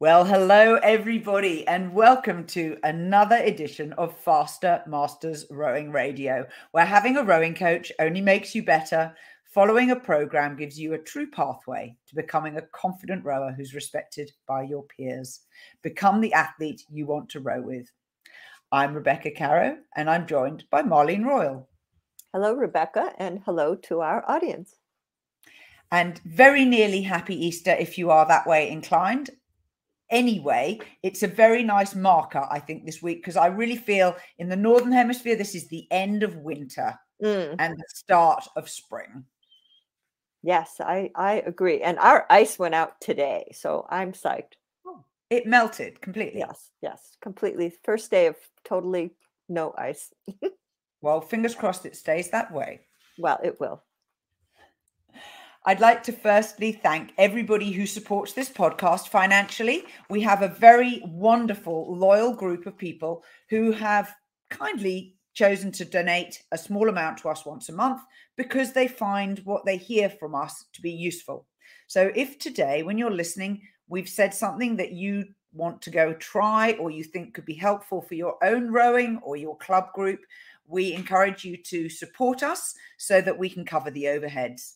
Well, 0.00 0.24
hello, 0.24 0.74
everybody, 0.82 1.64
and 1.68 1.94
welcome 1.94 2.46
to 2.46 2.76
another 2.82 3.36
edition 3.36 3.92
of 3.92 4.18
Faster 4.18 4.82
Masters 4.88 5.46
Rowing 5.50 5.92
Radio, 5.92 6.44
where 6.72 6.84
having 6.84 7.16
a 7.16 7.22
rowing 7.22 7.54
coach 7.54 7.92
only 8.00 8.20
makes 8.20 8.56
you 8.56 8.64
better. 8.64 9.14
Following 9.44 9.92
a 9.92 9.96
program 9.96 10.56
gives 10.56 10.80
you 10.80 10.94
a 10.94 10.98
true 10.98 11.30
pathway 11.30 11.94
to 12.08 12.16
becoming 12.16 12.56
a 12.56 12.66
confident 12.72 13.24
rower 13.24 13.52
who's 13.52 13.72
respected 13.72 14.32
by 14.48 14.64
your 14.64 14.82
peers. 14.82 15.42
Become 15.82 16.20
the 16.20 16.32
athlete 16.32 16.82
you 16.90 17.06
want 17.06 17.28
to 17.28 17.38
row 17.38 17.62
with. 17.62 17.88
I'm 18.72 18.94
Rebecca 18.94 19.30
Caroe, 19.30 19.76
and 19.94 20.10
I'm 20.10 20.26
joined 20.26 20.64
by 20.72 20.82
Marlene 20.82 21.24
Royle. 21.24 21.68
Hello, 22.32 22.54
Rebecca, 22.54 23.12
and 23.18 23.42
hello 23.44 23.76
to 23.76 24.00
our 24.00 24.28
audience. 24.28 24.74
And 25.92 26.18
very 26.24 26.64
nearly 26.64 27.02
happy 27.02 27.46
Easter 27.46 27.76
if 27.78 27.96
you 27.96 28.10
are 28.10 28.26
that 28.26 28.48
way 28.48 28.68
inclined 28.68 29.30
anyway, 30.10 30.80
it's 31.02 31.22
a 31.22 31.28
very 31.28 31.62
nice 31.62 31.94
marker, 31.94 32.46
I 32.50 32.58
think, 32.58 32.84
this 32.84 33.02
week 33.02 33.18
because 33.18 33.36
I 33.36 33.46
really 33.46 33.76
feel 33.76 34.16
in 34.38 34.48
the 34.48 34.56
Northern 34.56 34.92
Hemisphere, 34.92 35.36
this 35.36 35.54
is 35.54 35.68
the 35.68 35.86
end 35.90 36.22
of 36.22 36.36
winter 36.36 36.98
mm. 37.22 37.56
and 37.58 37.76
the 37.76 37.84
start 37.88 38.46
of 38.56 38.68
spring. 38.68 39.24
Yes, 40.42 40.76
I, 40.80 41.10
I 41.14 41.42
agree. 41.46 41.80
And 41.80 41.98
our 41.98 42.26
ice 42.28 42.58
went 42.58 42.74
out 42.74 43.00
today. 43.00 43.50
So 43.52 43.86
I'm 43.88 44.12
psyched. 44.12 44.54
Oh, 44.86 45.04
it 45.30 45.46
melted 45.46 46.00
completely. 46.02 46.40
Yes, 46.40 46.70
yes, 46.82 47.16
completely. 47.22 47.72
First 47.82 48.10
day 48.10 48.26
of 48.26 48.36
totally 48.62 49.12
no 49.48 49.74
ice. 49.78 50.12
well, 51.00 51.22
fingers 51.22 51.54
crossed 51.54 51.86
it 51.86 51.96
stays 51.96 52.30
that 52.30 52.52
way. 52.52 52.80
Well, 53.18 53.40
it 53.42 53.58
will. 53.58 53.82
I'd 55.66 55.80
like 55.80 56.02
to 56.02 56.12
firstly 56.12 56.72
thank 56.72 57.14
everybody 57.16 57.72
who 57.72 57.86
supports 57.86 58.34
this 58.34 58.50
podcast 58.50 59.08
financially. 59.08 59.86
We 60.10 60.20
have 60.20 60.42
a 60.42 60.48
very 60.48 61.00
wonderful, 61.06 61.96
loyal 61.96 62.34
group 62.34 62.66
of 62.66 62.76
people 62.76 63.24
who 63.48 63.72
have 63.72 64.14
kindly 64.50 65.14
chosen 65.32 65.72
to 65.72 65.86
donate 65.86 66.42
a 66.52 66.58
small 66.58 66.90
amount 66.90 67.16
to 67.18 67.30
us 67.30 67.46
once 67.46 67.70
a 67.70 67.72
month 67.72 68.02
because 68.36 68.74
they 68.74 68.86
find 68.86 69.38
what 69.46 69.64
they 69.64 69.78
hear 69.78 70.10
from 70.10 70.34
us 70.34 70.66
to 70.74 70.82
be 70.82 70.90
useful. 70.90 71.46
So, 71.86 72.12
if 72.14 72.38
today, 72.38 72.82
when 72.82 72.98
you're 72.98 73.10
listening, 73.10 73.62
we've 73.88 74.08
said 74.08 74.34
something 74.34 74.76
that 74.76 74.92
you 74.92 75.24
want 75.54 75.80
to 75.80 75.90
go 75.90 76.12
try 76.12 76.72
or 76.72 76.90
you 76.90 77.04
think 77.04 77.32
could 77.32 77.46
be 77.46 77.54
helpful 77.54 78.02
for 78.02 78.14
your 78.14 78.36
own 78.44 78.70
rowing 78.70 79.18
or 79.22 79.36
your 79.36 79.56
club 79.56 79.94
group, 79.94 80.20
we 80.66 80.92
encourage 80.92 81.42
you 81.42 81.56
to 81.56 81.88
support 81.88 82.42
us 82.42 82.74
so 82.98 83.22
that 83.22 83.38
we 83.38 83.48
can 83.48 83.64
cover 83.64 83.90
the 83.90 84.04
overheads. 84.04 84.74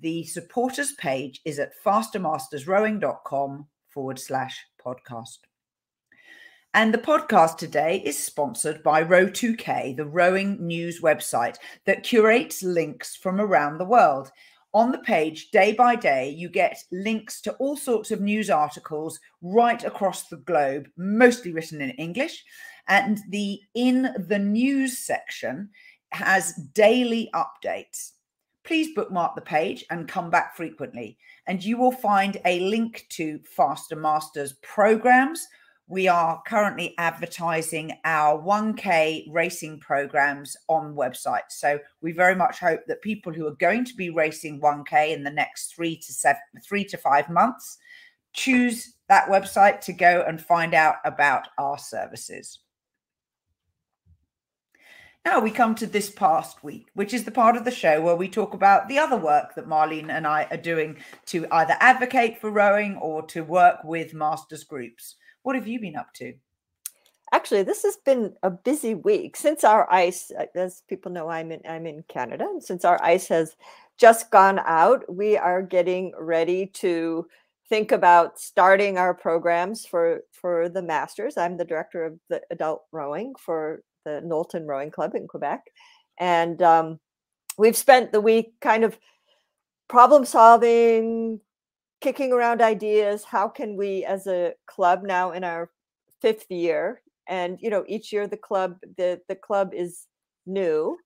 The 0.00 0.24
supporters 0.24 0.92
page 0.92 1.40
is 1.44 1.58
at 1.58 1.72
fastermastersrowing.com 1.84 3.66
forward 3.88 4.18
slash 4.20 4.64
podcast. 4.84 5.38
And 6.72 6.94
the 6.94 6.98
podcast 6.98 7.56
today 7.56 8.00
is 8.04 8.22
sponsored 8.22 8.84
by 8.84 9.02
Row2K, 9.02 9.96
the 9.96 10.04
rowing 10.06 10.64
news 10.64 11.00
website 11.00 11.56
that 11.86 12.04
curates 12.04 12.62
links 12.62 13.16
from 13.16 13.40
around 13.40 13.78
the 13.78 13.84
world. 13.84 14.30
On 14.72 14.92
the 14.92 14.98
page, 14.98 15.50
day 15.50 15.72
by 15.72 15.96
day, 15.96 16.28
you 16.28 16.48
get 16.48 16.80
links 16.92 17.40
to 17.40 17.54
all 17.54 17.76
sorts 17.76 18.12
of 18.12 18.20
news 18.20 18.50
articles 18.50 19.18
right 19.42 19.82
across 19.82 20.28
the 20.28 20.36
globe, 20.36 20.88
mostly 20.96 21.52
written 21.52 21.80
in 21.80 21.90
English. 21.92 22.44
And 22.86 23.18
the 23.30 23.60
in 23.74 24.14
the 24.28 24.38
news 24.38 24.98
section 24.98 25.70
has 26.12 26.54
daily 26.74 27.30
updates 27.34 28.12
please 28.68 28.94
bookmark 28.94 29.34
the 29.34 29.40
page 29.40 29.82
and 29.90 30.06
come 30.06 30.28
back 30.28 30.54
frequently. 30.54 31.16
And 31.46 31.64
you 31.64 31.78
will 31.78 31.90
find 31.90 32.36
a 32.44 32.60
link 32.60 33.06
to 33.12 33.40
Faster 33.56 33.96
Masters 33.96 34.56
programs. 34.62 35.48
We 35.86 36.06
are 36.06 36.42
currently 36.46 36.94
advertising 36.98 37.92
our 38.04 38.38
1K 38.38 39.32
racing 39.32 39.80
programs 39.80 40.54
on 40.68 40.94
website. 40.94 41.48
So 41.48 41.78
we 42.02 42.12
very 42.12 42.34
much 42.34 42.58
hope 42.58 42.80
that 42.88 43.00
people 43.00 43.32
who 43.32 43.46
are 43.46 43.56
going 43.56 43.86
to 43.86 43.94
be 43.94 44.10
racing 44.10 44.60
1K 44.60 45.14
in 45.14 45.24
the 45.24 45.30
next 45.30 45.74
three 45.74 45.96
to 45.96 46.12
seven, 46.12 46.42
three 46.62 46.84
to 46.84 46.98
five 46.98 47.30
months 47.30 47.78
choose 48.34 48.96
that 49.08 49.28
website 49.28 49.80
to 49.80 49.94
go 49.94 50.26
and 50.28 50.42
find 50.42 50.74
out 50.74 50.96
about 51.06 51.48
our 51.56 51.78
services. 51.78 52.58
Now 55.24 55.40
we 55.40 55.50
come 55.50 55.74
to 55.76 55.86
this 55.86 56.10
past 56.10 56.64
week, 56.64 56.88
which 56.94 57.12
is 57.12 57.24
the 57.24 57.30
part 57.30 57.56
of 57.56 57.64
the 57.64 57.70
show 57.70 58.00
where 58.00 58.16
we 58.16 58.28
talk 58.28 58.54
about 58.54 58.88
the 58.88 58.98
other 58.98 59.16
work 59.16 59.54
that 59.54 59.68
Marlene 59.68 60.10
and 60.10 60.26
I 60.26 60.46
are 60.50 60.56
doing 60.56 60.96
to 61.26 61.46
either 61.50 61.76
advocate 61.80 62.40
for 62.40 62.50
rowing 62.50 62.96
or 62.96 63.22
to 63.26 63.42
work 63.42 63.84
with 63.84 64.14
masters 64.14 64.64
groups. 64.64 65.16
What 65.42 65.54
have 65.54 65.68
you 65.68 65.80
been 65.80 65.96
up 65.96 66.14
to? 66.14 66.34
Actually, 67.32 67.62
this 67.62 67.82
has 67.82 67.96
been 67.96 68.34
a 68.42 68.50
busy 68.50 68.94
week 68.94 69.36
since 69.36 69.64
our 69.64 69.90
ice. 69.92 70.30
Uh, 70.30 70.46
as 70.54 70.82
people 70.88 71.12
know, 71.12 71.28
I'm 71.28 71.52
in 71.52 71.60
I'm 71.68 71.86
in 71.86 72.02
Canada, 72.08 72.44
and 72.44 72.62
since 72.62 72.84
our 72.84 73.02
ice 73.02 73.28
has 73.28 73.54
just 73.98 74.30
gone 74.30 74.60
out, 74.60 75.04
we 75.14 75.36
are 75.36 75.60
getting 75.60 76.12
ready 76.18 76.66
to 76.66 77.26
think 77.68 77.92
about 77.92 78.38
starting 78.38 78.96
our 78.96 79.12
programs 79.12 79.84
for 79.84 80.20
for 80.32 80.70
the 80.70 80.82
masters. 80.82 81.36
I'm 81.36 81.58
the 81.58 81.66
director 81.66 82.04
of 82.06 82.18
the 82.30 82.40
adult 82.50 82.84
rowing 82.92 83.34
for 83.38 83.82
the 84.04 84.20
Knowlton 84.24 84.66
Rowing 84.66 84.90
Club 84.90 85.14
in 85.14 85.26
Quebec. 85.26 85.62
And 86.18 86.60
um, 86.62 87.00
we've 87.56 87.76
spent 87.76 88.12
the 88.12 88.20
week 88.20 88.52
kind 88.60 88.84
of 88.84 88.98
problem 89.88 90.24
solving, 90.24 91.40
kicking 92.00 92.32
around 92.32 92.60
ideas. 92.60 93.24
How 93.24 93.48
can 93.48 93.76
we, 93.76 94.04
as 94.04 94.26
a 94.26 94.54
club 94.66 95.02
now 95.02 95.32
in 95.32 95.44
our 95.44 95.70
fifth 96.20 96.50
year, 96.50 97.02
and 97.28 97.58
you 97.60 97.70
know, 97.70 97.84
each 97.86 98.12
year 98.12 98.26
the 98.26 98.36
club 98.36 98.76
the 98.96 99.20
the 99.28 99.34
club 99.34 99.72
is 99.74 100.06
new, 100.46 100.98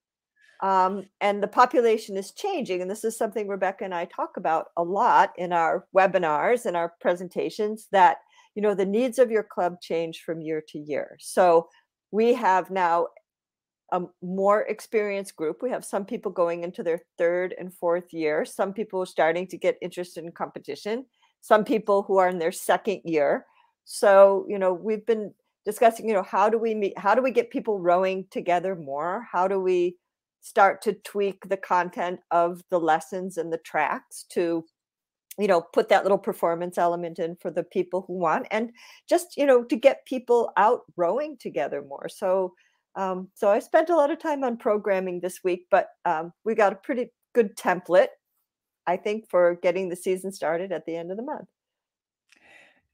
um, 0.62 1.04
and 1.20 1.42
the 1.42 1.48
population 1.48 2.16
is 2.16 2.32
changing. 2.32 2.80
And 2.80 2.90
this 2.90 3.04
is 3.04 3.16
something 3.16 3.48
Rebecca 3.48 3.84
and 3.84 3.94
I 3.94 4.04
talk 4.04 4.36
about 4.36 4.66
a 4.76 4.82
lot 4.82 5.32
in 5.36 5.52
our 5.52 5.86
webinars 5.94 6.66
and 6.66 6.76
our 6.76 6.94
presentations. 7.00 7.88
That 7.90 8.18
you 8.54 8.62
know, 8.62 8.74
the 8.74 8.86
needs 8.86 9.18
of 9.18 9.30
your 9.30 9.42
club 9.42 9.80
change 9.80 10.22
from 10.22 10.42
year 10.42 10.62
to 10.68 10.78
year. 10.78 11.16
So 11.20 11.68
we 12.12 12.34
have 12.34 12.70
now 12.70 13.08
a 13.90 14.02
more 14.22 14.62
experienced 14.62 15.34
group. 15.36 15.62
We 15.62 15.70
have 15.70 15.84
some 15.84 16.04
people 16.04 16.30
going 16.30 16.62
into 16.62 16.82
their 16.82 17.00
third 17.18 17.54
and 17.58 17.74
fourth 17.74 18.12
year, 18.12 18.44
some 18.44 18.72
people 18.72 19.04
starting 19.04 19.46
to 19.48 19.58
get 19.58 19.76
interested 19.82 20.24
in 20.24 20.32
competition, 20.32 21.06
some 21.40 21.64
people 21.64 22.02
who 22.02 22.18
are 22.18 22.28
in 22.28 22.38
their 22.38 22.52
second 22.52 23.00
year. 23.04 23.46
So, 23.84 24.46
you 24.48 24.58
know, 24.58 24.72
we've 24.72 25.04
been 25.04 25.34
discussing, 25.64 26.08
you 26.08 26.14
know, 26.14 26.22
how 26.22 26.48
do 26.48 26.58
we 26.58 26.74
meet, 26.74 26.98
how 26.98 27.14
do 27.14 27.22
we 27.22 27.32
get 27.32 27.50
people 27.50 27.80
rowing 27.80 28.26
together 28.30 28.76
more? 28.76 29.26
How 29.30 29.48
do 29.48 29.60
we 29.60 29.96
start 30.40 30.82
to 30.82 30.92
tweak 30.92 31.48
the 31.48 31.56
content 31.56 32.20
of 32.30 32.62
the 32.70 32.80
lessons 32.80 33.36
and 33.36 33.52
the 33.52 33.58
tracks 33.58 34.24
to 34.30 34.64
you 35.38 35.46
know 35.46 35.62
put 35.72 35.88
that 35.88 36.02
little 36.02 36.18
performance 36.18 36.78
element 36.78 37.18
in 37.18 37.36
for 37.36 37.50
the 37.50 37.64
people 37.64 38.04
who 38.06 38.14
want 38.14 38.46
and 38.50 38.70
just 39.08 39.36
you 39.36 39.46
know 39.46 39.64
to 39.64 39.76
get 39.76 40.04
people 40.06 40.50
out 40.56 40.80
rowing 40.96 41.36
together 41.38 41.82
more. 41.82 42.08
So 42.08 42.54
um, 42.94 43.28
so 43.34 43.48
i 43.48 43.58
spent 43.58 43.88
a 43.88 43.96
lot 43.96 44.10
of 44.10 44.18
time 44.18 44.44
on 44.44 44.58
programming 44.58 45.20
this 45.20 45.40
week 45.42 45.66
but 45.70 45.88
um, 46.04 46.32
we 46.44 46.54
got 46.54 46.74
a 46.74 46.76
pretty 46.76 47.10
good 47.34 47.56
template 47.56 48.08
i 48.86 48.96
think 48.98 49.24
for 49.30 49.58
getting 49.62 49.88
the 49.88 49.96
season 49.96 50.30
started 50.30 50.72
at 50.72 50.84
the 50.84 50.94
end 50.94 51.10
of 51.10 51.16
the 51.16 51.22
month. 51.22 51.48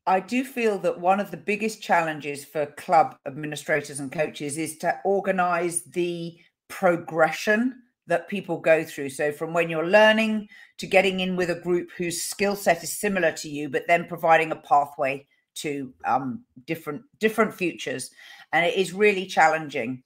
I 0.09 0.20
do 0.20 0.43
feel 0.43 0.78
that 0.78 0.99
one 0.99 1.20
of 1.20 1.31
the 1.31 1.37
biggest 1.37 1.82
challenges 1.82 2.43
for 2.43 2.65
club 2.65 3.16
administrators 3.26 4.00
and 4.00 4.10
coaches 4.10 4.56
is 4.56 4.78
to 4.78 4.99
organize 5.05 5.82
the 5.82 6.38
progression 6.69 7.82
that 8.08 8.28
people 8.28 8.58
go 8.58 8.82
through. 8.84 9.10
So, 9.10 9.30
from 9.30 9.52
when 9.52 9.70
you're 9.70 9.86
learning 9.86 10.48
to 10.78 10.86
getting 10.86 11.20
in 11.20 11.36
with 11.36 11.50
a 11.50 11.60
group 11.60 11.91
whose 11.96 12.22
skill 12.22 12.56
set 12.56 12.82
is 12.82 12.92
similar 12.92 13.32
to 13.32 13.49
you, 13.49 13.69
but 13.69 13.87
then 13.87 14.06
providing 14.06 14.50
a 14.50 14.56
pathway 14.56 15.26
to 15.56 15.93
um, 16.05 16.44
different 16.66 17.02
different 17.20 17.55
futures, 17.55 18.10
and 18.52 18.66
it 18.66 18.75
is 18.75 18.93
really 18.93 19.26
challenging. 19.26 20.02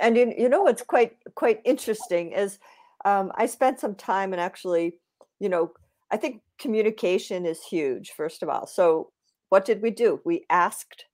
And 0.00 0.16
you, 0.16 0.34
you 0.36 0.48
know 0.48 0.62
what's 0.62 0.82
quite 0.82 1.16
quite 1.34 1.60
interesting 1.64 2.32
is 2.32 2.58
um, 3.04 3.30
I 3.36 3.46
spent 3.46 3.80
some 3.80 3.94
time 3.94 4.32
and 4.32 4.40
actually, 4.40 4.98
you 5.38 5.48
know, 5.48 5.72
I 6.10 6.16
think 6.16 6.40
communication 6.58 7.44
is 7.44 7.62
huge. 7.62 8.12
First 8.12 8.42
of 8.42 8.48
all, 8.48 8.66
so 8.66 9.10
what 9.50 9.64
did 9.64 9.82
we 9.82 9.90
do? 9.90 10.20
We 10.24 10.46
asked 10.48 11.04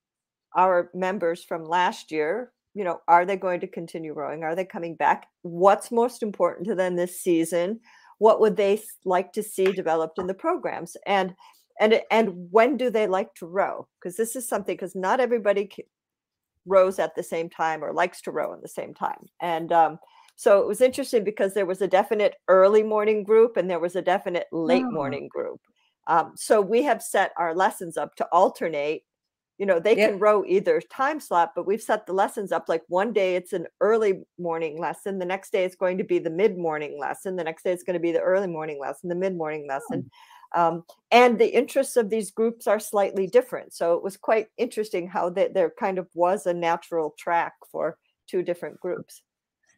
our 0.55 0.91
members 0.94 1.43
from 1.43 1.64
last 1.64 2.12
year 2.12 2.53
you 2.75 2.84
know, 2.84 3.00
are 3.08 3.26
they 3.26 3.37
going 3.37 3.61
to 3.61 3.67
continue 3.67 4.12
rowing? 4.12 4.44
Are 4.44 4.55
they 4.55 4.64
coming 4.64 4.94
back? 4.94 5.26
What's 5.43 5.90
most 5.90 6.22
important 6.22 6.67
to 6.69 6.75
them 6.75 6.96
this 6.96 7.20
season? 7.20 7.81
What 8.19 8.40
would 8.40 8.56
they 8.56 8.81
like 9.05 9.32
to 9.32 9.43
see 9.43 9.72
developed 9.72 10.19
in 10.19 10.26
the 10.26 10.34
programs? 10.34 10.96
And 11.06 11.34
and 11.81 12.00
and 12.11 12.49
when 12.50 12.76
do 12.76 12.90
they 12.90 13.06
like 13.06 13.34
to 13.37 13.46
row? 13.46 13.88
Because 13.99 14.17
this 14.17 14.37
is 14.37 14.49
something 14.49 14.75
because 14.75 14.94
not 14.94 15.20
everybody 15.20 15.70
rows 16.67 16.99
at 16.99 17.14
the 17.17 17.22
same 17.22 17.49
time 17.49 17.82
or 17.82 17.93
likes 17.93 18.20
to 18.22 18.31
row 18.31 18.52
at 18.52 18.62
the 18.62 18.69
same 18.69 18.94
time. 18.94 19.26
And 19.40 19.72
um, 19.72 19.99
so 20.37 20.61
it 20.61 20.67
was 20.67 20.81
interesting 20.81 21.25
because 21.25 21.55
there 21.55 21.67
was 21.67 21.82
a 21.82 21.88
definite 21.88 22.34
early 22.49 22.82
morning 22.82 23.25
group 23.25 23.56
and 23.56 23.69
there 23.69 23.81
was 23.81 23.96
a 23.96 24.02
definite 24.02 24.46
late 24.52 24.84
oh. 24.87 24.90
morning 24.90 25.28
group. 25.28 25.61
Um, 26.06 26.32
so 26.37 26.61
we 26.61 26.82
have 26.82 27.02
set 27.02 27.32
our 27.37 27.55
lessons 27.55 27.96
up 27.96 28.14
to 28.17 28.26
alternate. 28.32 29.02
You 29.61 29.67
know, 29.67 29.79
they 29.79 29.95
Yep. 29.95 30.11
can 30.12 30.19
row 30.19 30.43
either 30.47 30.81
time 30.81 31.21
slot, 31.21 31.53
but 31.55 31.67
we've 31.67 31.83
set 31.83 32.07
the 32.07 32.15
lessons 32.15 32.51
up 32.51 32.71
like 32.71 32.83
one 32.89 33.12
day 33.12 33.37
it's 33.37 33.53
an 33.53 33.67
early 33.83 34.23
morning 34.39 34.81
lesson, 34.81 35.19
the 35.19 35.27
next 35.27 35.53
day 35.53 35.65
it's 35.65 35.77
going 35.77 35.99
to 35.99 36.05
be 36.05 36.19
the 36.19 36.31
mid 36.31 36.57
morning 36.57 36.99
lesson, 36.99 37.37
the 37.37 37.45
next 37.45 37.65
day 37.65 37.73
it's 37.73 37.83
going 37.83 37.93
to 37.93 38.01
be 38.01 38.11
the 38.11 38.21
early 38.21 38.47
morning 38.47 38.81
lesson, 38.81 39.11
the 39.11 39.15
mid 39.15 39.37
morning 39.37 39.69
lesson. 39.69 40.11
Um, 40.55 40.85
and 41.11 41.39
the 41.39 41.55
interests 41.55 41.97
of 41.97 42.09
these 42.09 42.31
groups 42.31 42.67
are 42.67 42.81
slightly 42.81 43.27
different. 43.27 43.75
So 43.75 43.93
it 43.93 44.03
was 44.03 44.17
quite 44.17 44.47
interesting 44.57 45.07
how 45.07 45.29
that 45.31 45.53
there 45.53 45.71
kind 45.79 45.99
of 45.99 46.09
was 46.15 46.47
a 46.47 46.55
natural 46.55 47.15
track 47.19 47.53
for 47.71 47.99
two 48.29 48.43
different 48.43 48.81
groups. 48.81 49.21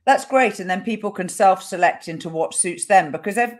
That's 0.06 0.24
great. 0.24 0.60
And 0.60 0.70
then 0.70 0.82
people 0.82 1.10
can 1.10 1.28
self 1.28 1.60
select 1.60 2.06
into 2.06 2.28
what 2.28 2.54
suits 2.54 2.86
them 2.86 3.10
because 3.10 3.36
ev- 3.36 3.58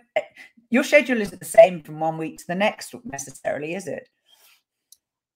your 0.71 0.85
schedule 0.85 1.21
isn't 1.21 1.41
the 1.41 1.45
same 1.45 1.83
from 1.83 1.99
one 1.99 2.17
week 2.17 2.39
to 2.39 2.47
the 2.47 2.55
next 2.55 2.95
necessarily, 3.05 3.75
is 3.75 3.89
it? 3.89 4.09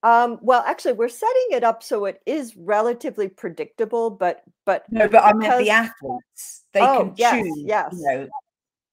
Um, 0.07 0.39
well, 0.41 0.63
actually, 0.65 0.93
we're 0.93 1.09
setting 1.09 1.47
it 1.51 1.63
up 1.63 1.83
so 1.83 2.05
it 2.05 2.21
is 2.25 2.55
relatively 2.55 3.27
predictable, 3.27 4.09
but 4.09 4.43
but 4.65 4.89
No, 4.91 5.07
but 5.09 5.23
I 5.23 5.33
meant 5.33 5.41
because- 5.41 5.63
the 5.65 5.69
athletes. 5.71 6.63
They 6.73 6.81
Oh, 6.81 6.97
can 7.05 7.13
yes, 7.17 7.33
choose. 7.45 7.63
yes. 7.65 7.93
You 7.97 8.03
know, 8.05 8.27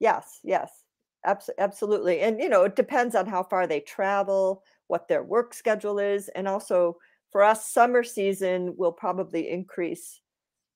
yes, 0.01 0.41
yes, 0.43 0.71
abs- 1.25 1.51
absolutely. 1.59 2.21
And 2.21 2.41
you 2.41 2.49
know, 2.49 2.65
it 2.65 2.75
depends 2.77 3.15
on 3.15 3.27
how 3.27 3.43
far 3.43 3.67
they 3.67 3.81
travel, 3.81 4.65
what 4.89 5.07
their 5.09 5.23
work 5.23 5.55
schedule 5.55 5.99
is, 5.99 6.29
and 6.31 6.49
also 6.49 6.99
for 7.31 7.43
us, 7.43 7.71
summer 7.71 8.03
season 8.03 8.75
will 8.77 8.93
probably 8.93 9.51
increase 9.51 10.21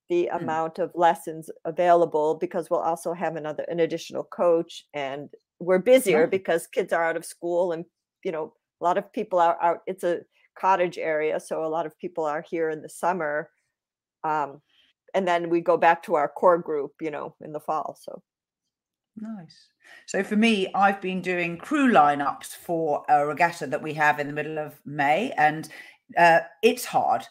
the 0.09 0.29
Mm. 0.33 0.43
amount 0.43 0.79
of 0.79 0.91
lessons 0.95 1.51
available 1.65 2.35
because 2.35 2.71
we'll 2.71 2.81
also 2.81 3.13
have 3.13 3.37
another 3.37 3.65
an 3.65 3.81
additional 3.81 4.25
coach 4.25 4.87
and 4.95 5.35
we're 5.61 5.79
busier 5.79 6.21
Right. 6.23 6.31
because 6.31 6.67
kids 6.67 6.93
are 6.93 7.05
out 7.05 7.17
of 7.17 7.25
school 7.25 7.73
and 7.73 7.85
you 8.25 8.33
know 8.33 8.55
a 8.81 8.85
lot 8.85 8.99
of 8.99 9.13
people 9.13 9.39
are 9.39 9.61
out 9.63 9.81
it's 9.87 10.05
a 10.05 10.21
cottage 10.59 10.99
area 10.99 11.39
so 11.39 11.65
a 11.65 11.69
lot 11.69 11.87
of 11.87 11.99
people 11.99 12.25
are 12.25 12.45
here 12.49 12.71
in 12.71 12.83
the 12.83 12.89
summer 12.89 13.51
um, 14.25 14.61
and 15.15 15.27
then 15.27 15.49
we 15.49 15.61
go 15.61 15.77
back 15.77 16.03
to 16.03 16.15
our 16.15 16.29
core 16.29 16.59
group 16.59 16.93
you 17.01 17.11
know 17.11 17.35
in 17.41 17.53
the 17.53 17.61
fall 17.61 17.97
so 18.01 18.23
Nice. 19.21 19.69
So 20.07 20.23
for 20.23 20.37
me, 20.37 20.69
I've 20.75 21.01
been 21.01 21.21
doing 21.21 21.57
crew 21.57 21.91
lineups 21.91 22.49
for 22.49 23.05
a 23.09 23.27
regatta 23.27 23.67
that 23.67 23.83
we 23.83 23.95
have 23.95 24.21
in 24.21 24.27
the 24.27 24.33
middle 24.33 24.59
of 24.59 24.81
May, 24.85 25.33
and 25.33 25.69
uh, 26.17 26.41
it's 26.63 26.85
hard. 26.85 27.27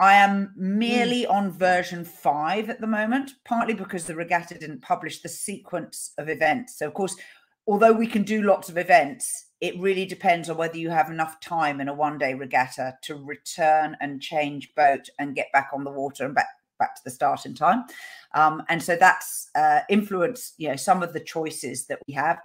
I 0.00 0.14
am 0.14 0.52
merely 0.56 1.26
on 1.26 1.50
version 1.50 2.04
five 2.04 2.68
at 2.68 2.80
the 2.80 2.86
moment, 2.86 3.32
partly 3.44 3.74
because 3.74 4.04
the 4.04 4.14
regatta 4.14 4.58
didn't 4.58 4.82
publish 4.82 5.22
the 5.22 5.28
sequence 5.28 6.12
of 6.18 6.28
events. 6.28 6.78
So, 6.78 6.86
of 6.86 6.94
course, 6.94 7.16
although 7.66 7.92
we 7.92 8.06
can 8.06 8.22
do 8.22 8.42
lots 8.42 8.68
of 8.68 8.76
events, 8.76 9.46
it 9.60 9.78
really 9.78 10.04
depends 10.04 10.50
on 10.50 10.56
whether 10.56 10.76
you 10.76 10.90
have 10.90 11.10
enough 11.10 11.40
time 11.40 11.80
in 11.80 11.88
a 11.88 11.94
one 11.94 12.18
day 12.18 12.34
regatta 12.34 12.96
to 13.02 13.16
return 13.16 13.96
and 14.00 14.20
change 14.20 14.74
boat 14.74 15.08
and 15.18 15.34
get 15.34 15.52
back 15.52 15.70
on 15.72 15.84
the 15.84 15.90
water 15.90 16.24
and 16.24 16.34
back 16.34 16.48
back 16.78 16.96
to 16.96 17.04
the 17.04 17.10
start 17.10 17.46
in 17.46 17.54
time. 17.54 17.84
Um, 18.34 18.62
and 18.68 18.82
so 18.82 18.96
that's 18.96 19.48
uh, 19.54 19.80
influenced, 19.88 20.54
you 20.58 20.68
know, 20.68 20.76
some 20.76 21.02
of 21.02 21.12
the 21.12 21.20
choices 21.20 21.86
that 21.86 22.00
we 22.06 22.14
have. 22.14 22.40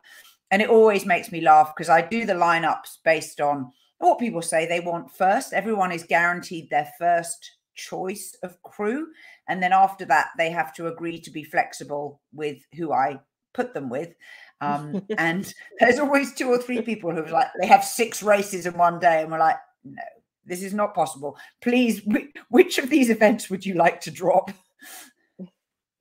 And 0.51 0.61
it 0.61 0.69
always 0.69 1.05
makes 1.05 1.31
me 1.31 1.41
laugh 1.41 1.73
because 1.75 1.89
I 1.89 2.01
do 2.01 2.25
the 2.25 2.33
lineups 2.33 2.99
based 3.03 3.41
on 3.41 3.71
what 3.97 4.19
people 4.19 4.41
say 4.41 4.65
they 4.65 4.79
want 4.79 5.11
first. 5.11 5.51
Everyone 5.51 5.91
is 5.91 6.03
guaranteed 6.03 6.69
their 6.69 6.89
first 6.97 7.57
choice 7.75 8.35
of 8.43 8.61
crew. 8.61 9.07
And 9.47 9.61
then 9.61 9.73
after 9.73 10.05
that, 10.05 10.29
they 10.37 10.51
have 10.51 10.73
to 10.75 10.87
agree 10.87 11.19
to 11.21 11.31
be 11.31 11.43
flexible 11.43 12.21
with 12.33 12.59
who 12.75 12.93
I 12.93 13.19
put 13.53 13.73
them 13.73 13.89
with. 13.89 14.13
Um, 14.61 15.05
and 15.17 15.53
there's 15.79 15.99
always 15.99 16.33
two 16.33 16.49
or 16.49 16.57
three 16.57 16.81
people 16.81 17.11
who 17.11 17.23
are 17.23 17.29
like, 17.29 17.47
they 17.59 17.67
have 17.67 17.83
six 17.83 18.23
races 18.23 18.65
in 18.65 18.77
one 18.77 18.99
day. 18.99 19.21
And 19.21 19.31
we're 19.31 19.39
like, 19.39 19.57
no, 19.83 20.01
this 20.45 20.63
is 20.63 20.73
not 20.73 20.93
possible. 20.93 21.37
Please, 21.61 22.01
which 22.49 22.77
of 22.77 22.89
these 22.89 23.09
events 23.09 23.49
would 23.49 23.65
you 23.65 23.75
like 23.75 24.01
to 24.01 24.11
drop? 24.11 24.51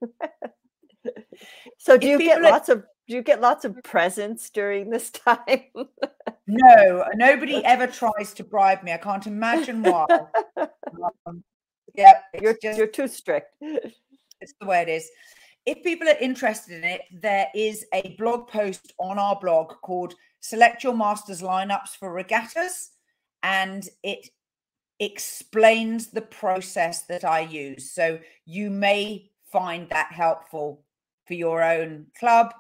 so 1.79 1.97
do 1.97 2.07
If 2.07 2.21
you 2.21 2.27
get 2.27 2.43
lots 2.43 2.69
of 2.69 2.85
do 3.07 3.15
you 3.15 3.23
get 3.23 3.41
lots 3.41 3.65
of 3.65 3.83
presents 3.83 4.51
during 4.51 4.91
this 4.91 5.11
time 5.27 5.65
No, 6.47 7.07
nobody 7.15 7.65
ever 7.65 7.87
tries 7.87 8.35
to 8.35 8.45
bribe 8.45 8.83
me. 8.83 8.93
I 8.93 8.99
can't 8.99 9.27
imagine 9.27 9.83
why. 9.83 10.07
Um, 11.27 11.43
yeah, 11.95 12.19
you're 12.41 12.57
just 12.61 12.77
you're 12.77 12.87
too 12.87 13.09
strict 13.09 13.55
it's 14.41 14.55
the 14.61 14.67
way 14.67 14.83
it 14.83 14.89
is. 14.89 15.11
If 15.69 15.83
people 15.83 16.09
are 16.09 16.17
interested 16.19 16.79
in 16.79 16.83
it, 16.83 17.03
there 17.13 17.49
is 17.55 17.85
a 17.93 18.17
blog 18.19 18.49
post 18.49 18.95
on 18.99 19.19
our 19.19 19.39
blog 19.39 19.75
called 19.83 20.15
Select 20.41 20.83
Your 20.83 20.97
Masters 20.97 21.43
Lineups 21.43 21.91
for 22.01 22.11
Regattas, 22.11 22.93
and 23.43 23.87
it 24.03 24.31
explains 24.99 26.07
the 26.07 26.23
process 26.23 27.03
that 27.03 27.23
I 27.23 27.41
use. 27.41 27.93
So 27.93 28.19
you 28.47 28.71
may 28.71 29.31
find 29.53 29.91
that 29.91 30.11
helpful 30.11 30.87
for 31.27 31.35
your 31.35 31.63
own 31.63 32.07
club. 32.19 32.55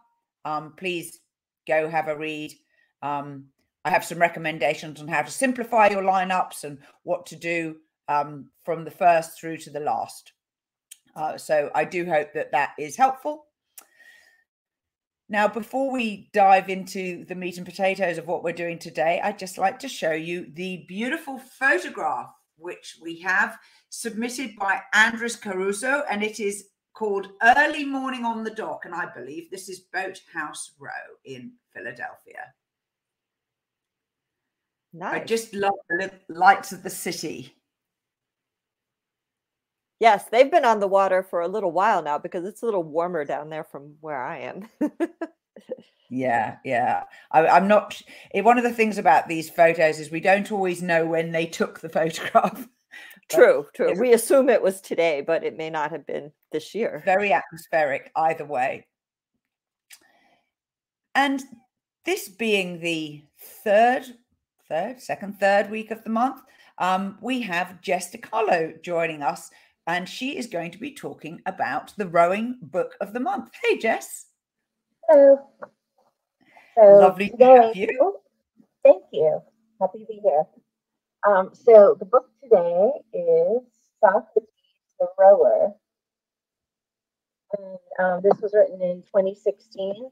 Um, 0.44 0.74
please 0.76 1.18
go 1.66 1.88
have 1.88 2.08
a 2.08 2.18
read. 2.18 2.52
Um, 3.00 3.46
I 3.86 3.90
have 3.90 4.04
some 4.04 4.18
recommendations 4.18 5.00
on 5.00 5.08
how 5.08 5.22
to 5.22 5.30
simplify 5.30 5.88
your 5.88 6.02
lineups 6.02 6.64
and 6.64 6.76
what 7.04 7.24
to 7.28 7.36
do 7.36 7.76
um, 8.08 8.50
from 8.66 8.84
the 8.84 8.90
first 8.90 9.40
through 9.40 9.56
to 9.56 9.70
the 9.70 9.80
last. 9.80 10.34
Uh, 11.18 11.36
so 11.36 11.68
I 11.74 11.84
do 11.84 12.06
hope 12.06 12.32
that 12.34 12.52
that 12.52 12.70
is 12.78 12.94
helpful. 12.96 13.46
Now, 15.28 15.48
before 15.48 15.90
we 15.90 16.30
dive 16.32 16.68
into 16.70 17.24
the 17.24 17.34
meat 17.34 17.56
and 17.58 17.66
potatoes 17.66 18.18
of 18.18 18.28
what 18.28 18.44
we're 18.44 18.52
doing 18.52 18.78
today, 18.78 19.20
I'd 19.22 19.38
just 19.38 19.58
like 19.58 19.80
to 19.80 19.88
show 19.88 20.12
you 20.12 20.46
the 20.54 20.84
beautiful 20.88 21.38
photograph 21.38 22.30
which 22.56 22.98
we 23.02 23.18
have 23.20 23.58
submitted 23.88 24.54
by 24.56 24.80
Andres 24.94 25.34
Caruso, 25.34 26.04
and 26.08 26.22
it 26.22 26.38
is 26.38 26.68
called 26.94 27.30
Early 27.42 27.84
Morning 27.84 28.24
on 28.24 28.44
the 28.44 28.50
Dock. 28.50 28.84
And 28.84 28.94
I 28.94 29.06
believe 29.14 29.50
this 29.50 29.68
is 29.68 29.80
Boathouse 29.92 30.72
Row 30.78 30.88
in 31.24 31.52
Philadelphia. 31.74 32.54
Nice. 34.92 35.22
I 35.22 35.24
just 35.24 35.52
love 35.52 35.74
the 35.90 36.12
lights 36.28 36.72
of 36.72 36.82
the 36.84 36.90
city. 36.90 37.57
Yes 40.00 40.24
they've 40.30 40.50
been 40.50 40.64
on 40.64 40.80
the 40.80 40.88
water 40.88 41.22
for 41.22 41.40
a 41.40 41.48
little 41.48 41.72
while 41.72 42.02
now 42.02 42.18
because 42.18 42.44
it's 42.44 42.62
a 42.62 42.64
little 42.64 42.82
warmer 42.84 43.24
down 43.24 43.48
there 43.50 43.64
from 43.64 43.94
where 44.00 44.20
i 44.22 44.38
am 44.38 44.68
Yeah, 46.10 46.56
yeah. 46.64 47.02
I, 47.30 47.46
I'm 47.46 47.68
not. 47.68 48.00
eh, 48.32 48.40
One 48.40 48.56
of 48.56 48.64
the 48.64 48.72
things 48.72 48.96
about 48.96 49.28
these 49.28 49.50
photos 49.50 50.00
is 50.00 50.10
we 50.10 50.20
don't 50.20 50.50
always 50.50 50.80
know 50.80 51.04
when 51.06 51.32
they 51.32 51.44
took 51.44 51.80
the 51.80 51.88
photograph. 51.98 52.66
true 53.28 53.66
true 53.74 53.92
we 54.00 54.14
assume 54.14 54.48
it 54.48 54.62
was 54.62 54.80
today 54.80 55.20
but 55.20 55.44
it 55.44 55.58
may 55.58 55.68
not 55.68 55.90
have 55.90 56.06
been 56.06 56.32
this 56.50 56.74
year 56.74 57.02
Very 57.04 57.30
atmospheric, 57.34 58.10
either 58.16 58.46
way. 58.46 58.86
And 61.14 61.42
this 62.06 62.30
being 62.30 62.80
the 62.80 63.22
third, 63.62 64.06
third, 64.68 65.02
second, 65.02 65.38
third 65.38 65.70
week 65.70 65.90
of 65.90 66.02
the 66.04 66.10
month, 66.10 66.40
um, 66.78 67.18
we 67.20 67.42
have 67.42 67.82
Jess 67.82 68.10
DiCarlo 68.12 68.82
joining 68.82 69.22
us, 69.22 69.50
and 69.88 70.06
she 70.06 70.36
is 70.36 70.46
going 70.46 70.70
to 70.70 70.78
be 70.78 70.92
talking 70.92 71.40
about 71.46 71.94
the 71.96 72.06
rowing 72.06 72.58
book 72.60 72.94
of 73.00 73.14
the 73.14 73.20
month. 73.20 73.48
Hey, 73.64 73.78
Jess. 73.78 74.26
Hello. 75.08 75.38
So 76.76 76.82
Lovely 76.82 77.30
to 77.30 77.32
today, 77.32 77.66
have 77.68 77.74
you. 77.76 77.98
oh, 78.02 78.20
thank 78.84 79.02
you. 79.12 79.40
Happy 79.80 80.00
to 80.00 80.04
be 80.04 80.20
here. 80.22 80.44
Um, 81.26 81.50
so 81.54 81.96
the 81.98 82.04
book 82.04 82.26
today 82.42 82.90
is 83.14 83.62
Socrates 83.98 84.50
the 85.00 85.06
Rower. 85.18 85.72
And 87.58 87.78
um, 87.98 88.20
this 88.22 88.38
was 88.42 88.52
written 88.52 88.82
in 88.82 89.02
2016, 89.04 90.10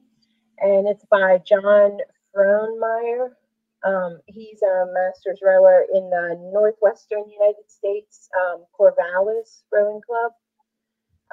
and 0.59 0.89
it's 0.89 1.05
by 1.11 1.39
John 1.47 1.99
Frohnmayer. 2.35 3.29
Um, 3.87 4.21
he's 4.27 4.63
a 4.63 4.87
master's 4.93 5.41
rower 5.45 5.87
in 5.95 6.11
the 6.11 6.51
northwestern 6.53 7.25
United 7.31 7.69
States, 7.69 8.29
um, 8.41 8.65
Corvallis 8.79 9.63
Rowing 9.73 10.03
Club. 10.07 10.33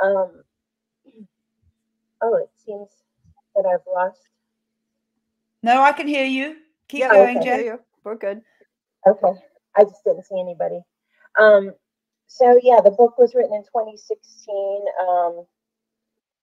Um, 0.04 0.44
oh, 2.22 2.38
it 2.38 2.50
seems 2.66 2.90
that 3.56 3.66
I've 3.68 3.86
lost 3.94 4.20
No, 5.64 5.82
I 5.82 5.94
can 5.94 6.08
hear 6.08 6.26
you. 6.26 6.58
Keep 6.90 7.02
yeah 7.02 7.12
going, 7.12 7.36
we 7.36 7.42
can 7.42 7.44
hear 7.44 7.60
Jess. 7.60 7.66
you. 7.66 7.80
we're 8.04 8.16
good 8.16 8.42
Okay, 9.08 9.40
I 9.78 9.84
just 9.84 10.04
didn't 10.06 10.26
see 10.26 10.40
anybody. 10.40 10.82
Um, 11.40 11.74
so 12.28 12.60
yeah, 12.64 12.82
the 12.82 12.92
book 12.92 13.18
was 13.18 13.36
written 13.36 13.54
in 13.56 13.64
2016, 13.64 14.86
um, 15.10 15.46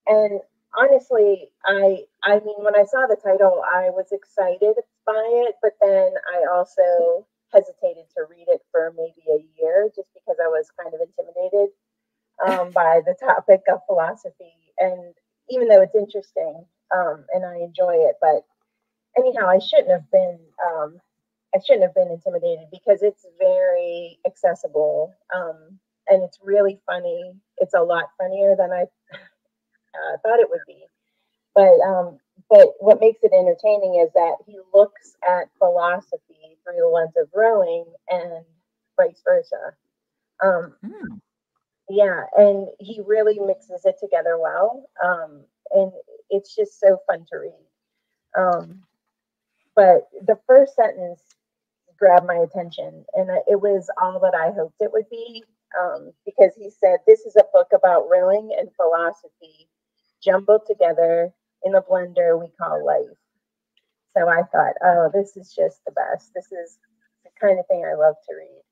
and 0.09 0.41
honestly, 0.77 1.51
I 1.67 2.05
I 2.23 2.41
mean, 2.41 2.63
when 2.65 2.77
I 2.77 2.85
saw 2.85 3.07
the 3.07 3.17
title, 3.17 3.63
I 3.65 3.91
was 3.91 4.13
excited 4.13 4.77
by 5.07 5.47
it, 5.49 5.57
but 5.63 5.73
then 5.81 6.13
I 6.35 6.47
also 6.53 7.27
hesitated 7.53 8.05
to 8.17 8.25
read 8.31 8.47
it 8.49 8.63
for 8.71 8.93
maybe 8.97 9.23
a 9.29 9.45
year 9.61 9.91
just 9.95 10.09
because 10.15 10.37
I 10.43 10.49
was 10.49 10.71
kind 10.81 10.95
of 10.95 11.01
intimidated 11.01 11.71
um, 12.47 12.71
by 12.75 13.01
the 13.05 13.15
topic 13.19 13.63
of 13.73 13.81
philosophy, 13.87 14.55
and 14.79 15.15
even 15.51 15.69
though 15.69 15.83
it's 15.83 15.95
interesting 15.95 16.65
um, 16.95 17.25
and 17.35 17.45
I 17.45 17.57
enjoy 17.57 17.95
it, 18.09 18.17
but 18.21 18.45
anyhow, 19.17 19.49
I 19.49 19.59
shouldn't 19.59 19.91
have 19.91 20.11
been. 20.11 20.39
Um, 20.67 21.01
I 21.55 21.59
shouldn't 21.67 21.83
have 21.83 21.95
been 21.97 22.13
intimidated 22.13 22.69
because 22.71 23.03
it's 23.03 23.27
very 23.41 24.21
accessible 24.25 25.13
um, 25.35 25.81
and 26.09 26.23
it's 26.23 26.39
really 26.43 26.79
funny. 26.87 27.33
It's 27.59 27.75
a 27.75 27.83
lot 27.83 28.05
funnier 28.19 28.55
than 28.57 28.71
I 28.71 28.85
uh, 29.95 30.17
thought 30.23 30.41
it 30.41 30.51
would 30.51 30.61
be. 30.67 30.85
But 31.55 31.81
um, 31.81 32.19
but 32.49 32.69
what 32.79 33.01
makes 33.01 33.21
it 33.23 33.33
entertaining 33.33 34.01
is 34.05 34.13
that 34.15 34.37
he 34.47 34.59
looks 34.73 35.17
at 35.29 35.51
philosophy 35.59 36.59
through 36.65 36.81
the 36.81 36.87
lens 36.87 37.15
of 37.17 37.29
rowing 37.35 37.85
and 38.09 38.45
vice 38.97 39.23
versa. 39.25 39.75
Um, 40.43 40.75
mm. 40.85 41.21
Yeah, 41.89 42.25
and 42.37 42.69
he 42.79 43.01
really 43.05 43.39
mixes 43.41 43.85
it 43.85 43.97
together 44.01 44.39
well, 44.39 44.89
um, 45.05 45.43
and 45.73 45.93
it's 46.31 46.55
just 46.55 46.79
so 46.79 46.99
fun 47.07 47.27
to 47.31 47.39
read. 47.39 47.53
Um, 48.39 48.85
but 49.75 50.09
the 50.25 50.39
first 50.47 50.77
sentence 50.77 51.21
grabbed 51.99 52.27
my 52.27 52.37
attention, 52.37 53.05
and 53.15 53.29
it 53.49 53.61
was 53.61 53.91
all 54.01 54.21
that 54.21 54.35
I 54.35 54.53
hoped 54.53 54.81
it 54.81 54.93
would 54.93 55.11
be 55.11 55.45
um, 55.79 56.13
because 56.25 56.53
he 56.57 56.71
said, 56.71 56.99
This 57.07 57.21
is 57.21 57.37
a 57.37 57.45
book 57.53 57.69
about 57.75 58.09
rowing 58.09 58.55
and 58.59 58.69
philosophy 58.75 59.69
jumbled 60.23 60.63
together 60.67 61.33
in 61.65 61.75
a 61.75 61.83
blender 61.83 62.41
we 62.41 62.49
call 62.61 62.85
life. 62.85 63.17
So 64.17 64.29
I 64.29 64.43
thought, 64.43 64.75
oh, 64.85 65.11
this 65.13 65.37
is 65.37 65.55
just 65.55 65.81
the 65.87 65.93
best. 65.93 66.33
This 66.35 66.47
is 66.47 66.79
the 67.25 67.31
kind 67.41 67.59
of 67.59 67.67
thing 67.67 67.85
I 67.85 67.95
love 67.95 68.17
to 68.29 68.35
read. 68.37 68.63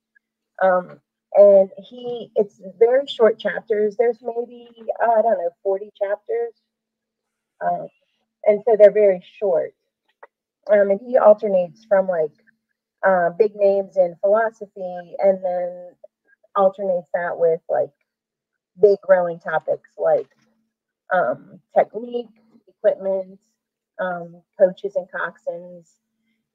Um, 0.62 1.00
and 1.34 1.70
he, 1.78 2.30
it's 2.34 2.60
very 2.78 3.06
short 3.06 3.38
chapters. 3.38 3.96
There's 3.96 4.18
maybe, 4.22 4.68
uh, 5.02 5.10
I 5.18 5.22
don't 5.22 5.38
know, 5.38 5.50
40 5.62 5.90
chapters. 5.96 6.54
Um, 7.60 7.88
and 8.44 8.62
so 8.66 8.76
they're 8.76 8.90
very 8.90 9.22
short. 9.38 9.74
Um, 10.70 10.90
and 10.90 11.00
he 11.06 11.18
alternates 11.18 11.84
from 11.88 12.08
like 12.08 12.32
uh, 13.06 13.30
big 13.38 13.54
names 13.54 13.96
in 13.96 14.16
philosophy 14.20 15.14
and 15.18 15.42
then 15.44 15.90
alternates 16.56 17.08
that 17.14 17.38
with 17.38 17.60
like 17.68 17.90
big 18.80 18.98
growing 19.02 19.38
topics 19.38 19.90
like 19.96 20.26
um, 21.12 21.60
technique, 21.76 22.28
equipment, 22.68 23.38
um, 24.00 24.42
coaches 24.58 24.96
and 24.96 25.06
coxswains, 25.10 25.90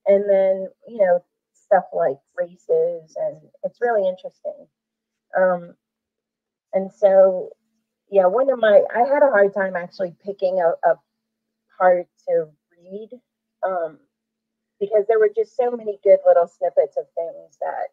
and 0.07 0.29
then 0.29 0.67
you 0.87 0.97
know 0.97 1.23
stuff 1.53 1.85
like 1.93 2.17
races, 2.37 3.15
and 3.17 3.37
it's 3.63 3.81
really 3.81 4.07
interesting. 4.07 4.67
Um, 5.37 5.75
and 6.73 6.91
so, 6.91 7.49
yeah, 8.09 8.25
one 8.25 8.49
of 8.49 8.59
my 8.59 8.81
I 8.93 8.99
had 8.99 9.23
a 9.23 9.31
hard 9.31 9.53
time 9.53 9.75
actually 9.75 10.15
picking 10.23 10.59
a, 10.59 10.89
a 10.89 10.95
part 11.77 12.07
to 12.27 12.47
read 12.71 13.09
um, 13.65 13.99
because 14.79 15.05
there 15.07 15.19
were 15.19 15.31
just 15.35 15.55
so 15.55 15.71
many 15.71 15.99
good 16.03 16.19
little 16.25 16.47
snippets 16.47 16.97
of 16.97 17.05
things 17.15 17.57
that 17.61 17.89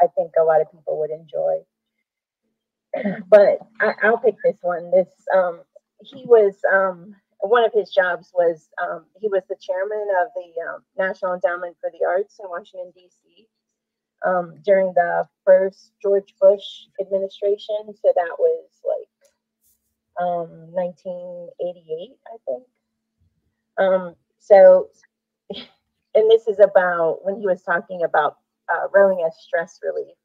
I 0.00 0.06
think 0.16 0.32
a 0.38 0.44
lot 0.44 0.60
of 0.60 0.70
people 0.72 0.98
would 1.00 1.10
enjoy. 1.10 1.60
but 3.28 3.58
I, 3.80 4.10
will 4.10 4.18
pick 4.18 4.36
this 4.44 4.58
one. 4.62 4.90
This 4.90 5.08
um, 5.34 5.60
he 6.02 6.24
was 6.26 6.56
um, 6.72 7.14
one 7.40 7.64
of 7.64 7.72
his 7.72 7.90
jobs 7.90 8.30
was 8.34 8.68
um, 8.82 9.04
he 9.20 9.28
was 9.28 9.42
the 9.48 9.56
chairman 9.60 10.06
of 10.22 10.28
the 10.34 10.62
um, 10.62 10.82
National 10.98 11.34
Endowment 11.34 11.76
for 11.80 11.90
the 11.90 12.06
Arts 12.06 12.38
in 12.42 12.48
Washington 12.48 12.92
D.C. 12.94 13.46
Um, 14.26 14.56
during 14.64 14.92
the 14.94 15.26
first 15.46 15.92
George 16.02 16.34
Bush 16.40 16.64
administration. 17.00 17.94
So 18.02 18.12
that 18.14 18.36
was 18.38 18.68
like 18.86 19.08
1988, 20.18 22.10
um, 22.10 22.16
I 22.26 22.36
think. 22.46 24.16
So, 24.40 24.88
and 26.14 26.30
this 26.30 26.46
is 26.48 26.58
about 26.58 27.24
when 27.24 27.38
he 27.40 27.46
was 27.46 27.62
talking 27.62 28.02
about 28.02 28.36
uh, 28.68 28.88
rowing 28.92 29.24
as 29.26 29.36
stress 29.40 29.78
relief. 29.82 30.16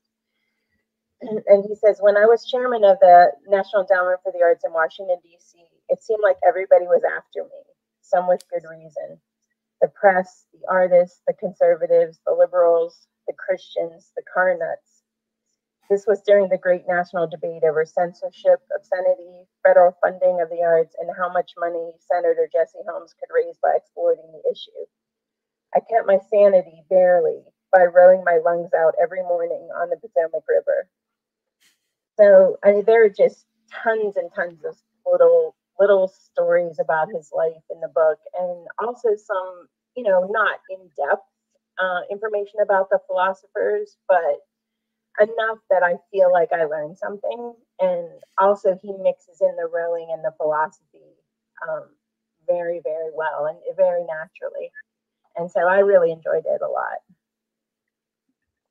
And 1.22 1.66
he 1.68 1.76
says, 1.76 2.00
when 2.02 2.18
I 2.18 2.26
was 2.26 2.46
chairman 2.46 2.84
of 2.84 3.00
the 3.00 3.32
National 3.48 3.84
Endowment 3.84 4.20
for 4.24 4.32
the 4.32 4.44
Arts 4.44 4.66
in 4.66 4.74
Washington, 4.74 5.18
D.C., 5.24 5.58
it 5.90 6.04
seemed 6.04 6.22
like 6.24 6.38
everybody 6.48 6.86
was 6.86 7.02
after 7.06 7.44
me, 7.44 7.62
some 8.02 8.28
with 8.28 8.44
good 8.50 8.64
reason. 8.70 9.20
The 9.82 9.90
press, 9.90 10.46
the 10.54 10.62
artists, 10.70 11.22
the 11.28 11.34
conservatives, 11.34 12.20
the 12.26 12.34
liberals, 12.34 13.08
the 13.28 13.34
Christians, 13.34 14.12
the 14.16 14.24
car 14.32 14.58
nuts. 14.58 15.04
This 15.90 16.06
was 16.08 16.22
during 16.22 16.50
the 16.50 16.58
great 16.58 16.88
national 16.88 17.28
debate 17.28 17.64
over 17.64 17.86
censorship, 17.86 18.62
obscenity, 18.76 19.46
federal 19.64 19.96
funding 20.02 20.42
of 20.42 20.50
the 20.50 20.64
arts, 20.64 20.96
and 21.00 21.10
how 21.18 21.32
much 21.32 21.54
money 21.58 21.94
Senator 22.00 22.50
Jesse 22.52 22.82
Helms 22.88 23.14
could 23.20 23.34
raise 23.34 23.58
by 23.62 23.74
exploiting 23.76 24.32
the 24.34 24.52
issue. 24.52 24.86
I 25.76 25.80
kept 25.82 26.08
my 26.08 26.20
sanity 26.32 26.84
barely 26.90 27.44
by 27.72 27.84
rowing 27.86 28.24
my 28.24 28.40
lungs 28.44 28.72
out 28.74 28.96
every 29.02 29.22
morning 29.24 29.70
on 29.76 29.90
the 29.90 29.98
Potomac 29.98 30.44
River. 30.50 30.90
So 32.18 32.58
I 32.64 32.72
mean, 32.74 32.86
there 32.86 33.06
are 33.06 33.10
just 33.10 33.46
tons 33.84 34.18
and 34.18 34.32
tons 34.36 34.64
of 34.66 34.76
little 35.06 35.56
little 35.80 36.08
stories 36.08 36.80
about 36.80 37.10
his 37.14 37.32
life 37.36 37.64
in 37.70 37.82
the 37.82 37.90
book, 37.90 38.20
and 38.40 38.68
also 38.80 39.10
some, 39.16 39.68
you 39.96 40.04
know, 40.04 40.28
not 40.32 40.60
in 40.70 40.80
depth 40.98 41.28
uh, 41.80 42.02
information 42.12 42.62
about 42.62 42.90
the 42.90 43.00
philosophers, 43.08 43.98
but 44.08 44.40
enough 45.20 45.60
that 45.70 45.84
I 45.84 45.96
feel 46.12 46.32
like 46.32 46.52
I 46.54 46.66
learned 46.66 46.98
something. 46.98 47.54
And 47.80 48.08
also, 48.38 48.78
he 48.82 48.94
mixes 48.94 49.42
in 49.42 49.56
the 49.58 49.70
rowing 49.74 50.10
and 50.12 50.24
the 50.24 50.34
philosophy 50.38 51.16
um, 51.68 51.90
very, 52.48 52.82
very 52.84 53.12
well 53.16 53.48
and 53.48 53.60
very 53.78 54.04
naturally. 54.06 54.72
And 55.38 55.52
so 55.52 55.62
I 55.62 55.80
really 55.80 56.12
enjoyed 56.12 56.46
it 56.46 56.62
a 56.62 56.68
lot. 56.70 57.00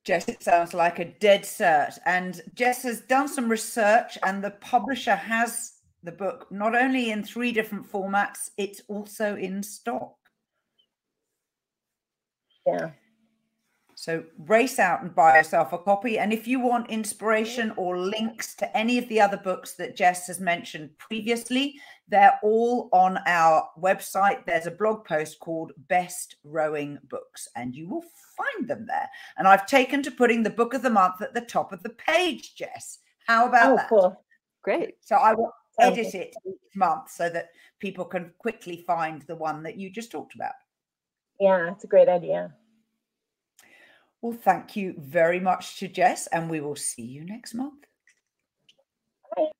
Jess, 0.04 0.28
it 0.28 0.42
sounds 0.42 0.74
like 0.74 0.98
a 0.98 1.06
dead 1.06 1.42
cert. 1.42 1.98
And 2.04 2.42
Jess 2.54 2.82
has 2.82 3.00
done 3.00 3.26
some 3.28 3.48
research, 3.48 4.18
and 4.22 4.44
the 4.44 4.50
publisher 4.50 5.14
has 5.14 5.72
the 6.02 6.12
book 6.12 6.46
not 6.50 6.74
only 6.74 7.10
in 7.10 7.24
three 7.24 7.52
different 7.52 7.90
formats, 7.90 8.50
it's 8.58 8.82
also 8.88 9.36
in 9.36 9.62
stock. 9.62 10.14
Yeah. 12.66 12.90
So 13.94 14.24
race 14.38 14.78
out 14.78 15.02
and 15.02 15.14
buy 15.14 15.36
yourself 15.36 15.72
a 15.72 15.78
copy. 15.78 16.18
And 16.18 16.32
if 16.32 16.46
you 16.46 16.60
want 16.60 16.90
inspiration 16.90 17.72
or 17.76 17.96
links 17.96 18.54
to 18.56 18.76
any 18.76 18.98
of 18.98 19.08
the 19.08 19.20
other 19.20 19.38
books 19.38 19.74
that 19.74 19.96
Jess 19.96 20.26
has 20.26 20.40
mentioned 20.40 20.90
previously, 20.98 21.80
they're 22.08 22.38
all 22.42 22.90
on 22.92 23.18
our 23.26 23.68
website. 23.80 24.44
There's 24.44 24.66
a 24.66 24.72
blog 24.72 25.06
post 25.06 25.38
called 25.40 25.72
Best 25.88 26.36
Rowing 26.44 26.98
Books, 27.08 27.48
and 27.56 27.74
you 27.74 27.88
will 27.88 28.04
find 28.36 28.68
them 28.68 28.86
there. 28.86 29.08
And 29.36 29.46
I've 29.46 29.66
taken 29.66 30.02
to 30.02 30.10
putting 30.10 30.42
the 30.42 30.50
book 30.50 30.74
of 30.74 30.82
the 30.82 30.90
month 30.90 31.20
at 31.22 31.34
the 31.34 31.40
top 31.40 31.72
of 31.72 31.82
the 31.82 31.90
page, 31.90 32.54
Jess. 32.54 32.98
How 33.26 33.48
about 33.48 33.72
oh, 33.72 33.76
that? 33.76 33.88
Cool. 33.88 34.24
Great. 34.62 34.96
So 35.00 35.16
I 35.16 35.34
will 35.34 35.52
edit 35.80 36.14
it 36.14 36.34
each 36.46 36.76
month 36.76 37.10
so 37.10 37.28
that 37.28 37.50
people 37.78 38.04
can 38.04 38.32
quickly 38.38 38.84
find 38.86 39.22
the 39.22 39.36
one 39.36 39.62
that 39.62 39.76
you 39.76 39.90
just 39.90 40.10
talked 40.10 40.34
about. 40.34 40.54
Yeah, 41.40 41.70
it's 41.72 41.84
a 41.84 41.88
great 41.88 42.08
idea. 42.08 42.54
Well, 44.22 44.32
thank 44.32 44.74
you 44.74 44.94
very 44.96 45.40
much 45.40 45.78
to 45.80 45.88
Jess, 45.88 46.26
and 46.28 46.48
we 46.48 46.60
will 46.60 46.76
see 46.76 47.02
you 47.02 47.24
next 47.24 47.52
month. 47.52 47.84
Bye. 49.36 49.50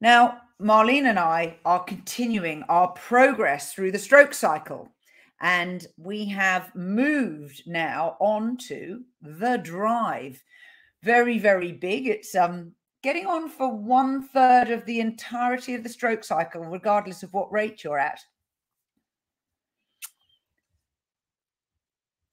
Now, 0.00 0.42
Marlene 0.60 1.06
and 1.06 1.18
I 1.18 1.56
are 1.64 1.82
continuing 1.82 2.62
our 2.68 2.88
progress 2.88 3.72
through 3.72 3.90
the 3.90 3.98
stroke 3.98 4.34
cycle, 4.34 4.92
and 5.40 5.86
we 5.96 6.26
have 6.26 6.74
moved 6.74 7.62
now 7.66 8.16
on 8.20 8.56
to 8.56 9.02
the 9.22 9.56
drive. 9.58 10.42
Very, 11.02 11.38
very 11.38 11.72
big. 11.72 12.06
It's 12.06 12.34
um 12.34 12.72
getting 13.02 13.26
on 13.26 13.48
for 13.48 13.74
one 13.74 14.28
third 14.28 14.70
of 14.70 14.84
the 14.84 15.00
entirety 15.00 15.74
of 15.74 15.82
the 15.82 15.88
stroke 15.88 16.24
cycle, 16.24 16.62
regardless 16.62 17.22
of 17.22 17.32
what 17.32 17.52
rate 17.52 17.84
you're 17.84 17.98
at. 17.98 18.20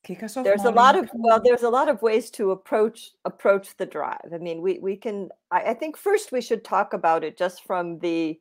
Kick 0.04 0.22
us 0.22 0.38
off. 0.38 0.44
There's 0.44 0.66
a 0.66 0.72
lot 0.72 0.96
of 0.96 1.10
well, 1.14 1.42
there's 1.44 1.64
a 1.64 1.70
lot 1.70 1.90
of 1.90 2.02
ways 2.04 2.30
to 2.32 2.52
approach 2.52 3.12
approach 3.26 3.76
the 3.78 3.88
drive. 3.88 4.32
I 4.32 4.38
mean, 4.38 4.62
we 4.62 4.78
we 4.78 4.96
can. 4.96 5.30
I, 5.50 5.72
I 5.72 5.74
think 5.74 5.98
first 5.98 6.32
we 6.32 6.42
should 6.42 6.64
talk 6.64 6.94
about 6.94 7.24
it 7.24 7.38
just 7.38 7.66
from 7.66 7.98
the 8.00 8.40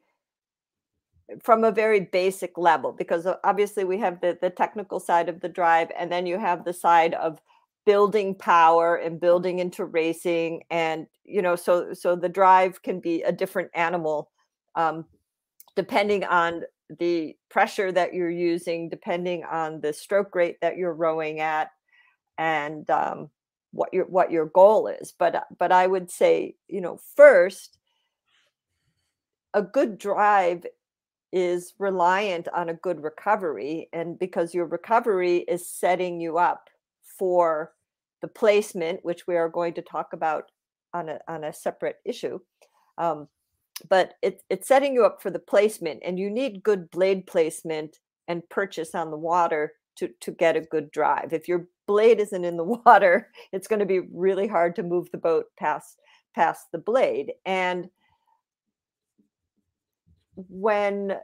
from 1.43 1.64
a 1.64 1.73
very 1.73 2.00
basic 2.00 2.57
level 2.59 2.93
because 2.93 3.26
uh, 3.26 3.37
obviously 3.45 3.85
we 3.85 3.99
have 3.99 4.21
the 4.21 4.38
the 4.40 4.50
technical 4.50 5.00
side 5.00 5.28
of 5.28 5.40
the 5.40 5.49
drive 5.49 5.90
and 5.99 6.12
then 6.12 6.26
you 6.26 6.38
have 6.38 6.64
the 6.64 6.73
side 6.73 7.14
of 7.14 7.40
building 7.87 8.35
power 8.35 8.97
and 8.97 9.21
building 9.21 9.59
into 9.59 9.85
racing 9.85 10.62
and 10.71 11.07
you 11.25 11.40
know 11.40 11.57
so 11.57 11.93
so 11.95 12.14
the 12.14 12.28
drive 12.28 12.83
can 12.83 13.00
be 13.00 13.23
a 13.23 13.33
different 13.33 13.71
animal 13.75 14.31
um, 14.75 15.04
depending 15.76 16.25
on 16.25 16.62
the 16.99 17.35
pressure 17.50 17.90
that 17.90 18.12
you're 18.12 18.31
using 18.31 18.88
depending 18.88 19.45
on 19.45 19.81
the 19.81 19.93
stroke 19.93 20.35
rate 20.35 20.61
that 20.61 20.76
you're 20.76 20.95
rowing 20.95 21.40
at 21.40 21.71
and 22.38 22.88
um, 22.90 23.31
what 23.73 23.93
your 23.93 24.04
what 24.07 24.31
your 24.31 24.47
goal 24.47 24.87
is. 24.88 25.12
But 25.19 25.47
but 25.59 25.73
i 25.73 25.87
would 25.87 26.11
say 26.11 26.57
you 26.69 26.81
know 26.81 26.99
first 27.16 27.78
a 29.52 29.62
good 29.62 29.99
drive 29.99 30.66
is 31.35 31.75
reliant 31.81 32.47
on 32.55 32.69
a 32.69 32.75
good 32.75 33.03
recovery 33.03 33.88
and 33.93 34.17
because 34.21 34.55
your 34.55 34.67
recovery 34.67 35.38
is 35.49 35.69
setting 35.69 36.21
you 36.21 36.38
up 36.38 36.71
for 37.03 37.73
the 38.23 38.29
placement 38.29 39.05
which 39.05 39.26
we 39.26 39.37
are 39.37 39.49
going 39.49 39.75
to 39.75 39.83
talk 39.83 40.12
about 40.12 40.45
on 40.95 41.09
a, 41.09 41.19
on 41.26 41.43
a 41.43 41.53
separate 41.53 41.97
issue 42.05 42.38
um, 42.99 43.26
but 43.91 44.14
it, 44.23 44.45
it's 44.49 44.69
setting 44.69 44.95
you 44.95 45.05
up 45.05 45.21
for 45.21 45.31
the 45.31 45.41
placement 45.41 46.00
and 46.05 46.21
you 46.21 46.31
need 46.31 46.62
good 46.62 46.88
blade 46.93 47.26
placement 47.26 47.99
and 48.29 48.49
purchase 48.49 48.95
on 48.95 49.11
the 49.11 49.17
water 49.17 49.73
to, 49.97 50.09
to 50.21 50.31
get 50.31 50.57
a 50.57 50.61
good 50.61 50.91
drive. 50.93 51.33
If 51.33 51.49
your 51.49 51.67
blade 51.88 52.21
isn't 52.21 52.45
in 52.45 52.57
the 52.57 52.64
water 52.87 53.31
it's 53.53 53.67
going 53.67 53.81
to 53.81 53.87
be 53.87 54.03
really 54.12 54.47
hard 54.47 54.76
to 54.76 54.85
move 54.85 55.11
the 55.11 55.19
boat 55.19 55.47
past 55.59 55.99
past 56.33 56.67
the 56.71 56.79
blade. 56.79 57.33
And 57.45 57.88
when 60.37 61.17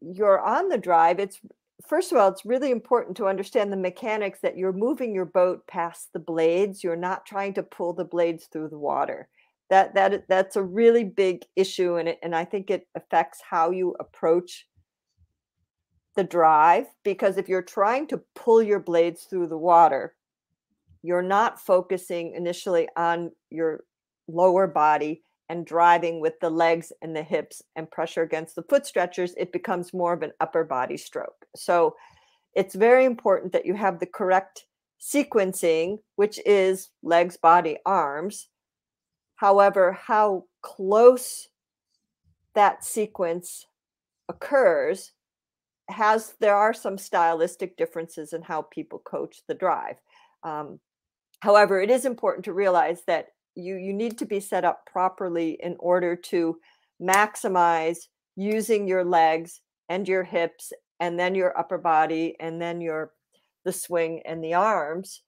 you're 0.00 0.40
on 0.40 0.68
the 0.68 0.78
drive, 0.78 1.18
it's 1.18 1.40
first 1.86 2.12
of 2.12 2.18
all, 2.18 2.28
it's 2.28 2.44
really 2.44 2.70
important 2.70 3.16
to 3.16 3.26
understand 3.26 3.72
the 3.72 3.76
mechanics 3.76 4.40
that 4.40 4.56
you're 4.56 4.72
moving 4.72 5.14
your 5.14 5.24
boat 5.24 5.66
past 5.66 6.12
the 6.12 6.18
blades. 6.18 6.82
You're 6.82 6.96
not 6.96 7.26
trying 7.26 7.54
to 7.54 7.62
pull 7.62 7.92
the 7.92 8.04
blades 8.04 8.46
through 8.46 8.68
the 8.68 8.78
water. 8.78 9.28
That 9.70 9.94
that 9.94 10.28
that's 10.28 10.56
a 10.56 10.62
really 10.62 11.04
big 11.04 11.44
issue, 11.56 11.96
and 11.96 12.08
it, 12.08 12.18
and 12.22 12.34
I 12.34 12.44
think 12.44 12.70
it 12.70 12.86
affects 12.94 13.40
how 13.48 13.70
you 13.70 13.96
approach 14.00 14.66
the 16.14 16.24
drive. 16.24 16.86
Because 17.04 17.36
if 17.36 17.48
you're 17.48 17.62
trying 17.62 18.06
to 18.08 18.20
pull 18.34 18.62
your 18.62 18.80
blades 18.80 19.24
through 19.24 19.48
the 19.48 19.56
water, 19.56 20.14
you're 21.02 21.22
not 21.22 21.60
focusing 21.60 22.34
initially 22.34 22.88
on 22.96 23.32
your 23.50 23.84
lower 24.28 24.66
body 24.66 25.22
and 25.52 25.66
driving 25.66 26.18
with 26.18 26.40
the 26.40 26.48
legs 26.48 26.92
and 27.02 27.14
the 27.14 27.22
hips 27.22 27.62
and 27.76 27.90
pressure 27.90 28.22
against 28.22 28.54
the 28.56 28.62
foot 28.62 28.86
stretchers, 28.86 29.34
it 29.36 29.52
becomes 29.52 29.92
more 29.92 30.14
of 30.14 30.22
an 30.22 30.32
upper 30.40 30.64
body 30.64 30.96
stroke. 30.96 31.44
So 31.54 31.94
it's 32.54 32.74
very 32.74 33.04
important 33.04 33.52
that 33.52 33.66
you 33.66 33.74
have 33.74 34.00
the 34.00 34.06
correct 34.06 34.64
sequencing, 34.98 35.98
which 36.16 36.40
is 36.46 36.88
legs, 37.02 37.36
body, 37.36 37.76
arms. 37.84 38.48
However, 39.36 39.92
how 39.92 40.44
close 40.62 41.48
that 42.54 42.82
sequence 42.82 43.66
occurs 44.30 45.12
has 45.90 46.32
there 46.40 46.56
are 46.56 46.72
some 46.72 46.96
stylistic 46.96 47.76
differences 47.76 48.32
in 48.32 48.40
how 48.40 48.62
people 48.62 49.00
coach 49.00 49.42
the 49.48 49.54
drive. 49.54 49.96
Um, 50.44 50.80
however, 51.40 51.78
it 51.78 51.90
is 51.90 52.06
important 52.06 52.46
to 52.46 52.54
realize 52.54 53.02
that 53.06 53.26
you 53.54 53.76
you 53.76 53.92
need 53.92 54.18
to 54.18 54.26
be 54.26 54.40
set 54.40 54.64
up 54.64 54.86
properly 54.86 55.58
in 55.62 55.76
order 55.78 56.16
to 56.16 56.56
maximize 57.00 57.98
using 58.36 58.86
your 58.86 59.04
legs 59.04 59.60
and 59.88 60.08
your 60.08 60.24
hips 60.24 60.72
and 61.00 61.18
then 61.18 61.34
your 61.34 61.56
upper 61.58 61.78
body 61.78 62.36
and 62.40 62.60
then 62.60 62.80
your 62.80 63.12
the 63.64 63.72
swing 63.72 64.22
and 64.24 64.42
the 64.42 64.54
arms 64.54 65.22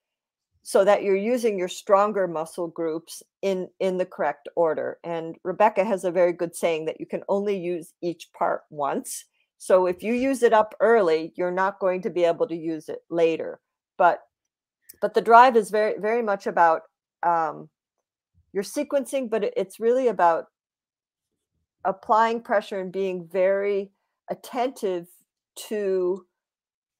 so 0.62 0.82
that 0.82 1.02
you're 1.02 1.14
using 1.14 1.58
your 1.58 1.68
stronger 1.68 2.26
muscle 2.26 2.68
groups 2.68 3.22
in 3.42 3.68
in 3.80 3.98
the 3.98 4.06
correct 4.06 4.48
order. 4.56 4.98
And 5.04 5.36
rebecca 5.44 5.84
has 5.84 6.04
a 6.04 6.10
very 6.10 6.32
good 6.32 6.56
saying 6.56 6.86
that 6.86 6.98
you 6.98 7.06
can 7.06 7.22
only 7.28 7.56
use 7.58 7.92
each 8.02 8.32
part 8.32 8.62
once. 8.70 9.26
So 9.58 9.86
if 9.86 10.02
you 10.02 10.14
use 10.14 10.42
it 10.42 10.52
up 10.52 10.74
early 10.80 11.32
you're 11.36 11.50
not 11.50 11.80
going 11.80 12.02
to 12.02 12.10
be 12.10 12.24
able 12.24 12.46
to 12.48 12.56
use 12.56 12.88
it 12.88 13.00
later. 13.10 13.60
But 13.98 14.20
but 15.02 15.12
the 15.14 15.20
drive 15.20 15.56
is 15.56 15.70
very 15.70 15.98
very 15.98 16.22
much 16.22 16.46
about 16.46 16.82
um, 17.22 17.68
you're 18.54 18.62
sequencing, 18.62 19.28
but 19.28 19.42
it's 19.56 19.80
really 19.80 20.08
about 20.08 20.46
applying 21.84 22.40
pressure 22.40 22.78
and 22.78 22.92
being 22.92 23.26
very 23.26 23.90
attentive 24.30 25.08
to 25.56 26.24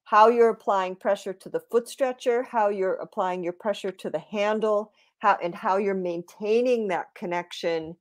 how 0.03 0.29
you're 0.29 0.51
applying 0.51 0.97
pressure 0.97 1.33
to 1.33 1.49
the 1.49 1.63
foot 1.71 1.89
stretcher, 1.89 2.43
how 2.43 2.69
you're 2.69 2.97
applying 2.97 3.43
your 3.43 3.53
pressure 3.53 3.93
to 3.93 4.11
the 4.11 4.19
handle, 4.19 4.93
how 5.21 5.39
and 5.43 5.55
how 5.55 5.77
you're 5.77 5.95
maintaining 5.95 6.89
that 6.89 7.07
connection 7.15 7.97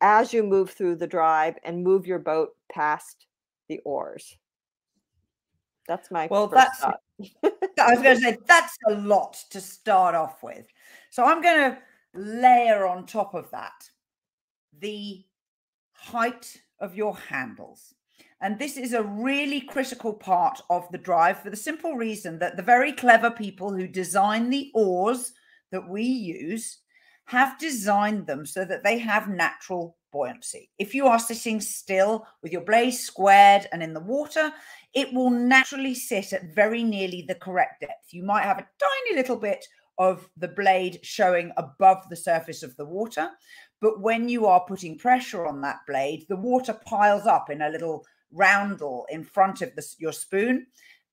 as 0.00 0.32
you 0.32 0.42
move 0.42 0.70
through 0.70 0.96
the 0.96 1.06
drive 1.06 1.54
and 1.64 1.84
move 1.84 2.08
your 2.08 2.18
boat 2.18 2.50
past 2.72 3.26
the 3.68 3.78
oars. 3.84 4.36
That's 5.86 6.10
my 6.10 6.26
well. 6.28 6.48
that's 6.48 6.82
I 6.82 6.92
was 7.94 8.02
going 8.02 8.16
to 8.16 8.20
say 8.20 8.38
that's 8.46 8.76
a 8.88 8.94
lot 8.94 9.38
to 9.50 9.60
start 9.60 10.16
off 10.16 10.42
with. 10.42 10.66
So 11.10 11.24
I'm 11.24 11.40
going 11.40 11.70
to 11.70 11.78
layer 12.14 12.86
on 12.86 13.06
top 13.06 13.34
of 13.34 13.50
that 13.50 13.90
the 14.80 15.24
height 15.92 16.56
of 16.80 16.96
your 16.96 17.16
handles. 17.16 17.94
And 18.40 18.58
this 18.58 18.76
is 18.76 18.92
a 18.92 19.02
really 19.02 19.60
critical 19.60 20.12
part 20.12 20.60
of 20.68 20.90
the 20.90 20.98
drive 20.98 21.38
for 21.38 21.50
the 21.50 21.56
simple 21.56 21.94
reason 21.94 22.38
that 22.40 22.56
the 22.56 22.62
very 22.62 22.92
clever 22.92 23.30
people 23.30 23.72
who 23.72 23.86
design 23.86 24.50
the 24.50 24.70
oars 24.74 25.32
that 25.70 25.88
we 25.88 26.02
use 26.02 26.78
have 27.26 27.58
designed 27.58 28.26
them 28.26 28.44
so 28.44 28.64
that 28.64 28.82
they 28.82 28.98
have 28.98 29.28
natural 29.28 29.96
buoyancy. 30.10 30.70
If 30.78 30.94
you 30.94 31.06
are 31.06 31.20
sitting 31.20 31.60
still 31.60 32.26
with 32.42 32.52
your 32.52 32.62
blade 32.62 32.90
squared 32.90 33.68
and 33.72 33.82
in 33.82 33.94
the 33.94 34.00
water, 34.00 34.52
it 34.92 35.12
will 35.14 35.30
naturally 35.30 35.94
sit 35.94 36.32
at 36.32 36.54
very 36.54 36.82
nearly 36.82 37.22
the 37.22 37.36
correct 37.36 37.80
depth. 37.80 38.12
You 38.12 38.24
might 38.24 38.42
have 38.42 38.58
a 38.58 38.66
tiny 38.78 39.16
little 39.16 39.36
bit 39.36 39.64
of 39.98 40.28
the 40.36 40.48
blade 40.48 41.00
showing 41.02 41.52
above 41.56 42.08
the 42.08 42.16
surface 42.16 42.62
of 42.62 42.76
the 42.76 42.84
water. 42.84 43.30
But 43.80 44.00
when 44.00 44.28
you 44.28 44.46
are 44.46 44.64
putting 44.66 44.98
pressure 44.98 45.46
on 45.46 45.60
that 45.62 45.80
blade, 45.86 46.26
the 46.28 46.36
water 46.36 46.78
piles 46.86 47.26
up 47.26 47.50
in 47.50 47.62
a 47.62 47.68
little 47.68 48.04
roundel 48.30 49.06
in 49.10 49.24
front 49.24 49.60
of 49.62 49.74
the, 49.74 49.86
your 49.98 50.12
spoon. 50.12 50.66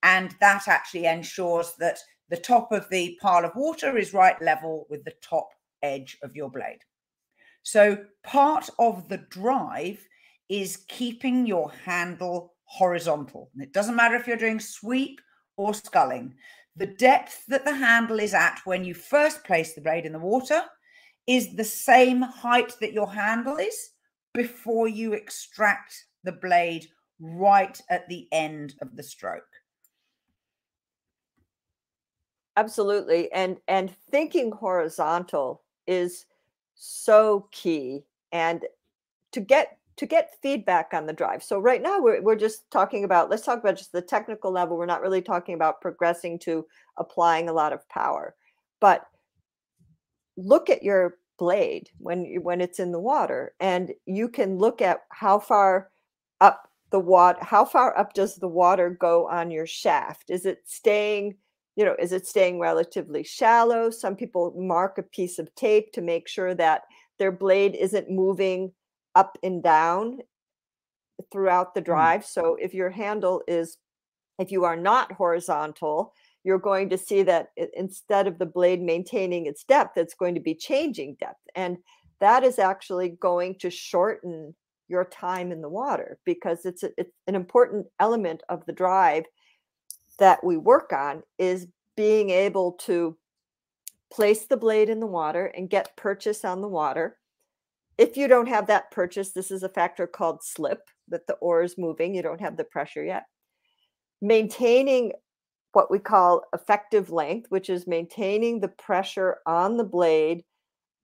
And 0.04 0.36
that 0.40 0.68
actually 0.68 1.06
ensures 1.06 1.74
that 1.80 2.00
the 2.30 2.38
top 2.38 2.72
of 2.72 2.88
the 2.90 3.18
pile 3.22 3.44
of 3.44 3.56
water 3.56 3.98
is 3.98 4.14
right 4.14 4.40
level 4.42 4.86
with 4.90 5.04
the 5.04 5.16
top 5.22 5.50
edge 5.82 6.18
of 6.24 6.36
your 6.36 6.50
blade. 6.50 6.80
So 7.64 7.98
part 8.24 8.70
of 8.80 9.10
the 9.10 9.18
drive 9.30 10.00
is 10.48 10.86
keeping 10.88 11.46
your 11.46 11.72
handle 11.86 12.54
horizontal. 12.66 13.50
It 13.58 13.74
doesn't 13.74 13.96
matter 13.96 14.16
if 14.16 14.28
you're 14.28 14.38
doing 14.38 14.60
sweep 14.60 15.20
or 15.58 15.74
sculling 15.74 16.36
the 16.80 16.88
depth 16.88 17.46
that 17.48 17.66
the 17.66 17.76
handle 17.76 18.20
is 18.20 18.34
at 18.34 18.62
when 18.64 18.86
you 18.86 18.94
first 18.94 19.44
place 19.44 19.74
the 19.74 19.82
blade 19.82 20.06
in 20.06 20.14
the 20.14 20.20
water 20.20 20.62
is 21.28 21.56
the 21.56 21.64
same 21.64 22.22
height 22.22 22.74
that 22.80 22.94
your 22.94 23.12
handle 23.12 23.58
is 23.58 23.90
before 24.34 24.88
you 24.88 25.12
extract 25.12 26.06
the 26.24 26.32
blade 26.32 26.88
right 27.20 27.82
at 27.90 28.08
the 28.08 28.30
end 28.32 28.76
of 28.82 28.96
the 28.96 29.04
stroke. 29.04 29.44
Absolutely. 32.56 33.30
And 33.34 33.58
and 33.68 33.94
thinking 34.10 34.52
horizontal 34.52 35.64
is 35.86 36.26
so 36.76 37.50
key. 37.52 38.06
And 38.32 38.64
to 39.34 39.42
get 39.42 39.79
to 40.00 40.06
get 40.06 40.38
feedback 40.42 40.94
on 40.94 41.06
the 41.06 41.12
drive. 41.12 41.44
So 41.44 41.60
right 41.60 41.82
now 41.82 42.00
we're, 42.00 42.22
we're 42.22 42.38
just 42.38 42.72
talking 42.72 43.04
about, 43.04 43.30
let's 43.30 43.44
talk 43.44 43.60
about 43.60 43.76
just 43.76 43.92
the 43.92 44.02
technical 44.02 44.50
level. 44.50 44.78
We're 44.78 44.86
not 44.86 45.02
really 45.02 45.22
talking 45.22 45.56
about 45.56 45.82
progressing 45.82 46.40
to 46.40 46.66
applying 46.98 47.50
a 47.50 47.54
lot 47.54 47.74
of 47.74 47.88
power, 47.90 48.34
but 48.80 49.08
look 50.38 50.70
at 50.70 50.84
your 50.84 51.18
blade 51.38 51.90
when 51.98 52.24
when 52.44 52.62
it's 52.62 52.80
in 52.80 52.94
the 52.94 53.00
water 53.00 53.54
and 53.60 53.92
you 54.06 54.30
can 54.30 54.58
look 54.58 54.82
at 54.82 55.02
how 55.10 55.38
far 55.38 55.90
up 56.40 56.70
the 56.92 57.00
water, 57.00 57.40
how 57.42 57.66
far 57.66 57.98
up 57.98 58.14
does 58.14 58.38
the 58.38 58.48
water 58.48 58.90
go 58.90 59.28
on 59.28 59.52
your 59.52 59.68
shaft? 59.68 60.30
Is 60.30 60.46
it 60.46 60.62
staying, 60.64 61.36
you 61.76 61.84
know, 61.84 61.96
is 62.00 62.14
it 62.14 62.26
staying 62.26 62.58
relatively 62.58 63.24
shallow? 63.24 63.90
Some 63.90 64.16
people 64.16 64.54
mark 64.56 64.98
a 64.98 65.04
piece 65.04 65.40
of 65.40 65.54
tape 65.56 65.92
to 65.92 66.02
make 66.02 66.30
sure 66.30 66.56
that 66.56 66.84
their 67.18 67.34
blade 67.34 67.76
isn't 67.76 68.10
moving 68.10 68.72
up 69.16 69.38
and 69.44 69.64
down 69.64 70.20
throughout 71.32 71.74
the 71.74 71.82
mm. 71.82 71.86
drive. 71.86 72.26
So 72.26 72.56
if 72.60 72.74
your 72.74 72.90
handle 72.90 73.42
is, 73.48 73.78
if 74.40 74.52
you 74.52 74.64
are 74.64 74.78
not 74.78 75.12
horizontal, 75.12 76.14
you're 76.44 76.60
going 76.60 76.90
to 76.90 76.98
see 76.98 77.24
that 77.24 77.50
instead 77.74 78.28
of 78.28 78.40
the 78.40 78.46
blade 78.46 78.82
maintaining 78.82 79.46
its 79.46 79.64
depth, 79.64 79.98
it's 79.98 80.14
going 80.14 80.36
to 80.36 80.42
be 80.42 80.56
changing 80.56 81.16
depth. 81.20 81.42
And 81.56 81.78
that 82.20 82.44
is 82.44 82.60
actually 82.60 83.10
going 83.20 83.56
to 83.60 83.70
shorten 83.70 84.56
your 84.88 85.06
time 85.06 85.52
in 85.52 85.62
the 85.62 85.70
water 85.70 86.18
because 86.26 86.66
it's, 86.66 86.84
a, 86.84 86.90
it's 86.98 87.12
an 87.28 87.36
important 87.36 87.86
element 88.00 88.42
of 88.50 88.66
the 88.66 88.74
drive 88.74 89.26
that 90.18 90.44
we 90.44 90.58
work 90.58 90.92
on 90.92 91.22
is 91.38 91.68
being 91.96 92.30
able 92.30 92.74
to 92.74 93.18
place 94.12 94.46
the 94.46 94.58
blade 94.58 94.90
in 94.90 95.00
the 95.00 95.06
water 95.06 95.46
and 95.56 95.70
get 95.70 95.96
purchase 95.96 96.44
on 96.44 96.62
the 96.62 96.68
water 96.68 97.19
if 98.00 98.16
you 98.16 98.30
don't 98.30 98.48
have 98.48 98.68
that 98.68 98.92
purchase, 98.92 99.34
this 99.34 99.52
is 99.52 99.62
a 99.62 99.70
factor 99.70 100.08
called 100.08 100.42
slip, 100.42 100.80
that 101.10 101.28
the 101.28 101.34
oar 101.36 101.64
is 101.64 101.78
moving, 101.78 102.16
you 102.16 102.22
don't 102.22 102.40
have 102.40 102.56
the 102.56 102.64
pressure 102.64 103.04
yet. 103.04 103.24
Maintaining 104.22 105.12
what 105.74 105.92
we 105.92 106.00
call 106.00 106.44
effective 106.54 107.12
length, 107.12 107.48
which 107.50 107.70
is 107.70 107.86
maintaining 107.88 108.62
the 108.62 108.70
pressure 108.70 109.40
on 109.46 109.76
the 109.76 109.84
blade 109.84 110.44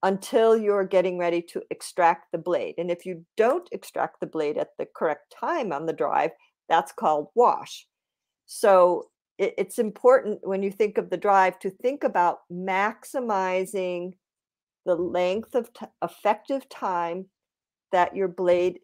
until 0.02 0.56
you're 0.56 0.86
getting 0.86 1.18
ready 1.18 1.42
to 1.42 1.60
extract 1.70 2.32
the 2.32 2.38
blade. 2.38 2.76
And 2.78 2.90
if 2.90 3.04
you 3.04 3.26
don't 3.36 3.68
extract 3.72 4.20
the 4.20 4.26
blade 4.26 4.56
at 4.56 4.70
the 4.78 4.86
correct 4.96 5.34
time 5.38 5.72
on 5.72 5.84
the 5.84 5.92
drive, 5.92 6.30
that's 6.66 6.92
called 6.92 7.28
wash. 7.34 7.86
So 8.46 9.10
it's 9.38 9.78
important 9.78 10.38
when 10.44 10.62
you 10.62 10.70
think 10.70 10.96
of 10.96 11.10
the 11.10 11.18
drive 11.18 11.58
to 11.58 11.68
think 11.68 12.04
about 12.04 12.38
maximizing 12.50 14.12
the 14.86 14.94
length 14.94 15.54
of 15.54 15.72
t- 15.74 15.86
effective 16.02 16.68
time 16.68 17.26
that 17.92 18.16
your 18.16 18.28
blade 18.28 18.80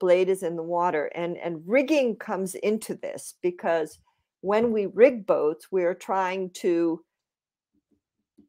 blade 0.00 0.28
is 0.28 0.42
in 0.42 0.56
the 0.56 0.62
water 0.62 1.10
and 1.14 1.36
and 1.38 1.62
rigging 1.64 2.16
comes 2.16 2.56
into 2.56 2.94
this 2.96 3.34
because 3.40 3.98
when 4.40 4.72
we 4.72 4.86
rig 4.86 5.24
boats 5.24 5.68
we're 5.70 5.94
trying 5.94 6.50
to 6.50 7.04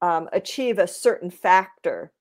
um, 0.02 0.28
achieve 0.34 0.80
a 0.80 0.88
certain 0.88 1.30
factor 1.30 2.12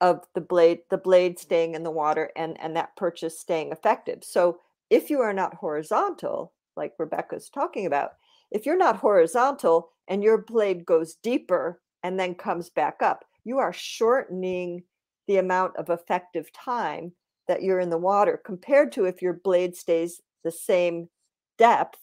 of 0.00 0.26
the 0.34 0.40
blade 0.40 0.80
the 0.90 0.98
blade 0.98 1.38
staying 1.38 1.74
in 1.74 1.82
the 1.82 1.90
water 1.90 2.30
and 2.36 2.60
and 2.60 2.76
that 2.76 2.96
purchase 2.96 3.38
staying 3.38 3.70
effective. 3.70 4.24
So 4.24 4.58
if 4.88 5.10
you 5.10 5.20
are 5.20 5.32
not 5.32 5.54
horizontal 5.54 6.52
like 6.76 6.92
rebecca's 6.98 7.48
talking 7.48 7.86
about 7.86 8.12
if 8.50 8.66
you're 8.66 8.76
not 8.76 8.96
horizontal 8.96 9.90
and 10.08 10.22
your 10.22 10.38
blade 10.38 10.84
goes 10.84 11.14
deeper 11.22 11.80
and 12.02 12.18
then 12.18 12.34
comes 12.34 12.70
back 12.70 12.96
up 13.02 13.24
you 13.44 13.58
are 13.58 13.72
shortening 13.72 14.82
the 15.26 15.36
amount 15.36 15.76
of 15.76 15.90
effective 15.90 16.52
time 16.52 17.12
that 17.48 17.62
you're 17.62 17.80
in 17.80 17.90
the 17.90 17.98
water 17.98 18.40
compared 18.44 18.92
to 18.92 19.04
if 19.04 19.22
your 19.22 19.32
blade 19.32 19.76
stays 19.76 20.20
the 20.44 20.50
same 20.50 21.08
depth 21.58 21.98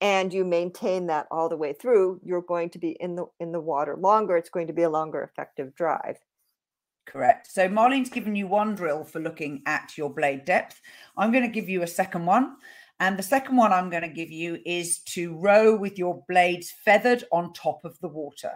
and 0.00 0.32
you 0.32 0.44
maintain 0.44 1.06
that 1.06 1.26
all 1.30 1.48
the 1.48 1.56
way 1.56 1.72
through 1.72 2.20
you're 2.24 2.42
going 2.42 2.70
to 2.70 2.78
be 2.78 2.90
in 3.00 3.16
the 3.16 3.26
in 3.38 3.52
the 3.52 3.60
water 3.60 3.96
longer 3.96 4.36
it's 4.36 4.50
going 4.50 4.66
to 4.66 4.72
be 4.72 4.82
a 4.82 4.90
longer 4.90 5.22
effective 5.22 5.74
drive. 5.74 6.18
Correct. 7.06 7.50
So 7.50 7.68
marlene's 7.68 8.10
given 8.10 8.36
you 8.36 8.46
one 8.46 8.74
drill 8.74 9.04
for 9.04 9.20
looking 9.20 9.62
at 9.66 9.98
your 9.98 10.10
blade 10.10 10.44
depth. 10.44 10.80
I'm 11.16 11.32
going 11.32 11.44
to 11.44 11.50
give 11.50 11.68
you 11.68 11.82
a 11.82 11.86
second 11.86 12.24
one 12.24 12.56
and 13.00 13.18
the 13.18 13.22
second 13.22 13.56
one 13.56 13.72
i'm 13.72 13.90
going 13.90 14.02
to 14.02 14.08
give 14.08 14.30
you 14.30 14.58
is 14.64 14.98
to 15.00 15.34
row 15.36 15.74
with 15.74 15.98
your 15.98 16.22
blades 16.28 16.72
feathered 16.84 17.24
on 17.32 17.52
top 17.52 17.80
of 17.84 17.98
the 18.00 18.08
water 18.08 18.52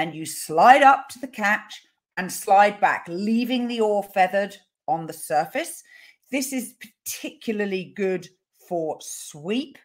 and 0.00 0.14
you 0.14 0.24
slide 0.24 0.82
up 0.82 1.08
to 1.08 1.18
the 1.18 1.28
catch 1.28 1.82
and 2.16 2.32
slide 2.32 2.80
back 2.80 3.04
leaving 3.08 3.68
the 3.68 3.80
oar 3.80 4.02
feathered 4.02 4.56
on 4.88 5.06
the 5.06 5.12
surface 5.12 5.82
this 6.30 6.52
is 6.52 6.74
particularly 6.80 7.92
good 7.96 8.28
for 8.68 8.98
sweep 9.00 9.78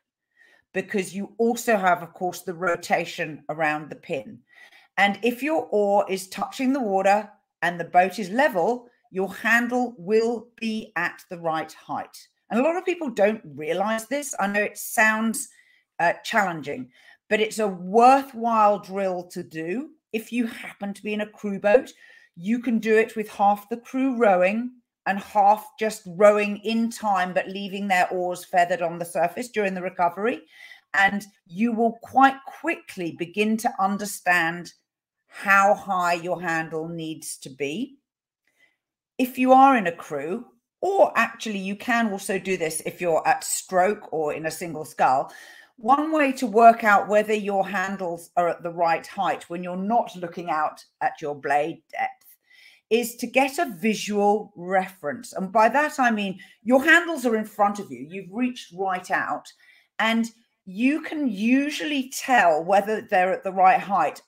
because 0.74 1.16
you 1.16 1.34
also 1.38 1.78
have, 1.78 2.04
of 2.04 2.14
course, 2.14 2.42
the 2.42 2.54
rotation 2.54 3.44
around 3.50 3.90
the 3.90 3.96
pin. 3.96 4.40
And 4.98 5.18
if 5.24 5.42
your 5.42 5.68
oar 5.72 6.06
is 6.10 6.28
touching 6.28 6.74
the 6.74 6.82
water 6.82 7.30
and 7.62 7.80
the 7.80 7.86
boat 7.86 8.20
is 8.20 8.30
level, 8.30 8.88
your 9.10 9.34
handle 9.34 9.96
will 9.98 10.50
be 10.60 10.92
at 10.98 11.24
the 11.30 11.40
right 11.40 11.72
height. 11.72 12.16
And 12.52 12.60
a 12.60 12.64
lot 12.64 12.76
of 12.76 12.86
people 12.86 13.10
don't 13.10 13.42
realize 13.56 14.08
this. 14.08 14.36
I 14.40 14.48
know 14.48 14.62
it 14.62 14.78
sounds 14.78 15.48
uh, 16.00 16.14
challenging, 16.24 16.90
but 17.30 17.40
it's 17.40 17.60
a 17.60 17.68
worthwhile 17.68 18.80
drill 18.80 19.24
to 19.32 19.44
do. 19.44 19.92
If 20.16 20.32
you 20.32 20.48
happen 20.48 20.94
to 20.94 21.04
be 21.04 21.14
in 21.14 21.20
a 21.20 21.30
crew 21.30 21.60
boat, 21.60 21.92
you 22.38 22.60
can 22.60 22.80
do 22.80 22.98
it 22.98 23.18
with 23.18 23.28
half 23.28 23.68
the 23.68 23.76
crew 23.76 24.16
rowing 24.16 24.72
and 25.06 25.20
half 25.20 25.68
just 25.78 26.04
rowing 26.08 26.56
in 26.64 26.90
time, 26.90 27.34
but 27.34 27.50
leaving 27.50 27.90
their 27.90 28.08
oars 28.10 28.46
feathered 28.46 28.82
on 28.82 28.98
the 28.98 29.04
surface 29.04 29.50
during 29.50 29.74
the 29.74 29.82
recovery. 29.82 30.44
And 30.94 31.26
you 31.46 31.74
will 31.74 32.00
quite 32.02 32.38
quickly 32.62 33.12
begin 33.20 33.58
to 33.58 33.74
understand 33.78 34.72
how 35.28 35.74
high 35.74 36.14
your 36.14 36.42
handle 36.42 36.88
needs 36.88 37.38
to 37.40 37.50
be. 37.50 37.98
If 39.18 39.38
you 39.38 39.52
are 39.52 39.76
in 39.76 39.88
a 39.88 39.92
crew, 39.92 40.46
or 40.80 41.12
actually, 41.18 41.60
you 41.60 41.76
can 41.76 42.10
also 42.10 42.40
do 42.40 42.56
this 42.56 42.82
if 42.86 43.02
you're 43.02 43.28
at 43.28 43.44
stroke 43.44 44.14
or 44.14 44.34
in 44.34 44.46
a 44.46 44.52
single 44.52 44.86
scull. 44.86 45.34
One 45.78 46.12
way 46.12 46.32
to 46.34 46.48
work 46.48 46.84
out 46.84 47.10
whether 47.10 47.34
your 47.34 47.68
handles 47.68 48.32
are 48.38 48.48
at 48.48 48.64
the 48.64 48.72
right 48.72 49.06
height 49.06 49.50
when 49.50 49.62
you're 49.64 49.76
not 49.76 50.16
looking 50.16 50.50
out 50.50 50.84
at 51.02 51.22
your 51.22 51.36
blade 51.36 51.82
depth 51.92 52.26
is 52.90 53.16
to 53.18 53.28
get 53.28 53.58
a 53.58 53.76
visual 53.78 54.54
reference. 54.56 55.34
And 55.34 55.52
by 55.52 55.70
that, 55.70 56.00
I 56.00 56.12
mean 56.12 56.40
your 56.64 56.84
handles 56.84 57.26
are 57.26 57.36
in 57.36 57.46
front 57.46 57.80
of 57.80 57.92
you, 57.92 58.08
you've 58.10 58.32
reached 58.32 58.74
right 58.74 59.10
out, 59.12 59.52
and 60.00 60.30
you 60.66 61.02
can 61.02 61.28
usually 61.28 62.10
tell 62.10 62.64
whether 62.64 63.02
they're 63.02 63.34
at 63.34 63.44
the 63.44 63.52
right 63.52 63.80
height 63.80 64.22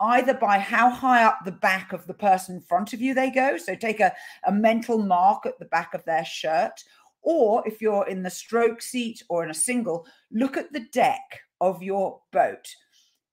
either 0.00 0.34
by 0.34 0.58
how 0.58 0.90
high 0.90 1.24
up 1.24 1.38
the 1.44 1.52
back 1.52 1.92
of 1.92 2.06
the 2.06 2.14
person 2.14 2.56
in 2.56 2.60
front 2.60 2.92
of 2.92 3.00
you 3.00 3.14
they 3.14 3.30
go. 3.30 3.56
So 3.56 3.74
take 3.74 4.00
a, 4.00 4.12
a 4.44 4.52
mental 4.52 4.98
mark 4.98 5.46
at 5.46 5.58
the 5.58 5.66
back 5.66 5.94
of 5.94 6.04
their 6.04 6.24
shirt. 6.24 6.82
Or 7.24 7.66
if 7.66 7.80
you're 7.80 8.06
in 8.06 8.22
the 8.22 8.30
stroke 8.30 8.82
seat 8.82 9.22
or 9.28 9.42
in 9.42 9.50
a 9.50 9.54
single, 9.54 10.06
look 10.30 10.56
at 10.56 10.72
the 10.72 10.86
deck 10.92 11.40
of 11.60 11.82
your 11.82 12.20
boat 12.32 12.66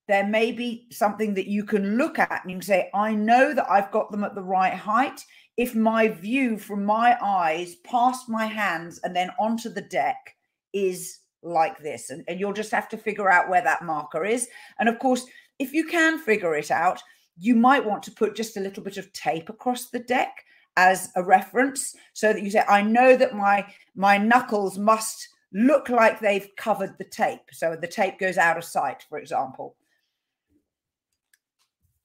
there 0.08 0.26
may 0.26 0.52
be 0.52 0.86
something 0.90 1.34
that 1.34 1.46
you 1.46 1.64
can 1.64 1.96
look 1.96 2.18
at 2.18 2.42
and 2.42 2.50
you 2.50 2.56
can 2.56 2.62
say, 2.62 2.90
I 2.94 3.14
know 3.14 3.54
that 3.54 3.70
I've 3.70 3.90
got 3.90 4.10
them 4.10 4.24
at 4.24 4.34
the 4.34 4.42
right 4.42 4.74
height. 4.74 5.24
If 5.56 5.74
my 5.74 6.08
view 6.08 6.58
from 6.58 6.84
my 6.84 7.16
eyes 7.22 7.76
past 7.76 8.28
my 8.28 8.46
hands 8.46 9.00
and 9.04 9.14
then 9.14 9.30
onto 9.38 9.68
the 9.68 9.82
deck 9.82 10.36
is 10.72 11.20
like 11.42 11.78
this, 11.78 12.10
and, 12.10 12.24
and 12.28 12.40
you'll 12.40 12.52
just 12.52 12.70
have 12.72 12.88
to 12.90 12.96
figure 12.96 13.30
out 13.30 13.48
where 13.48 13.62
that 13.62 13.84
marker 13.84 14.24
is. 14.24 14.48
And 14.78 14.88
of 14.88 14.98
course, 14.98 15.24
if 15.58 15.72
you 15.72 15.86
can 15.86 16.18
figure 16.18 16.54
it 16.56 16.70
out, 16.70 17.00
you 17.38 17.54
might 17.54 17.84
want 17.84 18.02
to 18.04 18.10
put 18.10 18.36
just 18.36 18.56
a 18.56 18.60
little 18.60 18.82
bit 18.82 18.96
of 18.96 19.12
tape 19.12 19.48
across 19.48 19.90
the 19.90 20.00
deck 20.00 20.44
as 20.76 21.10
a 21.16 21.22
reference 21.22 21.94
so 22.12 22.32
that 22.32 22.42
you 22.42 22.50
say, 22.50 22.64
I 22.68 22.82
know 22.82 23.16
that 23.16 23.34
my 23.34 23.66
my 23.94 24.18
knuckles 24.18 24.78
must 24.78 25.28
look 25.52 25.88
like 25.88 26.18
they've 26.18 26.48
covered 26.56 26.96
the 26.98 27.04
tape. 27.04 27.40
So 27.52 27.76
the 27.76 27.86
tape 27.86 28.18
goes 28.18 28.38
out 28.38 28.56
of 28.56 28.64
sight, 28.64 29.04
for 29.08 29.18
example. 29.18 29.76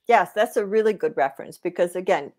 Yes, 0.07 0.31
that's 0.33 0.57
a 0.57 0.65
really 0.65 0.93
good 0.93 1.15
reference 1.15 1.57
because 1.57 1.95
again, 1.95 2.31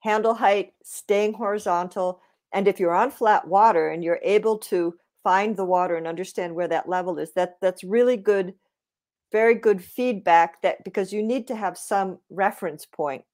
handle 0.00 0.34
height, 0.34 0.74
staying 0.82 1.34
horizontal, 1.34 2.20
and 2.52 2.68
if 2.68 2.80
you're 2.80 2.94
on 2.94 3.10
flat 3.10 3.46
water 3.46 3.90
and 3.90 4.02
you're 4.02 4.20
able 4.22 4.58
to 4.58 4.96
find 5.22 5.56
the 5.56 5.64
water 5.64 5.96
and 5.96 6.06
understand 6.06 6.54
where 6.54 6.68
that 6.68 6.88
level 6.88 7.18
is, 7.18 7.32
that 7.32 7.56
that's 7.60 7.82
really 7.82 8.16
good, 8.16 8.54
very 9.32 9.54
good 9.54 9.82
feedback 9.82 10.62
that 10.62 10.82
because 10.84 11.12
you 11.12 11.22
need 11.22 11.48
to 11.48 11.56
have 11.56 11.76
some 11.76 12.18
reference 12.30 12.86
point. 12.86 13.24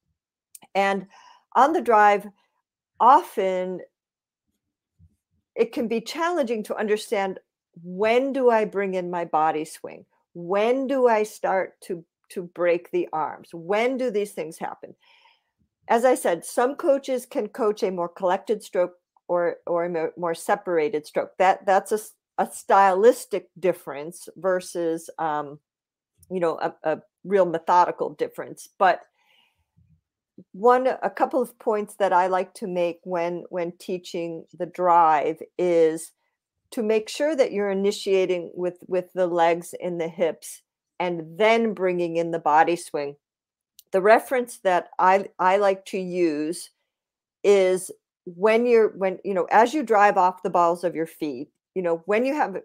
And 0.75 1.07
on 1.55 1.75
the 1.75 1.83
drive, 1.83 2.27
often 3.03 3.81
it 5.55 5.73
can 5.73 5.88
be 5.88 6.01
challenging 6.01 6.62
to 6.62 6.77
understand 6.77 7.38
when 7.83 8.33
do 8.33 8.49
I 8.49 8.65
bring 8.65 8.95
in 8.95 9.11
my 9.11 9.25
body 9.27 9.67
swing? 9.67 10.07
When 10.33 10.87
do 10.87 11.09
I 11.09 11.25
start 11.25 11.79
to 11.83 12.05
to 12.31 12.45
break 12.45 12.91
the 12.91 13.09
arms? 13.12 13.51
When 13.53 13.99
do 13.99 14.11
these 14.11 14.33
things 14.33 14.57
happen? 14.57 14.95
As 15.88 16.07
I 16.07 16.15
said, 16.15 16.45
some 16.45 16.77
coaches 16.77 17.27
can 17.27 17.49
coach 17.49 17.83
a 17.83 17.91
more 17.91 18.09
collected 18.09 18.62
stroke 18.62 18.95
or 19.29 19.57
or 19.67 19.85
a 19.85 20.11
more 20.17 20.35
separated 20.35 21.07
stroke. 21.07 21.33
That 21.38 21.67
that's 21.67 21.93
a, 21.93 21.99
a 22.38 22.49
stylistic 22.51 23.49
difference 23.59 24.29
versus 24.37 25.11
um, 25.19 25.59
you 26.31 26.41
know 26.41 26.59
a, 26.61 26.75
a 26.85 27.03
real 27.25 27.47
methodical 27.47 28.11
difference. 28.11 28.69
But 28.79 29.03
one 30.52 30.87
a 31.02 31.11
couple 31.11 31.40
of 31.40 31.59
points 31.59 31.96
that 31.96 32.12
I 32.12 32.26
like 32.26 32.55
to 32.55 32.66
make 32.66 33.00
when 33.05 33.44
when 33.50 33.72
teaching 33.78 34.44
the 34.59 34.66
drive 34.66 35.40
is 35.59 36.12
to 36.72 36.83
make 36.83 37.09
sure 37.09 37.37
that 37.37 37.52
you're 37.52 37.70
initiating 37.70 38.50
with 38.55 38.78
with 38.87 39.12
the 39.12 39.26
legs 39.26 39.74
and 39.83 40.00
the 40.00 40.09
hips 40.09 40.62
and 40.98 41.38
then 41.38 41.74
bringing 41.74 42.16
in 42.16 42.31
the 42.31 42.38
body 42.38 42.76
swing. 42.76 43.16
The 43.90 44.00
reference 44.00 44.59
that 44.61 44.88
I, 44.98 45.26
I 45.38 45.57
like 45.57 45.85
to 45.87 45.98
use 45.98 46.70
is 47.42 47.90
when 48.24 48.66
you're 48.66 48.90
when 48.96 49.18
you 49.24 49.35
know 49.35 49.48
as 49.50 49.74
you 49.74 49.83
drive 49.83 50.16
off 50.16 50.42
the 50.42 50.50
balls 50.50 50.85
of 50.85 50.94
your 50.94 51.07
feet 51.07 51.48
you 51.74 51.83
know 51.83 52.02
when 52.07 52.24
you 52.24 52.35
have 52.35 52.57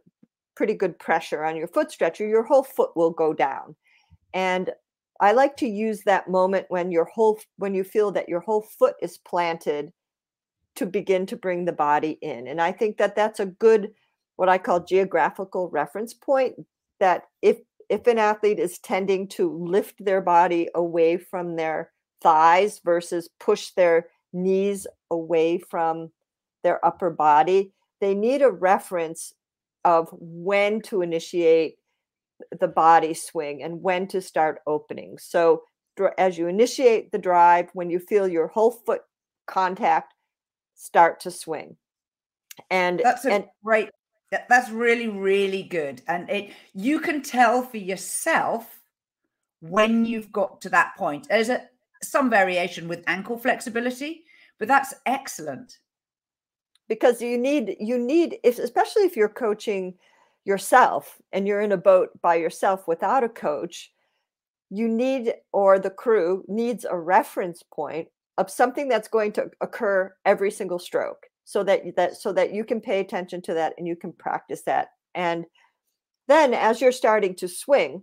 pretty 0.56 0.76
good 0.76 1.00
pressure 1.00 1.44
on 1.44 1.56
your 1.56 1.68
foot 1.68 1.92
stretcher 1.92 2.28
your 2.28 2.44
whole 2.44 2.64
foot 2.64 2.92
will 2.96 3.10
go 3.10 3.34
down 3.34 3.76
and 4.36 4.70
i 5.20 5.32
like 5.32 5.56
to 5.58 5.68
use 5.68 6.02
that 6.02 6.30
moment 6.30 6.66
when 6.70 6.92
your 6.92 7.06
whole 7.06 7.40
when 7.58 7.74
you 7.74 7.84
feel 7.84 8.12
that 8.12 8.30
your 8.30 8.40
whole 8.40 8.62
foot 8.62 8.96
is 9.02 9.18
planted 9.18 9.92
to 10.76 10.86
begin 10.86 11.26
to 11.26 11.36
bring 11.36 11.66
the 11.66 11.72
body 11.72 12.18
in 12.22 12.48
and 12.48 12.62
i 12.62 12.72
think 12.72 12.98
that 12.98 13.16
that's 13.16 13.40
a 13.40 13.46
good 13.46 13.92
what 14.36 14.50
i 14.50 14.58
call 14.58 14.84
geographical 14.84 15.70
reference 15.70 16.14
point 16.14 16.56
that 17.00 17.24
if 17.42 17.58
if 17.90 18.08
an 18.08 18.18
athlete 18.18 18.60
is 18.60 18.80
tending 18.80 19.28
to 19.28 19.52
lift 19.58 20.04
their 20.04 20.22
body 20.22 20.68
away 20.76 21.18
from 21.18 21.56
their 21.56 21.92
thighs 22.22 22.82
versus 22.84 23.30
push 23.40 23.72
their 23.72 24.08
knees 24.34 24.88
away 25.12 25.58
from 25.58 26.12
their 26.64 26.84
upper 26.86 27.10
body, 27.10 27.72
they 28.02 28.14
need 28.14 28.42
a 28.42 28.52
reference 28.52 29.34
of 29.86 30.10
when 30.12 30.82
to 30.82 31.02
initiate 31.02 31.78
the 32.60 32.68
body 32.68 33.14
swing 33.14 33.64
and 33.64 33.82
when 33.82 34.08
to 34.08 34.22
start 34.22 34.60
opening. 34.68 35.18
So 35.18 35.64
as 36.18 36.38
you 36.38 36.48
initiate 36.48 37.12
the 37.12 37.18
drive, 37.18 37.70
when 37.74 37.90
you 37.90 38.00
feel 38.00 38.28
your 38.28 38.48
whole 38.48 38.72
foot 38.72 39.02
contact, 39.48 40.14
start 40.76 41.20
to 41.22 41.32
swing. 41.32 41.78
And 42.70 43.02
that's 43.04 43.26
a 43.26 43.32
and, 43.32 43.46
great. 43.64 43.90
That's 44.50 44.70
really 44.70 45.08
really 45.08 45.64
good, 45.64 46.02
and 46.08 46.30
it 46.30 46.52
you 46.74 47.00
can 47.00 47.22
tell 47.22 47.62
for 47.62 47.78
yourself 47.78 48.82
when 49.62 50.06
you've 50.06 50.32
got 50.32 50.60
to 50.62 50.70
that 50.70 50.96
point. 50.98 51.28
There's 51.30 51.50
a 51.50 51.62
some 52.04 52.30
variation 52.30 52.88
with 52.88 53.04
ankle 53.08 53.38
flexibility, 53.38 54.26
but 54.60 54.68
that's 54.68 54.94
excellent 55.06 55.78
because 56.90 57.22
you 57.22 57.38
need 57.38 57.78
you 57.80 57.98
need 57.98 58.38
if 58.44 58.60
especially 58.60 59.04
if 59.04 59.16
you're 59.16 59.30
coaching 59.30 59.94
yourself 60.48 61.18
and 61.34 61.48
you're 61.48 61.62
in 61.62 61.74
a 61.74 61.78
boat 61.78 62.10
by 62.22 62.36
yourself 62.36 62.88
without 62.88 63.24
a 63.24 63.30
coach 63.30 63.92
you 64.70 64.88
need 64.88 65.34
or 65.52 65.78
the 65.78 65.90
crew 65.90 66.44
needs 66.48 66.86
a 66.86 66.98
reference 66.98 67.64
point 67.64 68.08
of 68.38 68.50
something 68.50 68.88
that's 68.88 69.08
going 69.08 69.32
to 69.32 69.50
occur 69.62 70.14
every 70.26 70.50
single 70.50 70.80
stroke 70.80 71.26
so 71.44 71.64
that 71.64 71.82
that 71.98 72.16
so 72.16 72.32
that 72.32 72.54
you 72.54 72.64
can 72.64 72.80
pay 72.80 73.00
attention 73.02 73.42
to 73.42 73.54
that 73.54 73.74
and 73.78 73.86
you 73.86 73.96
can 73.96 74.14
practice 74.14 74.62
that 74.64 74.88
and 75.16 75.46
then 76.28 76.54
as 76.54 76.80
you're 76.80 76.92
starting 76.94 77.36
to 77.36 77.48
swing 77.48 78.02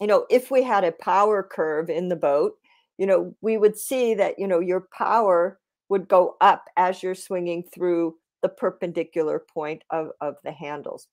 you 0.00 0.08
know 0.08 0.26
if 0.28 0.50
we 0.50 0.62
had 0.64 0.82
a 0.82 0.92
power 0.92 1.42
curve 1.42 1.88
in 1.88 2.08
the 2.08 2.16
boat 2.16 2.54
you 2.98 3.06
know 3.06 3.32
we 3.40 3.56
would 3.56 3.78
see 3.78 4.14
that 4.14 4.38
you 4.38 4.48
know 4.48 4.60
your 4.60 4.88
power 4.92 5.60
would 5.88 6.08
go 6.08 6.36
up 6.40 6.64
as 6.76 7.02
you're 7.02 7.14
swinging 7.14 7.62
through 7.72 8.16
the 8.42 8.48
perpendicular 8.48 9.44
point 9.52 9.82
of, 9.90 10.08
of 10.20 10.36
the 10.44 10.52
handles. 10.52 11.08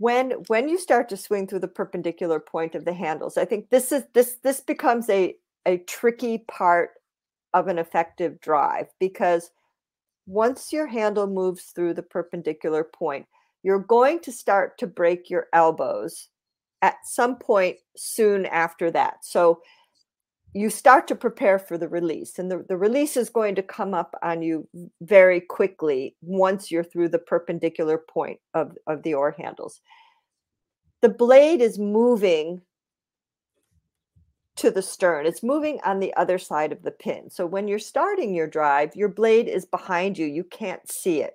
When 0.00 0.30
when 0.48 0.70
you 0.70 0.78
start 0.78 1.10
to 1.10 1.16
swing 1.18 1.46
through 1.46 1.58
the 1.58 1.68
perpendicular 1.68 2.40
point 2.40 2.74
of 2.74 2.86
the 2.86 2.94
handles, 2.94 3.36
I 3.36 3.44
think 3.44 3.68
this 3.68 3.92
is 3.92 4.04
this 4.14 4.38
this 4.42 4.62
becomes 4.62 5.10
a 5.10 5.36
a 5.66 5.76
tricky 5.76 6.38
part 6.38 6.92
of 7.52 7.68
an 7.68 7.78
effective 7.78 8.40
drive 8.40 8.86
because 8.98 9.50
once 10.26 10.72
your 10.72 10.86
handle 10.86 11.26
moves 11.26 11.64
through 11.74 11.92
the 11.94 12.02
perpendicular 12.02 12.82
point, 12.82 13.26
you're 13.62 13.78
going 13.78 14.20
to 14.20 14.32
start 14.32 14.78
to 14.78 14.86
break 14.86 15.28
your 15.28 15.48
elbows 15.52 16.28
at 16.80 16.96
some 17.04 17.36
point 17.36 17.76
soon 17.94 18.46
after 18.46 18.90
that. 18.90 19.22
So 19.22 19.60
you 20.52 20.68
start 20.68 21.06
to 21.08 21.14
prepare 21.14 21.58
for 21.58 21.78
the 21.78 21.88
release 21.88 22.38
and 22.38 22.50
the, 22.50 22.64
the 22.68 22.76
release 22.76 23.16
is 23.16 23.30
going 23.30 23.54
to 23.54 23.62
come 23.62 23.94
up 23.94 24.16
on 24.22 24.42
you 24.42 24.66
very 25.00 25.40
quickly 25.40 26.16
once 26.22 26.70
you're 26.70 26.84
through 26.84 27.08
the 27.08 27.18
perpendicular 27.18 27.98
point 27.98 28.40
of, 28.54 28.76
of 28.86 29.02
the 29.02 29.14
oar 29.14 29.34
handles. 29.38 29.80
The 31.02 31.08
blade 31.08 31.60
is 31.60 31.78
moving 31.78 32.62
to 34.56 34.70
the 34.70 34.82
stern. 34.82 35.24
It's 35.24 35.42
moving 35.42 35.78
on 35.84 36.00
the 36.00 36.12
other 36.14 36.36
side 36.36 36.72
of 36.72 36.82
the 36.82 36.90
pin. 36.90 37.30
So 37.30 37.46
when 37.46 37.68
you're 37.68 37.78
starting 37.78 38.34
your 38.34 38.48
drive 38.48 38.96
your 38.96 39.08
blade 39.08 39.46
is 39.46 39.64
behind 39.64 40.18
you. 40.18 40.26
You 40.26 40.44
can't 40.44 40.90
see 40.90 41.22
it. 41.22 41.34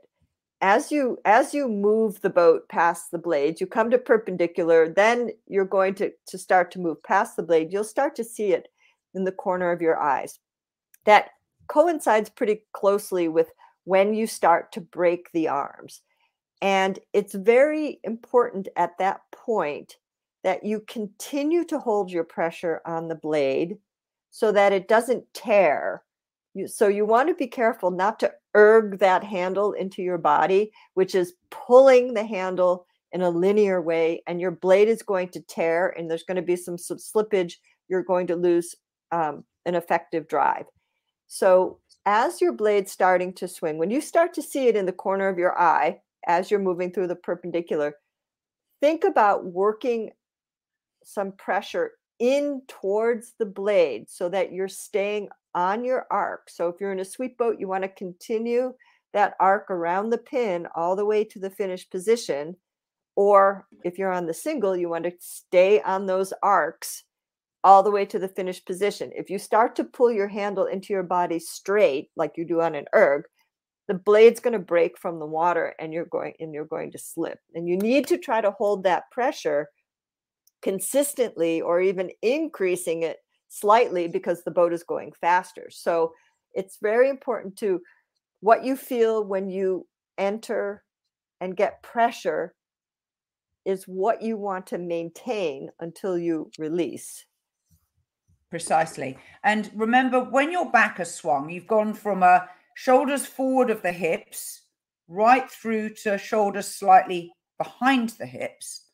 As 0.60 0.91
you 0.91 1.19
as 1.23 1.54
you 1.54 1.69
move 1.69 2.19
the 2.19 2.30
boat 2.30 2.67
past 2.67 3.12
the 3.12 3.17
blade 3.17 3.62
you 3.62 3.67
come 3.67 3.89
to 3.91 3.97
perpendicular 3.97 4.89
then 4.89 5.32
you're 5.47 5.63
going 5.63 5.95
to 5.95 6.12
to 6.28 6.38
start 6.38 6.69
to 6.71 6.80
move 6.80 7.01
past 7.04 7.38
the 7.38 7.43
blade. 7.43 7.71
You'll 7.71 7.86
start 7.86 8.15
to 8.17 8.23
see 8.25 8.51
it 8.51 8.67
in 9.15 9.23
the 9.23 9.32
corner 9.32 9.71
of 9.71 9.82
your 9.82 9.99
eyes. 9.99 10.39
That 11.06 11.32
coincides 11.67 12.30
pretty 12.30 12.63
closely 12.73 13.28
with 13.28 13.51
when 13.86 14.13
you 14.13 14.28
start 14.28 14.71
to 14.73 14.82
break 14.82 15.32
the 15.32 15.47
arms. 15.47 16.01
And 16.62 16.99
it's 17.13 17.34
very 17.34 17.99
important 18.04 18.67
at 18.75 18.97
that 18.97 19.21
point 19.32 19.97
that 20.43 20.63
you 20.63 20.82
continue 20.88 21.63
to 21.65 21.80
hold 21.80 22.12
your 22.12 22.23
pressure 22.23 22.82
on 22.86 23.08
the 23.08 23.15
blade 23.15 23.78
so 24.32 24.51
that 24.51 24.73
it 24.73 24.88
doesn't 24.88 25.25
tear. 25.34 26.04
You, 26.54 26.67
so 26.67 26.88
you 26.88 27.06
want 27.06 27.30
to 27.30 27.36
be 27.36 27.47
careful 27.47 27.91
not 27.91 28.19
to 28.19 28.32
erg 28.56 28.99
that 28.99 29.23
handle 29.23 29.73
into 29.73 30.01
your 30.01 30.17
body, 30.17 30.71
which 30.93 31.15
is 31.15 31.34
pulling 31.49 32.13
the 32.13 32.23
handle 32.23 32.86
in 33.12 33.21
a 33.21 33.30
linear 33.30 33.82
way, 33.82 34.21
and 34.28 34.41
your 34.41 34.51
blade 34.51 34.88
is 34.88 35.01
going 35.01 35.30
to 35.30 35.41
tear, 35.41 35.93
and 35.97 36.10
there's 36.10 36.23
going 36.23 36.36
to 36.36 36.41
be 36.41 36.56
some, 36.56 36.78
some 36.78 36.97
slippage. 36.97 37.54
You're 37.88 38.04
going 38.04 38.28
to 38.28 38.36
lose 38.36 38.75
um, 39.15 39.43
an 39.65 39.75
effective 39.75 40.28
drive. 40.28 40.65
So 41.28 41.80
as 42.06 42.41
your 42.41 42.54
blade's 42.54 42.91
starting 42.91 43.34
to 43.34 43.47
swing, 43.47 43.78
when 43.78 43.89
you 43.89 44.01
start 44.01 44.34
to 44.34 44.41
see 44.41 44.67
it 44.67 44.75
in 44.75 44.86
the 44.86 44.91
corner 44.91 45.28
of 45.28 45.39
your 45.39 45.60
eye 45.60 46.01
as 46.28 46.51
you're 46.51 46.60
moving 46.60 46.91
through 46.91 47.08
the 47.08 47.15
perpendicular, 47.15 47.95
think 48.82 49.04
about 49.04 49.45
working 49.45 50.12
some 51.04 51.32
pressure 51.32 51.91
in 52.19 52.62
towards 52.67 53.34
the 53.39 53.45
blade 53.45 54.10
so 54.10 54.30
that 54.30 54.51
you're 54.51 54.67
staying 54.67 55.30
on 55.54 55.86
your 55.86 56.06
arc. 56.12 56.49
So 56.49 56.67
if 56.67 56.75
you're 56.80 56.91
in 56.91 56.99
a 56.99 57.06
sweep 57.06 57.38
boat, 57.38 57.58
you 57.60 57.67
want 57.67 57.84
to 57.84 57.89
continue 57.89 58.73
that 59.13 59.36
arc 59.39 59.71
around 59.71 60.10
the 60.10 60.17
pin 60.17 60.67
all 60.75 60.95
the 60.95 61.06
way 61.06 61.23
to 61.23 61.39
the 61.39 61.49
finished 61.49 61.89
position. 61.89 62.58
Or 63.15 63.65
if 63.86 63.97
you're 63.97 64.12
on 64.12 64.25
the 64.25 64.34
single, 64.34 64.75
you 64.75 64.89
want 64.89 65.06
to 65.06 65.13
stay 65.19 65.82
on 65.82 66.06
those 66.06 66.34
arcs 66.43 67.06
all 67.65 67.82
the 67.82 67.91
way 67.91 68.06
to 68.06 68.19
the 68.19 68.28
finished 68.28 68.65
position. 68.67 69.12
If 69.15 69.32
you 69.32 69.39
start 69.39 69.75
to 69.78 69.84
pull 69.84 70.12
your 70.12 70.28
handle 70.28 70.67
into 70.67 70.93
your 70.93 71.04
body 71.04 71.39
straight, 71.39 72.10
like 72.15 72.34
you 72.38 72.45
do 72.45 72.62
on 72.62 72.75
an 72.75 72.86
erg, 72.93 73.23
the 73.88 73.95
blade's 73.95 74.39
going 74.39 74.54
to 74.54 74.60
break 74.60 74.99
from 74.99 75.17
the 75.17 75.25
water 75.25 75.73
and 75.80 75.91
you're 75.91 76.06
going 76.06 76.34
and 76.39 76.54
you're 76.54 76.65
going 76.65 76.91
to 76.91 76.99
slip. 76.99 77.39
And 77.56 77.67
you 77.67 77.75
need 77.75 78.06
to 78.08 78.19
try 78.19 78.39
to 78.39 78.51
hold 78.51 78.84
that 78.84 79.10
pressure 79.12 79.67
consistently 80.62 81.60
or 81.60 81.82
even 81.82 82.12
increasing 82.21 83.01
it 83.01 83.17
slightly 83.49 84.08
because 84.08 84.43
the 84.43 84.51
boat 84.51 84.71
is 84.71 84.84
going 84.84 85.13
faster. 85.19 85.67
So 85.71 86.13
it's 86.54 86.78
very 86.80 87.10
important 87.10 87.58
to 87.58 87.82
what 88.41 88.63
you 88.63 88.75
feel 88.75 89.23
when 89.23 89.49
you 89.49 89.88
enter 90.19 90.84
and 91.41 91.58
get 91.58 91.82
pressure 91.82 92.54
is 93.65 93.86
what 93.86 94.21
you 94.21 94.38
want 94.38 94.67
to 94.67 94.78
maintain 94.78 95.69
until 95.80 96.15
you 96.15 96.51
release. 96.60 97.25
Precisely. 98.56 99.18
And 99.44 99.70
remember, 99.76 100.22
when 100.22 100.50
your 100.50 100.72
back 100.72 101.00
has 101.00 101.13
swung, 101.13 101.50
you've 101.50 101.68
gone 101.68 101.94
from 101.94 102.24
a 102.24 102.48
shoulders 102.74 103.26
forward 103.26 103.70
of 103.70 103.82
the 103.82 103.91
hips 103.91 104.62
right 105.10 105.52
through 105.52 105.89
to 106.04 106.18
shoulders 106.18 106.65
slightly 106.65 107.34
behind 107.58 108.12
the 108.12 108.26
hips. 108.26 108.86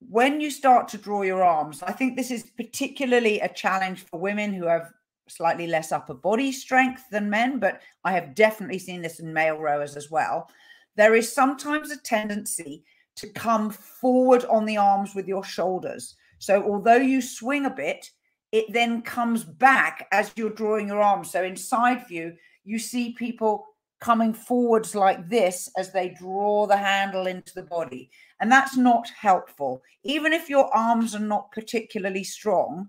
When 0.00 0.40
you 0.40 0.50
start 0.50 0.88
to 0.88 0.98
draw 0.98 1.22
your 1.22 1.44
arms, 1.44 1.80
I 1.84 1.92
think 1.92 2.16
this 2.16 2.32
is 2.32 2.50
particularly 2.56 3.38
a 3.38 3.54
challenge 3.54 4.00
for 4.00 4.18
women 4.18 4.52
who 4.52 4.66
have 4.66 4.90
slightly 5.28 5.68
less 5.68 5.92
upper 5.92 6.14
body 6.14 6.50
strength 6.50 7.04
than 7.12 7.30
men, 7.30 7.60
but 7.60 7.82
I 8.02 8.10
have 8.14 8.34
definitely 8.34 8.80
seen 8.80 9.00
this 9.00 9.20
in 9.20 9.32
male 9.32 9.58
rowers 9.58 9.94
as 9.94 10.10
well. 10.10 10.50
There 10.96 11.14
is 11.14 11.32
sometimes 11.32 11.92
a 11.92 11.98
tendency 11.98 12.82
to 13.14 13.28
come 13.28 13.70
forward 13.70 14.44
on 14.46 14.64
the 14.64 14.76
arms 14.76 15.14
with 15.14 15.28
your 15.28 15.44
shoulders. 15.44 16.16
So, 16.40 16.64
although 16.64 16.96
you 16.96 17.22
swing 17.22 17.66
a 17.66 17.70
bit, 17.70 18.10
it 18.52 18.72
then 18.72 19.02
comes 19.02 19.44
back 19.44 20.06
as 20.12 20.32
you're 20.36 20.50
drawing 20.50 20.88
your 20.88 21.02
arm. 21.02 21.24
So 21.24 21.42
in 21.42 21.56
side 21.56 22.06
view, 22.06 22.34
you 22.64 22.78
see 22.78 23.12
people 23.12 23.66
coming 24.00 24.34
forwards 24.34 24.94
like 24.94 25.28
this 25.28 25.70
as 25.76 25.92
they 25.92 26.14
draw 26.18 26.66
the 26.66 26.76
handle 26.76 27.26
into 27.26 27.54
the 27.54 27.62
body. 27.62 28.10
And 28.40 28.52
that's 28.52 28.76
not 28.76 29.08
helpful. 29.18 29.82
Even 30.04 30.32
if 30.32 30.48
your 30.48 30.74
arms 30.74 31.14
are 31.14 31.20
not 31.20 31.50
particularly 31.52 32.24
strong, 32.24 32.88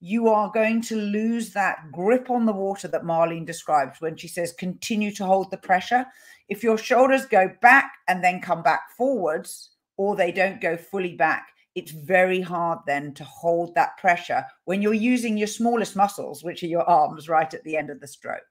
you 0.00 0.28
are 0.28 0.50
going 0.52 0.82
to 0.82 0.96
lose 0.96 1.50
that 1.54 1.90
grip 1.90 2.28
on 2.28 2.44
the 2.44 2.52
water 2.52 2.86
that 2.88 3.04
Marlene 3.04 3.46
describes 3.46 4.00
when 4.00 4.16
she 4.16 4.28
says 4.28 4.52
continue 4.52 5.10
to 5.12 5.24
hold 5.24 5.50
the 5.50 5.56
pressure. 5.56 6.04
If 6.48 6.62
your 6.62 6.76
shoulders 6.76 7.24
go 7.24 7.50
back 7.62 7.90
and 8.06 8.22
then 8.22 8.42
come 8.42 8.62
back 8.62 8.82
forwards, 8.98 9.70
or 9.96 10.14
they 10.14 10.30
don't 10.30 10.60
go 10.60 10.76
fully 10.76 11.14
back, 11.14 11.46
it's 11.74 11.90
very 11.90 12.40
hard 12.40 12.78
then 12.86 13.12
to 13.14 13.24
hold 13.24 13.74
that 13.74 13.96
pressure 13.98 14.44
when 14.64 14.80
you're 14.80 14.94
using 14.94 15.36
your 15.36 15.48
smallest 15.48 15.96
muscles, 15.96 16.44
which 16.44 16.62
are 16.62 16.68
your 16.68 16.88
arms, 16.88 17.28
right 17.28 17.52
at 17.52 17.64
the 17.64 17.76
end 17.76 17.90
of 17.90 18.00
the 18.00 18.06
stroke. 18.06 18.42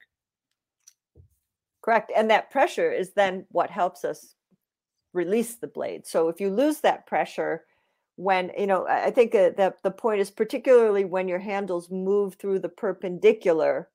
Correct. 1.81 2.11
And 2.15 2.29
that 2.29 2.51
pressure 2.51 2.91
is 2.91 3.13
then 3.13 3.45
what 3.49 3.69
helps 3.69 4.05
us 4.05 4.35
release 5.13 5.55
the 5.55 5.67
blade. 5.67 6.05
So 6.05 6.29
if 6.29 6.39
you 6.39 6.49
lose 6.49 6.79
that 6.81 7.05
pressure, 7.07 7.65
when 8.15 8.51
you 8.57 8.67
know, 8.67 8.87
I 8.87 9.11
think 9.11 9.31
that 9.31 9.77
the 9.83 9.91
point 9.91 10.21
is 10.21 10.29
particularly 10.29 11.05
when 11.05 11.27
your 11.27 11.39
handles 11.39 11.89
move 11.89 12.35
through 12.35 12.59
the 12.59 12.69
perpendicular 12.69 13.89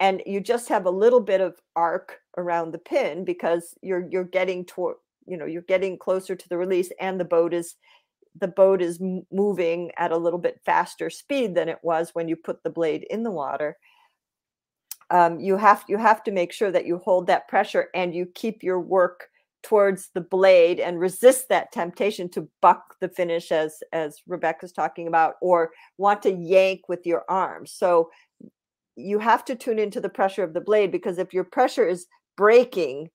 and 0.00 0.22
you 0.26 0.40
just 0.40 0.68
have 0.68 0.86
a 0.86 0.90
little 0.90 1.20
bit 1.20 1.40
of 1.40 1.60
arc 1.76 2.18
around 2.36 2.72
the 2.72 2.78
pin 2.78 3.24
because 3.24 3.74
you're 3.82 4.06
you're 4.10 4.24
getting 4.24 4.64
toward 4.64 4.96
you 5.26 5.36
know 5.36 5.46
you're 5.46 5.62
getting 5.62 5.98
closer 5.98 6.34
to 6.34 6.48
the 6.48 6.58
release 6.58 6.90
and 7.00 7.20
the 7.20 7.24
boat 7.24 7.54
is 7.54 7.76
the 8.38 8.48
boat 8.48 8.80
is 8.80 9.00
moving 9.30 9.90
at 9.96 10.12
a 10.12 10.16
little 10.16 10.38
bit 10.38 10.60
faster 10.64 11.10
speed 11.10 11.54
than 11.54 11.68
it 11.68 11.78
was 11.82 12.10
when 12.12 12.28
you 12.28 12.36
put 12.36 12.62
the 12.62 12.70
blade 12.70 13.06
in 13.10 13.22
the 13.22 13.30
water. 13.30 13.76
Um, 15.10 15.40
you 15.40 15.56
have 15.56 15.84
you 15.88 15.98
have 15.98 16.22
to 16.24 16.30
make 16.30 16.52
sure 16.52 16.70
that 16.70 16.86
you 16.86 16.98
hold 16.98 17.26
that 17.26 17.48
pressure 17.48 17.88
and 17.94 18.14
you 18.14 18.26
keep 18.34 18.62
your 18.62 18.80
work 18.80 19.28
towards 19.62 20.10
the 20.14 20.20
blade 20.20 20.80
and 20.80 21.00
resist 21.00 21.48
that 21.48 21.72
temptation 21.72 22.28
to 22.30 22.48
buck 22.62 22.94
the 23.00 23.08
finish 23.08 23.52
as 23.52 23.82
as 23.92 24.20
rebecca's 24.26 24.72
talking 24.72 25.06
about 25.06 25.34
or 25.42 25.70
want 25.98 26.22
to 26.22 26.32
yank 26.32 26.88
with 26.88 27.04
your 27.04 27.24
arms 27.28 27.72
so 27.72 28.08
you 28.96 29.18
have 29.18 29.44
to 29.44 29.54
tune 29.54 29.78
into 29.78 30.00
the 30.00 30.08
pressure 30.08 30.42
of 30.42 30.54
the 30.54 30.60
blade 30.60 30.90
because 30.90 31.18
if 31.18 31.34
your 31.34 31.44
pressure 31.44 31.86
is 31.86 32.06
breaking 32.36 33.10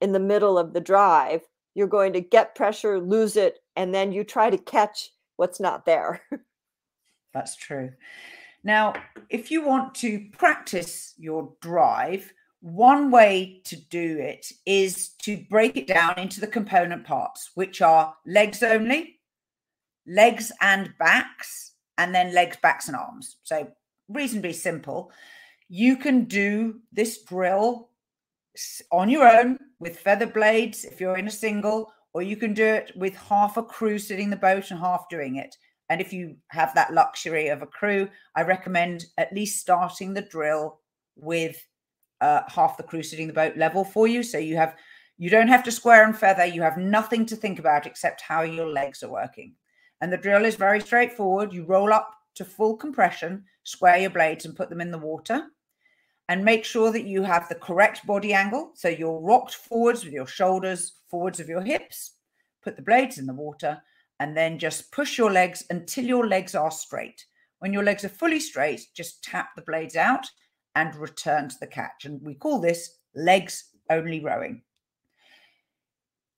in 0.00 0.12
the 0.12 0.20
middle 0.20 0.58
of 0.58 0.74
the 0.74 0.80
drive 0.80 1.40
you're 1.76 1.86
going 1.86 2.12
to 2.12 2.20
get 2.20 2.54
pressure 2.54 2.98
lose 2.98 3.36
it 3.36 3.58
and 3.76 3.94
then 3.94 4.10
you 4.10 4.24
try 4.24 4.50
to 4.50 4.58
catch 4.58 5.10
what's 5.36 5.60
not 5.60 5.84
there 5.84 6.22
that's 7.34 7.54
true 7.54 7.92
now 8.64 8.94
if 9.30 9.50
you 9.50 9.64
want 9.64 9.94
to 9.94 10.26
practice 10.32 11.14
your 11.18 11.52
drive 11.60 12.32
one 12.66 13.12
way 13.12 13.60
to 13.64 13.76
do 13.76 14.18
it 14.18 14.50
is 14.66 15.10
to 15.22 15.36
break 15.48 15.76
it 15.76 15.86
down 15.86 16.18
into 16.18 16.40
the 16.40 16.48
component 16.48 17.04
parts, 17.04 17.50
which 17.54 17.80
are 17.80 18.16
legs 18.26 18.60
only, 18.60 19.20
legs 20.04 20.50
and 20.60 20.92
backs, 20.98 21.74
and 21.96 22.12
then 22.12 22.34
legs, 22.34 22.56
backs, 22.60 22.88
and 22.88 22.96
arms. 22.96 23.36
So, 23.44 23.68
reasonably 24.08 24.52
simple. 24.52 25.12
You 25.68 25.96
can 25.96 26.24
do 26.24 26.80
this 26.92 27.22
drill 27.22 27.90
on 28.92 29.08
your 29.08 29.28
own 29.28 29.58
with 29.78 29.98
feather 29.98 30.26
blades 30.26 30.84
if 30.84 31.00
you're 31.00 31.18
in 31.18 31.26
a 31.26 31.30
single, 31.30 31.92
or 32.12 32.22
you 32.22 32.36
can 32.36 32.54
do 32.54 32.64
it 32.64 32.92
with 32.96 33.14
half 33.14 33.56
a 33.56 33.62
crew 33.62 33.98
sitting 33.98 34.30
the 34.30 34.36
boat 34.36 34.70
and 34.70 34.80
half 34.80 35.08
doing 35.08 35.36
it. 35.36 35.54
And 35.88 36.00
if 36.00 36.12
you 36.12 36.36
have 36.48 36.74
that 36.74 36.92
luxury 36.92 37.48
of 37.48 37.62
a 37.62 37.66
crew, 37.66 38.08
I 38.34 38.42
recommend 38.42 39.06
at 39.18 39.32
least 39.32 39.60
starting 39.60 40.14
the 40.14 40.22
drill 40.22 40.80
with 41.16 41.56
uh, 42.20 42.42
half 42.48 42.76
the 42.76 42.82
crew 42.82 43.02
sitting 43.02 43.26
the 43.26 43.32
boat 43.32 43.56
level 43.56 43.84
for 43.84 44.08
you. 44.08 44.22
So 44.22 44.38
you 44.38 44.56
have 44.56 44.76
you 45.18 45.30
don't 45.30 45.48
have 45.48 45.64
to 45.64 45.70
square 45.70 46.04
and 46.04 46.16
feather. 46.16 46.44
You 46.44 46.62
have 46.62 46.76
nothing 46.76 47.24
to 47.26 47.36
think 47.36 47.58
about 47.58 47.86
except 47.86 48.20
how 48.20 48.42
your 48.42 48.66
legs 48.66 49.02
are 49.02 49.10
working. 49.10 49.54
And 50.00 50.12
the 50.12 50.18
drill 50.18 50.44
is 50.44 50.56
very 50.56 50.80
straightforward. 50.80 51.54
You 51.54 51.64
roll 51.64 51.92
up 51.92 52.12
to 52.34 52.44
full 52.44 52.76
compression, 52.76 53.44
square 53.62 53.98
your 53.98 54.10
blades 54.10 54.44
and 54.44 54.54
put 54.54 54.68
them 54.68 54.80
in 54.80 54.90
the 54.90 54.98
water. 54.98 55.46
And 56.28 56.44
make 56.44 56.64
sure 56.64 56.90
that 56.90 57.06
you 57.06 57.22
have 57.22 57.48
the 57.48 57.54
correct 57.54 58.06
body 58.06 58.32
angle. 58.32 58.72
So 58.74 58.88
you're 58.88 59.20
rocked 59.20 59.54
forwards 59.54 60.04
with 60.04 60.12
your 60.12 60.26
shoulders 60.26 60.96
forwards 61.08 61.40
of 61.40 61.48
your 61.48 61.62
hips. 61.62 62.12
Put 62.62 62.76
the 62.76 62.82
blades 62.82 63.18
in 63.18 63.26
the 63.26 63.34
water 63.34 63.80
and 64.18 64.36
then 64.36 64.58
just 64.58 64.90
push 64.92 65.18
your 65.18 65.30
legs 65.30 65.64
until 65.70 66.04
your 66.04 66.26
legs 66.26 66.54
are 66.54 66.70
straight. 66.70 67.24
When 67.58 67.72
your 67.72 67.84
legs 67.84 68.04
are 68.04 68.08
fully 68.10 68.40
straight, 68.40 68.86
just 68.94 69.22
tap 69.22 69.50
the 69.54 69.62
blades 69.62 69.96
out 69.96 70.26
and 70.74 70.94
return 70.96 71.48
to 71.48 71.56
the 71.60 71.66
catch. 71.66 72.04
And 72.04 72.20
we 72.22 72.34
call 72.34 72.60
this 72.60 72.98
legs 73.14 73.70
only 73.90 74.20
rowing. 74.20 74.62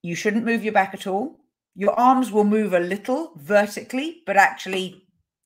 You 0.03 0.15
shouldn't 0.15 0.45
move 0.45 0.63
your 0.63 0.73
back 0.73 0.95
at 0.95 1.07
all. 1.07 1.41
Your 1.75 1.99
arms 1.99 2.31
will 2.31 2.45
move 2.45 2.73
a 2.73 2.81
little 2.81 3.33
vertically, 3.37 4.23
but 4.27 4.37
actually 4.37 5.05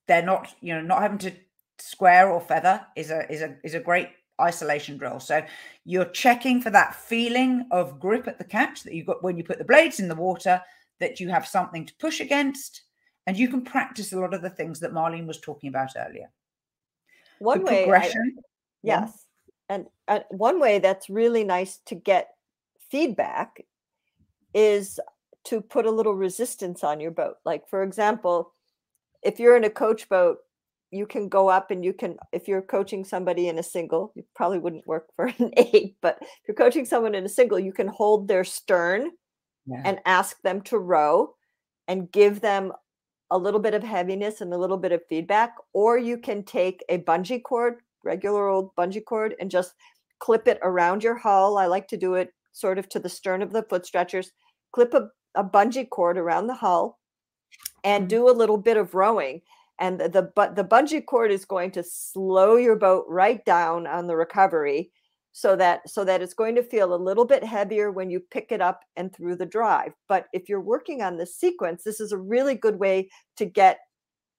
they're 0.08 0.24
not, 0.24 0.54
you 0.60 0.74
know, 0.74 0.80
not 0.80 1.02
having 1.02 1.18
to 1.18 1.32
square 1.78 2.30
or 2.30 2.40
feather 2.40 2.86
is 2.96 3.10
a 3.10 3.30
is 3.30 3.42
a 3.42 3.56
is 3.64 3.74
a 3.74 3.80
great 3.80 4.08
isolation 4.42 4.96
drill. 4.96 5.20
So 5.20 5.44
you're 5.84 6.06
checking 6.06 6.60
for 6.60 6.70
that 6.70 6.94
feeling 6.94 7.66
of 7.70 8.00
grip 8.00 8.28
at 8.28 8.38
the 8.38 8.44
catch 8.44 8.82
that 8.82 8.94
you 8.94 9.04
got 9.04 9.22
when 9.22 9.36
you 9.36 9.44
put 9.44 9.58
the 9.58 9.64
blades 9.64 10.00
in 10.00 10.08
the 10.08 10.14
water, 10.14 10.60
that 11.00 11.20
you 11.20 11.28
have 11.28 11.46
something 11.46 11.86
to 11.86 11.94
push 11.98 12.20
against, 12.20 12.82
and 13.26 13.36
you 13.36 13.48
can 13.48 13.62
practice 13.62 14.12
a 14.12 14.18
lot 14.18 14.34
of 14.34 14.42
the 14.42 14.50
things 14.50 14.80
that 14.80 14.92
Marlene 14.92 15.26
was 15.26 15.40
talking 15.40 15.68
about 15.68 15.90
earlier. 15.96 16.30
One 17.38 17.60
the 17.60 17.64
way 17.64 17.82
progression. 17.84 18.34
I, 18.38 18.42
Yes. 18.82 19.26
And, 19.68 19.86
and 20.08 20.24
one 20.30 20.60
way 20.60 20.78
that's 20.78 21.08
really 21.08 21.44
nice 21.44 21.78
to 21.86 21.94
get 21.94 22.30
feedback 22.90 23.64
is 24.54 25.00
to 25.44 25.60
put 25.60 25.86
a 25.86 25.90
little 25.90 26.14
resistance 26.14 26.84
on 26.84 27.00
your 27.00 27.10
boat. 27.10 27.36
Like, 27.44 27.68
for 27.68 27.82
example, 27.82 28.52
if 29.22 29.38
you're 29.38 29.56
in 29.56 29.64
a 29.64 29.70
coach 29.70 30.08
boat, 30.08 30.38
you 30.92 31.06
can 31.06 31.28
go 31.28 31.48
up 31.48 31.70
and 31.70 31.82
you 31.84 31.94
can, 31.94 32.16
if 32.32 32.46
you're 32.46 32.62
coaching 32.62 33.02
somebody 33.02 33.48
in 33.48 33.58
a 33.58 33.62
single, 33.62 34.12
you 34.14 34.22
probably 34.36 34.58
wouldn't 34.58 34.86
work 34.86 35.08
for 35.16 35.32
an 35.38 35.50
eight, 35.56 35.96
but 36.02 36.18
if 36.20 36.40
you're 36.46 36.54
coaching 36.54 36.84
someone 36.84 37.14
in 37.14 37.24
a 37.24 37.30
single, 37.30 37.58
you 37.58 37.72
can 37.72 37.88
hold 37.88 38.28
their 38.28 38.44
stern 38.44 39.10
yeah. 39.66 39.82
and 39.84 40.00
ask 40.04 40.40
them 40.42 40.60
to 40.60 40.78
row 40.78 41.34
and 41.88 42.12
give 42.12 42.42
them 42.42 42.72
a 43.30 43.38
little 43.38 43.58
bit 43.58 43.72
of 43.72 43.82
heaviness 43.82 44.42
and 44.42 44.52
a 44.52 44.58
little 44.58 44.76
bit 44.76 44.92
of 44.92 45.00
feedback. 45.08 45.54
Or 45.72 45.98
you 45.98 46.18
can 46.18 46.44
take 46.44 46.84
a 46.90 46.98
bungee 46.98 47.42
cord, 47.42 47.78
regular 48.04 48.46
old 48.48 48.76
bungee 48.76 49.04
cord 49.04 49.34
and 49.40 49.50
just 49.50 49.72
clip 50.18 50.46
it 50.46 50.58
around 50.62 51.02
your 51.02 51.16
hull. 51.16 51.56
I 51.56 51.66
like 51.66 51.88
to 51.88 51.96
do 51.96 52.14
it 52.14 52.34
sort 52.52 52.78
of 52.78 52.86
to 52.90 52.98
the 52.98 53.08
stern 53.08 53.40
of 53.40 53.52
the 53.52 53.62
foot 53.62 53.86
stretchers. 53.86 54.30
Clip 54.72 54.92
a, 54.92 55.08
a 55.34 55.42
bungee 55.42 55.88
cord 55.88 56.18
around 56.18 56.48
the 56.48 56.54
hull 56.54 56.98
and 57.82 58.02
mm-hmm. 58.02 58.08
do 58.08 58.28
a 58.28 58.30
little 58.30 58.58
bit 58.58 58.76
of 58.76 58.94
rowing. 58.94 59.40
And 59.82 60.00
the, 60.00 60.08
the 60.08 60.22
but 60.34 60.54
the 60.54 60.64
bungee 60.64 61.04
cord 61.04 61.32
is 61.32 61.44
going 61.44 61.72
to 61.72 61.82
slow 61.82 62.56
your 62.56 62.76
boat 62.76 63.04
right 63.08 63.44
down 63.44 63.86
on 63.86 64.06
the 64.06 64.16
recovery 64.16 64.92
so 65.32 65.56
that 65.56 65.88
so 65.88 66.04
that 66.04 66.22
it's 66.22 66.34
going 66.34 66.54
to 66.54 66.62
feel 66.62 66.94
a 66.94 67.04
little 67.04 67.24
bit 67.24 67.42
heavier 67.42 67.90
when 67.90 68.08
you 68.08 68.20
pick 68.20 68.52
it 68.52 68.60
up 68.60 68.80
and 68.96 69.12
through 69.12 69.36
the 69.36 69.44
drive. 69.44 69.92
But 70.08 70.26
if 70.32 70.48
you're 70.48 70.60
working 70.60 71.02
on 71.02 71.16
the 71.16 71.26
sequence 71.26 71.82
this 71.84 72.00
is 72.00 72.12
a 72.12 72.16
really 72.16 72.54
good 72.54 72.78
way 72.78 73.10
to 73.38 73.44
get 73.44 73.80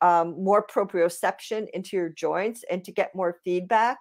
um, 0.01 0.41
more 0.41 0.65
proprioception 0.65 1.67
into 1.73 1.97
your 1.97 2.09
joints 2.09 2.63
and 2.71 2.83
to 2.85 2.91
get 2.91 3.15
more 3.15 3.39
feedback 3.43 3.97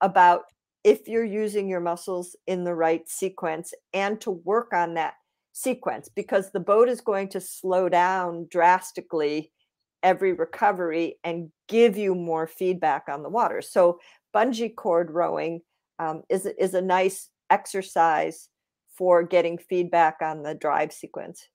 about 0.00 0.42
if 0.84 1.06
you're 1.06 1.24
using 1.24 1.68
your 1.68 1.80
muscles 1.80 2.34
in 2.46 2.64
the 2.64 2.74
right 2.74 3.06
sequence 3.08 3.74
and 3.92 4.20
to 4.22 4.30
work 4.30 4.72
on 4.72 4.94
that 4.94 5.14
sequence 5.52 6.08
because 6.08 6.50
the 6.52 6.60
boat 6.60 6.88
is 6.88 7.00
going 7.00 7.28
to 7.28 7.40
slow 7.40 7.88
down 7.88 8.46
drastically 8.50 9.52
every 10.02 10.32
recovery 10.32 11.18
and 11.24 11.50
give 11.68 11.96
you 11.96 12.14
more 12.14 12.46
feedback 12.46 13.04
on 13.08 13.22
the 13.22 13.28
water. 13.28 13.62
So 13.62 13.98
bungee 14.34 14.74
cord 14.74 15.10
rowing 15.10 15.60
um, 15.98 16.22
is 16.28 16.46
is 16.46 16.74
a 16.74 16.82
nice 16.82 17.28
exercise 17.50 18.48
for 18.96 19.22
getting 19.22 19.58
feedback 19.58 20.16
on 20.20 20.42
the 20.42 20.54
drive 20.54 20.92
sequence. 20.92 21.48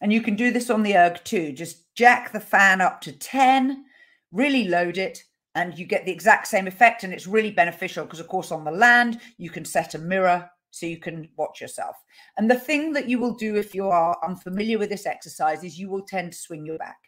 And 0.00 0.12
you 0.12 0.22
can 0.22 0.36
do 0.36 0.50
this 0.50 0.70
on 0.70 0.82
the 0.82 0.96
erg 0.96 1.22
too. 1.24 1.52
Just 1.52 1.94
jack 1.94 2.32
the 2.32 2.40
fan 2.40 2.80
up 2.80 3.00
to 3.02 3.12
10, 3.12 3.84
really 4.32 4.64
load 4.68 4.98
it, 4.98 5.24
and 5.54 5.78
you 5.78 5.84
get 5.84 6.04
the 6.04 6.12
exact 6.12 6.46
same 6.46 6.66
effect. 6.66 7.02
And 7.02 7.12
it's 7.12 7.26
really 7.26 7.50
beneficial 7.50 8.04
because, 8.04 8.20
of 8.20 8.28
course, 8.28 8.52
on 8.52 8.64
the 8.64 8.70
land, 8.70 9.20
you 9.36 9.50
can 9.50 9.64
set 9.64 9.94
a 9.94 9.98
mirror 9.98 10.48
so 10.70 10.86
you 10.86 10.98
can 10.98 11.28
watch 11.36 11.60
yourself. 11.60 11.96
And 12.38 12.50
the 12.50 12.58
thing 12.58 12.92
that 12.92 13.08
you 13.08 13.18
will 13.18 13.34
do 13.34 13.56
if 13.56 13.74
you 13.74 13.88
are 13.88 14.16
unfamiliar 14.24 14.78
with 14.78 14.90
this 14.90 15.06
exercise 15.06 15.64
is 15.64 15.78
you 15.78 15.90
will 15.90 16.02
tend 16.02 16.32
to 16.32 16.38
swing 16.38 16.64
your 16.64 16.78
back. 16.78 16.98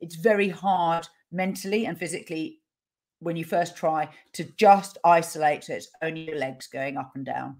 It's 0.00 0.16
very 0.16 0.48
hard 0.48 1.08
mentally 1.32 1.86
and 1.86 1.98
physically 1.98 2.60
when 3.20 3.36
you 3.36 3.44
first 3.44 3.76
try 3.76 4.08
to 4.34 4.44
just 4.56 4.98
isolate 5.04 5.64
so 5.64 5.74
it's 5.74 5.88
only 6.02 6.26
your 6.26 6.38
legs 6.38 6.66
going 6.66 6.96
up 6.96 7.12
and 7.14 7.24
down. 7.24 7.56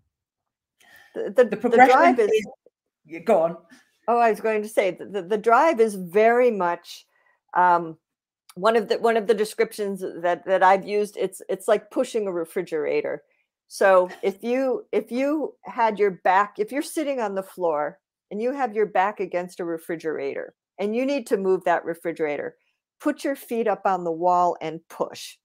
The, 1.14 1.32
the, 1.34 1.44
the 1.44 1.56
progression 1.56 2.16
the 2.16 2.24
is, 2.24 2.46
is 3.08 3.22
go 3.24 3.42
on. 3.42 3.56
Oh, 4.08 4.18
I 4.18 4.30
was 4.30 4.40
going 4.40 4.62
to 4.62 4.68
say 4.68 4.90
the, 4.90 5.22
the 5.22 5.38
drive 5.38 5.80
is 5.80 5.94
very 5.94 6.50
much 6.50 7.06
um, 7.54 7.96
one 8.54 8.76
of 8.76 8.88
the 8.88 8.98
one 8.98 9.16
of 9.16 9.26
the 9.26 9.34
descriptions 9.34 10.00
that 10.00 10.44
that 10.44 10.62
I've 10.62 10.86
used. 10.86 11.16
It's 11.16 11.40
it's 11.48 11.68
like 11.68 11.90
pushing 11.90 12.26
a 12.26 12.32
refrigerator. 12.32 13.22
So 13.68 14.10
if 14.22 14.42
you 14.42 14.86
if 14.92 15.10
you 15.10 15.54
had 15.64 15.98
your 15.98 16.10
back, 16.10 16.58
if 16.58 16.70
you're 16.70 16.82
sitting 16.82 17.20
on 17.20 17.34
the 17.34 17.42
floor 17.42 17.98
and 18.30 18.40
you 18.40 18.52
have 18.52 18.74
your 18.74 18.86
back 18.86 19.20
against 19.20 19.60
a 19.60 19.64
refrigerator 19.64 20.54
and 20.78 20.94
you 20.94 21.06
need 21.06 21.26
to 21.28 21.36
move 21.36 21.64
that 21.64 21.84
refrigerator, 21.84 22.56
put 23.00 23.24
your 23.24 23.36
feet 23.36 23.66
up 23.66 23.82
on 23.84 24.04
the 24.04 24.12
wall 24.12 24.56
and 24.60 24.80
push. 24.88 25.36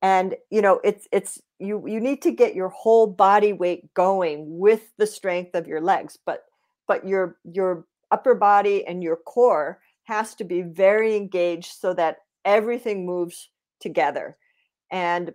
And 0.00 0.36
you 0.50 0.62
know, 0.62 0.80
it's 0.84 1.08
it's 1.10 1.40
you 1.58 1.82
you 1.86 2.00
need 2.00 2.22
to 2.22 2.30
get 2.30 2.54
your 2.54 2.68
whole 2.68 3.06
body 3.06 3.52
weight 3.52 3.92
going 3.94 4.58
with 4.58 4.92
the 4.96 5.06
strength 5.06 5.54
of 5.54 5.66
your 5.66 5.80
legs, 5.80 6.18
but 6.24 6.44
but 6.86 7.06
your 7.06 7.36
your 7.44 7.84
upper 8.10 8.34
body 8.34 8.86
and 8.86 9.02
your 9.02 9.16
core 9.16 9.80
has 10.04 10.34
to 10.36 10.44
be 10.44 10.62
very 10.62 11.14
engaged 11.14 11.72
so 11.78 11.92
that 11.94 12.18
everything 12.44 13.04
moves 13.04 13.50
together 13.80 14.36
and 14.90 15.32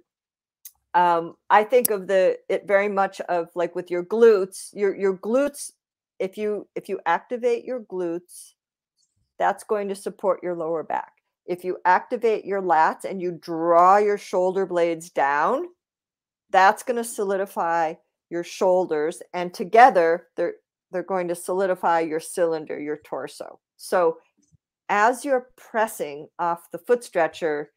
um, 0.95 1.35
i 1.49 1.63
think 1.63 1.91
of 1.91 2.07
the 2.07 2.37
it 2.49 2.67
very 2.67 2.89
much 2.89 3.21
of 3.21 3.49
like 3.55 3.75
with 3.75 3.91
your 3.91 4.03
glutes 4.03 4.69
your 4.73 4.95
your 4.95 5.15
glutes 5.15 5.71
if 6.19 6.37
you 6.37 6.67
if 6.75 6.89
you 6.89 6.99
activate 7.05 7.63
your 7.63 7.81
glutes 7.81 8.52
that's 9.39 9.63
going 9.63 9.87
to 9.87 9.95
support 9.95 10.41
your 10.43 10.55
lower 10.55 10.83
back 10.83 11.11
if 11.45 11.63
you 11.63 11.77
activate 11.85 12.45
your 12.45 12.61
lats 12.61 13.03
and 13.03 13.21
you 13.21 13.31
draw 13.41 13.97
your 13.97 14.17
shoulder 14.17 14.65
blades 14.65 15.09
down 15.09 15.65
that's 16.51 16.83
going 16.83 16.97
to 16.97 17.03
solidify 17.03 17.93
your 18.29 18.43
shoulders 18.43 19.21
and 19.33 19.53
together 19.53 20.27
they're 20.37 20.53
they're 20.91 21.03
going 21.03 21.27
to 21.27 21.35
solidify 21.35 22.01
your 22.01 22.19
cylinder, 22.19 22.79
your 22.79 22.97
torso. 23.03 23.59
So 23.77 24.17
as 24.89 25.25
you're 25.25 25.49
pressing 25.57 26.27
off 26.37 26.69
the 26.71 26.77
foot 26.77 27.03
stretcher, 27.03 27.71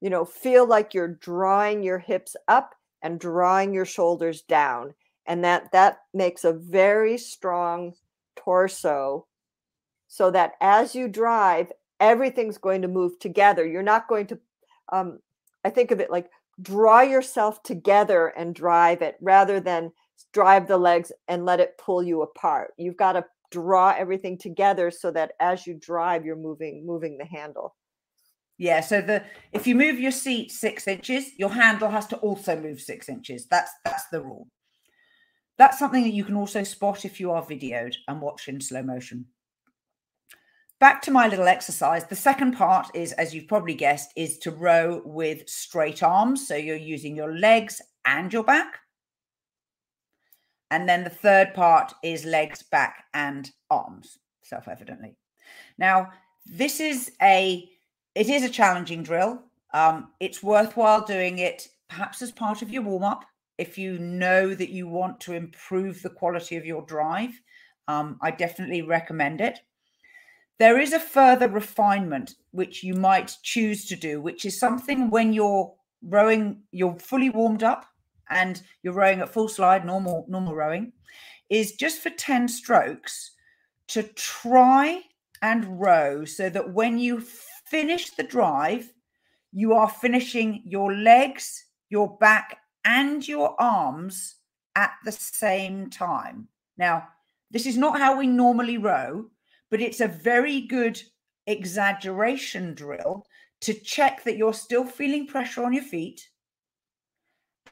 you 0.00 0.08
know, 0.08 0.24
feel 0.24 0.66
like 0.68 0.94
you're 0.94 1.16
drawing 1.16 1.82
your 1.82 1.98
hips 1.98 2.36
up 2.46 2.74
and 3.02 3.18
drawing 3.18 3.74
your 3.74 3.84
shoulders 3.84 4.42
down. 4.42 4.94
and 5.26 5.44
that 5.44 5.70
that 5.72 5.98
makes 6.14 6.44
a 6.44 6.52
very 6.52 7.18
strong 7.18 7.92
torso 8.36 9.26
so 10.10 10.28
that 10.28 10.54
as 10.60 10.94
you 10.94 11.06
drive 11.06 11.70
everything's 12.00 12.58
going 12.58 12.82
to 12.82 12.88
move 12.88 13.18
together. 13.18 13.66
You're 13.66 13.82
not 13.82 14.08
going 14.08 14.26
to 14.26 14.38
um, 14.92 15.20
i 15.64 15.70
think 15.70 15.92
of 15.92 16.00
it 16.00 16.10
like 16.10 16.28
draw 16.60 17.00
yourself 17.00 17.62
together 17.62 18.28
and 18.28 18.54
drive 18.54 19.02
it 19.02 19.16
rather 19.20 19.60
than 19.60 19.92
drive 20.32 20.66
the 20.66 20.76
legs 20.76 21.12
and 21.28 21.46
let 21.46 21.60
it 21.60 21.78
pull 21.78 22.02
you 22.02 22.22
apart. 22.22 22.72
You've 22.76 22.96
got 22.96 23.12
to 23.12 23.24
draw 23.50 23.94
everything 23.96 24.36
together 24.36 24.90
so 24.90 25.10
that 25.12 25.32
as 25.40 25.66
you 25.66 25.74
drive 25.74 26.24
you're 26.24 26.36
moving 26.36 26.84
moving 26.84 27.16
the 27.16 27.24
handle. 27.24 27.76
Yeah 28.58 28.80
so 28.80 29.00
the 29.00 29.22
if 29.52 29.66
you 29.66 29.76
move 29.76 30.00
your 30.00 30.12
seat 30.12 30.50
six 30.50 30.88
inches 30.88 31.38
your 31.38 31.50
handle 31.50 31.88
has 31.88 32.06
to 32.08 32.16
also 32.16 32.60
move 32.60 32.80
six 32.80 33.08
inches. 33.08 33.46
That's 33.46 33.70
that's 33.84 34.08
the 34.08 34.22
rule. 34.22 34.48
That's 35.56 35.78
something 35.78 36.02
that 36.02 36.14
you 36.14 36.24
can 36.24 36.36
also 36.36 36.64
spot 36.64 37.04
if 37.04 37.20
you 37.20 37.30
are 37.30 37.44
videoed 37.44 37.94
and 38.08 38.20
watch 38.20 38.48
in 38.48 38.60
slow 38.60 38.82
motion 38.82 39.26
back 40.80 41.02
to 41.02 41.10
my 41.10 41.28
little 41.28 41.46
exercise 41.46 42.04
the 42.06 42.16
second 42.16 42.52
part 42.52 42.88
is 42.94 43.12
as 43.12 43.34
you've 43.34 43.48
probably 43.48 43.74
guessed 43.74 44.10
is 44.16 44.38
to 44.38 44.50
row 44.50 45.02
with 45.04 45.48
straight 45.48 46.02
arms 46.02 46.46
so 46.48 46.56
you're 46.56 46.76
using 46.76 47.14
your 47.14 47.36
legs 47.36 47.80
and 48.04 48.32
your 48.32 48.44
back 48.44 48.80
and 50.70 50.88
then 50.88 51.04
the 51.04 51.10
third 51.10 51.52
part 51.52 51.92
is 52.02 52.24
legs, 52.24 52.62
back, 52.62 53.04
and 53.12 53.50
arms, 53.70 54.18
self 54.42 54.68
evidently. 54.68 55.16
Now, 55.78 56.10
this 56.46 56.80
is 56.80 57.12
a 57.20 57.68
it 58.14 58.28
is 58.28 58.44
a 58.44 58.48
challenging 58.48 59.02
drill. 59.02 59.42
Um, 59.72 60.08
it's 60.20 60.42
worthwhile 60.42 61.04
doing 61.04 61.38
it 61.38 61.68
perhaps 61.88 62.22
as 62.22 62.32
part 62.32 62.62
of 62.62 62.70
your 62.70 62.82
warm 62.82 63.04
up 63.04 63.24
if 63.58 63.76
you 63.76 63.98
know 63.98 64.54
that 64.54 64.70
you 64.70 64.88
want 64.88 65.20
to 65.20 65.32
improve 65.32 66.02
the 66.02 66.10
quality 66.10 66.56
of 66.56 66.64
your 66.64 66.82
drive. 66.82 67.40
Um, 67.88 68.18
I 68.22 68.30
definitely 68.30 68.82
recommend 68.82 69.40
it. 69.40 69.60
There 70.60 70.78
is 70.78 70.92
a 70.92 71.00
further 71.00 71.48
refinement 71.48 72.34
which 72.50 72.84
you 72.84 72.92
might 72.92 73.38
choose 73.42 73.86
to 73.86 73.96
do, 73.96 74.20
which 74.20 74.44
is 74.44 74.60
something 74.60 75.08
when 75.08 75.32
you're 75.32 75.74
rowing, 76.02 76.64
you're 76.70 76.98
fully 76.98 77.30
warmed 77.30 77.62
up 77.62 77.86
and 78.28 78.62
you're 78.82 78.92
rowing 78.92 79.20
at 79.20 79.32
full 79.32 79.48
slide, 79.48 79.86
normal 79.86 80.26
normal 80.28 80.54
rowing, 80.54 80.92
is 81.48 81.72
just 81.72 82.02
for 82.02 82.10
10 82.10 82.46
strokes 82.46 83.30
to 83.88 84.02
try 84.02 85.00
and 85.40 85.80
row 85.80 86.26
so 86.26 86.50
that 86.50 86.74
when 86.74 86.98
you 86.98 87.22
finish 87.22 88.10
the 88.10 88.22
drive, 88.22 88.92
you 89.52 89.72
are 89.72 89.88
finishing 89.88 90.62
your 90.66 90.92
legs, 90.92 91.64
your 91.88 92.18
back, 92.18 92.58
and 92.84 93.26
your 93.26 93.58
arms 93.58 94.34
at 94.76 94.92
the 95.06 95.12
same 95.12 95.88
time. 95.88 96.48
Now, 96.76 97.08
this 97.50 97.64
is 97.64 97.78
not 97.78 97.98
how 97.98 98.18
we 98.18 98.26
normally 98.26 98.76
row, 98.76 99.30
but 99.70 99.80
it's 99.80 100.00
a 100.00 100.08
very 100.08 100.62
good 100.62 101.00
exaggeration 101.46 102.74
drill 102.74 103.24
to 103.62 103.74
check 103.74 104.24
that 104.24 104.36
you're 104.36 104.54
still 104.54 104.84
feeling 104.84 105.26
pressure 105.26 105.64
on 105.64 105.72
your 105.72 105.82
feet 105.82 106.28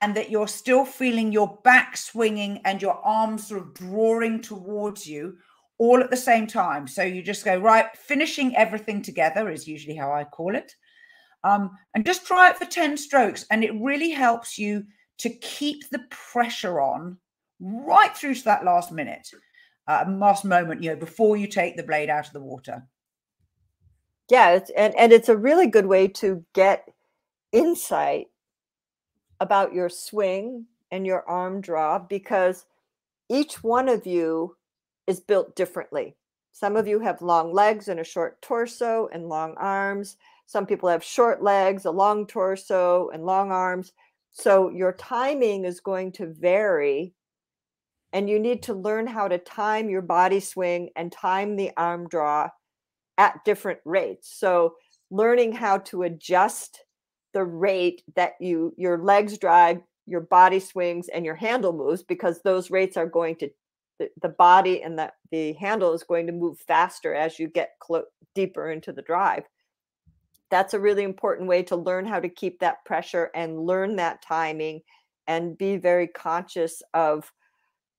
and 0.01 0.15
that 0.15 0.31
you're 0.31 0.49
still 0.49 0.85
feeling 0.85 1.33
your 1.33 1.59
back 1.65 1.97
swinging 1.97 2.61
and 2.65 2.81
your 2.81 2.95
arms 3.05 3.49
sort 3.49 3.63
of 3.63 3.75
drawing 3.75 4.41
towards 4.41 5.07
you 5.07 5.37
all 5.79 6.01
at 6.01 6.11
the 6.11 6.17
same 6.17 6.47
time. 6.47 6.87
So 6.87 7.03
you 7.03 7.23
just 7.23 7.45
go, 7.45 7.59
right, 7.59 7.87
finishing 7.97 8.55
everything 8.57 9.03
together 9.03 9.51
is 9.51 9.67
usually 9.67 9.97
how 9.97 10.13
I 10.13 10.25
call 10.25 10.55
it. 10.55 10.75
Um, 11.45 11.71
and 11.95 12.05
just 12.05 12.27
try 12.27 12.51
it 12.51 12.57
for 12.57 12.65
10 12.65 12.97
strokes. 12.97 13.47
And 13.51 13.63
it 13.63 13.81
really 13.81 14.11
helps 14.11 14.59
you 14.59 14.85
to 15.19 15.31
keep 15.31 15.89
the 15.91 16.05
pressure 16.11 16.81
on 16.81 17.19
right 17.61 18.17
through 18.17 18.35
to 18.35 18.45
that 18.45 18.65
last 18.65 18.93
minute, 18.93 19.29
uh, 19.89 20.05
last 20.09 20.45
moment, 20.45 20.83
you 20.83 20.91
know, 20.91 20.97
before 20.97 21.37
you 21.37 21.47
take 21.47 21.77
the 21.77 21.83
blade 21.83 22.11
out 22.11 22.27
of 22.27 22.33
the 22.33 22.41
water. 22.41 22.87
Yeah, 24.31 24.61
and, 24.77 24.95
and 24.95 25.13
it's 25.13 25.31
a 25.31 25.37
really 25.37 25.67
good 25.67 25.87
way 25.87 26.07
to 26.09 26.45
get 26.53 26.87
insight 27.51 28.27
about 29.41 29.73
your 29.73 29.89
swing 29.89 30.67
and 30.91 31.07
your 31.07 31.27
arm 31.29 31.63
draw 31.63 31.99
because 31.99 32.67
each 33.31 33.65
one 33.65 33.89
of 33.89 34.07
you 34.07 34.57
is 35.07 35.21
built 35.21 35.57
differently. 35.57 36.15
Some 36.53 36.77
of 36.77 36.87
you 36.87 37.01
have 37.01 37.23
long 37.23 37.53
legs 37.53 37.89
and 37.89 38.01
a 38.01 38.05
short 38.05 38.43
torso 38.43 39.09
and 39.13 39.29
long 39.29 39.55
arms. 39.57 40.17
Some 40.47 40.67
people 40.67 40.89
have 40.89 41.05
short 41.05 41.43
legs, 41.43 41.85
a 41.85 41.91
long 41.91 42.27
torso, 42.27 43.11
and 43.11 43.25
long 43.25 43.51
arms. 43.51 43.93
So 44.33 44.69
your 44.71 44.93
timing 44.93 45.65
is 45.65 45.81
going 45.81 46.13
to 46.13 46.27
vary. 46.27 47.15
And 48.13 48.29
you 48.29 48.39
need 48.39 48.63
to 48.65 48.75
learn 48.75 49.07
how 49.07 49.29
to 49.29 49.39
time 49.39 49.91
your 49.91 50.03
body 50.03 50.41
swing 50.41 50.91
and 50.97 51.13
time 51.13 51.57
the 51.57 51.71
arm 51.77 52.09
draw 52.09 52.49
at 53.19 53.45
different 53.45 53.81
rates. 53.85 54.33
So 54.35 54.75
learning 55.11 55.53
how 55.53 55.79
to 55.79 56.05
adjust 56.05 56.85
the 57.35 57.45
rate 57.45 58.03
that 58.17 58.33
you 58.41 58.75
your 58.77 58.99
legs 58.99 59.37
drive 59.37 59.81
your 60.07 60.23
body 60.23 60.59
swings 60.59 61.09
and 61.09 61.25
your 61.25 61.35
handle 61.35 61.73
moves 61.73 62.03
because 62.03 62.41
those 62.41 62.71
rates 62.71 62.97
are 62.97 63.07
going 63.07 63.37
to 63.37 63.51
the, 63.99 64.09
the 64.23 64.29
body 64.31 64.83
and 64.83 64.99
the, 64.99 65.13
the 65.31 65.53
handle 65.55 65.93
is 65.93 66.03
going 66.05 66.27
to 66.27 66.33
move 66.33 66.59
faster 66.61 67.15
as 67.15 67.39
you 67.39 67.49
get 67.49 67.73
clo- 67.81 68.05
deeper 68.35 68.71
into 68.71 68.93
the 68.93 69.03
drive 69.03 69.45
that's 70.51 70.75
a 70.75 70.81
really 70.81 71.05
important 71.05 71.49
way 71.49 71.63
to 71.63 71.77
learn 71.77 72.07
how 72.07 72.21
to 72.21 72.29
keep 72.29 72.59
that 72.61 72.85
pressure 72.85 73.31
and 73.35 73.61
learn 73.61 73.97
that 73.97 74.23
timing 74.23 74.81
and 75.27 75.59
be 75.59 75.77
very 75.77 76.07
conscious 76.07 76.83
of 76.95 77.31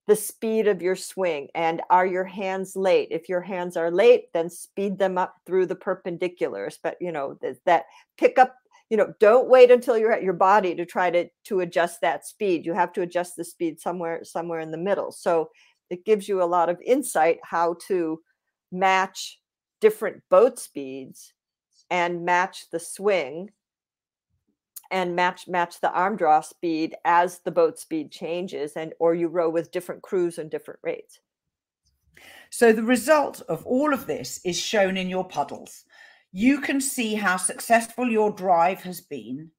the 0.10 0.16
speed 0.16 0.68
of 0.68 0.82
your 0.82 0.95
swing 0.95 1.47
and 1.53 1.84
are 1.91 2.05
your 2.05 2.24
hands 2.24 2.76
late? 2.76 3.10
If 3.12 3.30
your 3.30 3.41
hands 3.41 3.78
are 3.78 3.91
late 3.91 4.34
then 4.34 4.49
speed 4.49 4.97
them 4.97 5.20
up 5.20 5.36
through 5.45 5.68
the 5.68 5.76
perpendiculars 5.76 6.78
but 6.82 6.97
you 6.99 7.12
know 7.12 7.38
that 7.66 7.86
pick 8.18 8.39
up 8.39 8.55
you 8.89 8.97
know 8.97 9.14
don't 9.20 9.47
wait 9.47 9.70
until 9.70 9.99
you're 9.99 10.12
at 10.12 10.24
your 10.24 10.34
body 10.34 10.74
to 10.74 10.84
try 10.84 11.12
to 11.12 11.30
to 11.45 11.60
adjust 11.60 12.01
that 12.01 12.26
speed. 12.26 12.66
You 12.66 12.74
have 12.74 12.91
to 12.93 13.01
adjust 13.01 13.36
the 13.36 13.43
speed 13.43 13.80
somewhere 13.80 14.24
somewhere 14.24 14.62
in 14.62 14.72
the 14.72 14.78
middle. 14.78 15.12
So 15.12 15.51
it 15.91 16.05
gives 16.05 16.28
you 16.28 16.41
a 16.41 16.45
lot 16.45 16.70
of 16.70 16.82
insight 16.84 17.38
how 17.43 17.76
to 17.88 18.20
match 18.72 19.39
different 19.80 20.24
boat 20.32 20.57
speeds 20.57 21.34
and 21.91 22.26
match 22.26 22.66
the 22.72 22.80
swing 22.80 23.51
and 24.92 25.16
match 25.16 25.48
match 25.48 25.80
the 25.82 25.92
arm 25.92 26.16
draw 26.16 26.42
speed 26.42 26.96
as 27.06 27.40
the 27.40 27.52
boat 27.52 27.78
speed 27.78 28.12
changes 28.12 28.74
and 28.74 28.94
or 29.00 29.14
you 29.14 29.28
row 29.28 29.50
with 29.50 29.72
different 29.72 30.02
crews 30.02 30.38
and 30.38 30.50
different 30.50 30.80
rates 30.84 31.20
so 32.50 32.74
the 32.74 32.84
result 32.84 33.42
of 33.48 33.66
all 33.66 33.94
of 33.94 34.08
this 34.08 34.40
is 34.44 34.60
shown 34.60 34.98
in 34.98 35.10
your 35.10 35.28
puddles 35.28 35.86
you 36.32 36.62
can 36.62 36.80
see 36.80 37.16
how 37.16 37.38
successful 37.38 38.08
your 38.08 38.32
drive 38.32 38.82
has 38.82 39.02
been 39.02 39.52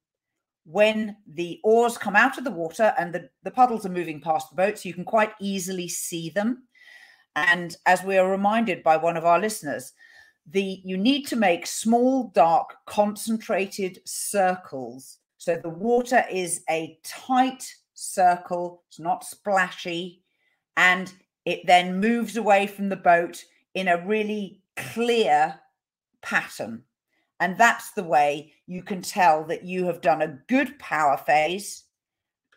when 0.65 1.17
the 1.27 1.61
oars 1.65 1.99
come 1.99 2.15
out 2.15 2.39
of 2.39 2.45
the 2.45 2.51
water 2.51 2.95
and 2.99 3.13
the, 3.13 3.29
the 3.43 3.51
puddles 3.51 3.85
are 3.85 3.91
moving 3.91 4.21
past 4.21 4.51
the 4.51 4.57
boat, 4.57 4.79
so 4.79 4.89
you 4.89 4.95
can 4.95 5.05
quite 5.05 5.33
easily 5.41 5.89
see 5.89 6.31
them. 6.31 6.65
And 7.35 7.77
as 7.87 8.05
we 8.05 8.19
are 8.19 8.31
reminded 8.31 8.83
by 8.83 8.97
one 8.97 9.17
of 9.17 9.25
our 9.25 9.41
listeners, 9.41 9.93
the 10.47 10.81
you 10.85 10.97
need 10.97 11.27
to 11.29 11.37
make 11.37 11.67
small, 11.67 12.29
dark, 12.35 12.75
concentrated 12.87 14.01
circles. 14.05 15.19
So 15.41 15.57
the 15.57 15.71
water 15.71 16.23
is 16.31 16.63
a 16.69 16.99
tight 17.03 17.75
circle, 17.95 18.83
it's 18.89 19.01
not 19.01 19.25
splashy, 19.25 20.23
and 20.77 21.11
it 21.47 21.67
then 21.67 21.99
moves 21.99 22.37
away 22.37 22.67
from 22.67 22.91
the 22.91 22.97
boat 22.97 23.43
in 23.73 23.89
a 23.89 24.07
really 24.07 24.61
clear 24.77 25.59
pattern. 26.21 26.83
And 27.41 27.57
that's 27.57 27.93
the 27.93 28.05
way 28.05 28.53
you 28.67 28.83
can 28.83 29.01
tell 29.01 29.43
that 29.45 29.65
you 29.65 29.87
have 29.87 30.03
done 30.03 30.21
a 30.21 30.39
good 30.47 30.79
power 30.79 31.17
phase 31.17 31.85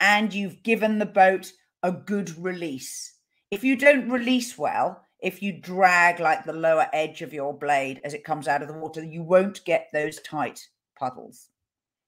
and 0.02 0.34
you've 0.34 0.62
given 0.62 1.00
the 1.00 1.06
boat 1.06 1.54
a 1.84 1.92
good 1.94 2.38
release. 2.38 3.14
If 3.50 3.64
you 3.64 3.78
don't 3.78 4.10
release 4.10 4.58
well, 4.58 5.06
if 5.22 5.42
you 5.42 5.54
drag 5.54 6.20
like 6.20 6.44
the 6.44 6.52
lower 6.52 6.88
edge 6.92 7.22
of 7.22 7.32
your 7.32 7.58
blade 7.58 8.02
as 8.04 8.14
it 8.14 8.26
comes 8.26 8.50
out 8.50 8.62
of 8.62 8.68
the 8.68 8.78
water, 8.78 9.02
you 9.02 9.24
won't 9.24 9.64
get 9.64 9.88
those 9.94 10.20
tight 10.20 10.68
puddles. 11.00 11.48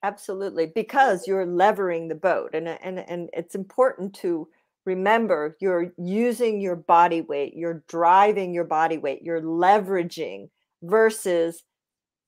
Absolutely, 0.03 0.67
because 0.67 1.27
you're 1.27 1.45
levering 1.45 2.07
the 2.07 2.15
boat, 2.15 2.51
and 2.53 2.67
uh, 2.67 2.77
and 2.83 2.99
and 2.99 3.29
it's 3.33 3.55
important 3.55 4.13
to 4.15 4.47
remember 4.85 5.57
you're 5.59 5.91
using 5.97 6.61
your 6.61 6.75
body 6.75 7.21
weight, 7.21 7.53
you're 7.55 7.83
driving 7.87 8.53
your 8.53 8.65
body 8.65 8.97
weight, 8.99 9.21
you're 9.23 9.41
leveraging 9.41 10.49
versus 10.83 11.63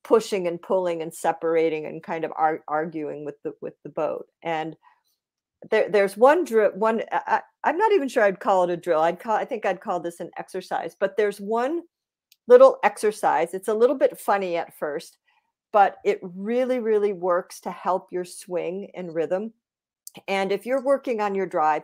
pushing 0.03 0.47
and 0.47 0.61
pulling 0.61 1.01
and 1.01 1.13
separating 1.13 1.85
and 1.85 2.03
kind 2.03 2.25
of 2.25 2.33
ar- 2.37 2.63
arguing 2.67 3.25
with 3.25 3.35
the 3.43 3.53
with 3.61 3.75
the 3.83 3.89
boat 3.89 4.27
and 4.43 4.75
there, 5.71 5.89
there's 5.89 6.15
one 6.15 6.43
drill 6.43 6.71
one 6.75 7.01
I, 7.11 7.41
i'm 7.63 7.77
not 7.77 7.91
even 7.93 8.07
sure 8.07 8.23
i'd 8.23 8.39
call 8.39 8.63
it 8.63 8.69
a 8.69 8.77
drill 8.77 9.01
i'd 9.01 9.19
call 9.19 9.35
i 9.35 9.45
think 9.45 9.65
i'd 9.65 9.81
call 9.81 9.99
this 9.99 10.19
an 10.19 10.29
exercise 10.37 10.95
but 10.99 11.17
there's 11.17 11.39
one 11.41 11.81
little 12.47 12.77
exercise 12.83 13.53
it's 13.53 13.69
a 13.69 13.73
little 13.75 13.97
bit 13.97 14.19
funny 14.19 14.57
at 14.57 14.77
first 14.77 15.17
but 15.71 15.97
it 16.03 16.19
really 16.21 16.79
really 16.79 17.13
works 17.13 17.59
to 17.59 17.71
help 17.71 18.07
your 18.11 18.25
swing 18.25 18.89
and 18.95 19.13
rhythm 19.13 19.53
and 20.27 20.51
if 20.51 20.65
you're 20.65 20.83
working 20.83 21.21
on 21.21 21.35
your 21.35 21.45
drive 21.45 21.83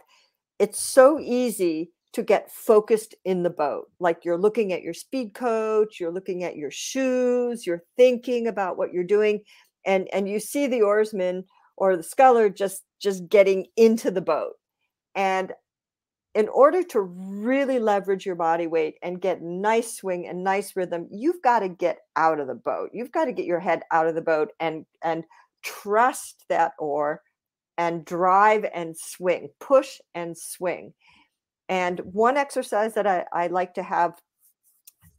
it's 0.59 0.81
so 0.81 1.19
easy 1.19 1.91
to 2.13 2.21
get 2.21 2.51
focused 2.51 3.15
in 3.25 3.43
the 3.43 3.49
boat. 3.49 3.89
Like 3.99 4.23
you're 4.23 4.38
looking 4.38 4.71
at 4.71 4.84
your 4.84 4.93
speed 4.93 5.34
coach, 5.34 5.99
you're 5.99 6.11
looking 6.11 6.43
at 6.43 6.55
your 6.55 6.71
shoes, 6.71 7.65
you're 7.65 7.84
thinking 7.97 8.47
about 8.47 8.77
what 8.77 8.93
you're 8.93 9.03
doing, 9.03 9.41
and 9.86 10.07
and 10.13 10.29
you 10.29 10.39
see 10.39 10.67
the 10.67 10.84
oarsman 10.84 11.43
or 11.75 11.97
the 11.97 12.03
sculler 12.03 12.49
just 12.49 12.84
just 13.01 13.27
getting 13.27 13.65
into 13.75 14.11
the 14.11 14.21
boat. 14.21 14.53
And 15.15 15.53
in 16.36 16.47
order 16.49 16.81
to 16.81 17.01
really 17.01 17.77
leverage 17.79 18.25
your 18.25 18.36
body 18.36 18.65
weight 18.65 18.95
and 19.03 19.21
get 19.21 19.41
nice 19.41 19.97
swing 19.97 20.27
and 20.27 20.43
nice 20.43 20.75
rhythm, 20.75 21.07
you've 21.11 21.41
got 21.43 21.59
to 21.59 21.69
get 21.69 21.99
out 22.15 22.39
of 22.39 22.47
the 22.47 22.55
boat. 22.55 22.89
You've 22.91 23.11
got 23.11 23.25
to 23.25 23.34
get 23.34 23.45
your 23.45 23.59
head 23.59 23.84
out 23.91 24.07
of 24.07 24.15
the 24.15 24.21
boat 24.21 24.49
and 24.59 24.86
and 25.03 25.23
trust 25.63 26.43
that 26.49 26.73
oar 26.79 27.21
and 27.77 28.05
drive 28.05 28.65
and 28.73 28.97
swing, 28.97 29.49
push 29.59 29.99
and 30.15 30.38
swing. 30.38 30.93
And 31.69 31.99
one 31.99 32.38
exercise 32.38 32.93
that 32.95 33.07
I, 33.07 33.25
I 33.31 33.47
like 33.47 33.73
to 33.75 33.84
have 33.84 34.19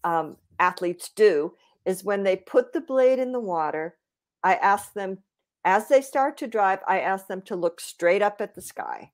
um, 0.05 0.37
athletes 0.59 1.11
do 1.15 1.55
is 1.85 2.05
when 2.05 2.23
they 2.23 2.37
put 2.37 2.73
the 2.73 2.81
blade 2.81 3.19
in 3.19 3.33
the 3.33 3.41
water, 3.41 3.97
I 4.43 4.55
ask 4.55 4.93
them, 4.93 5.19
as 5.65 5.89
they 5.89 6.03
start 6.03 6.37
to 6.39 6.47
drive, 6.47 6.81
I 6.87 7.01
ask 7.01 7.27
them 7.27 7.43
to 7.43 7.57
look 7.57 7.81
straight 7.81 8.23
up 8.23 8.41
at 8.41 8.55
the 8.55 8.63
sky. 8.63 9.11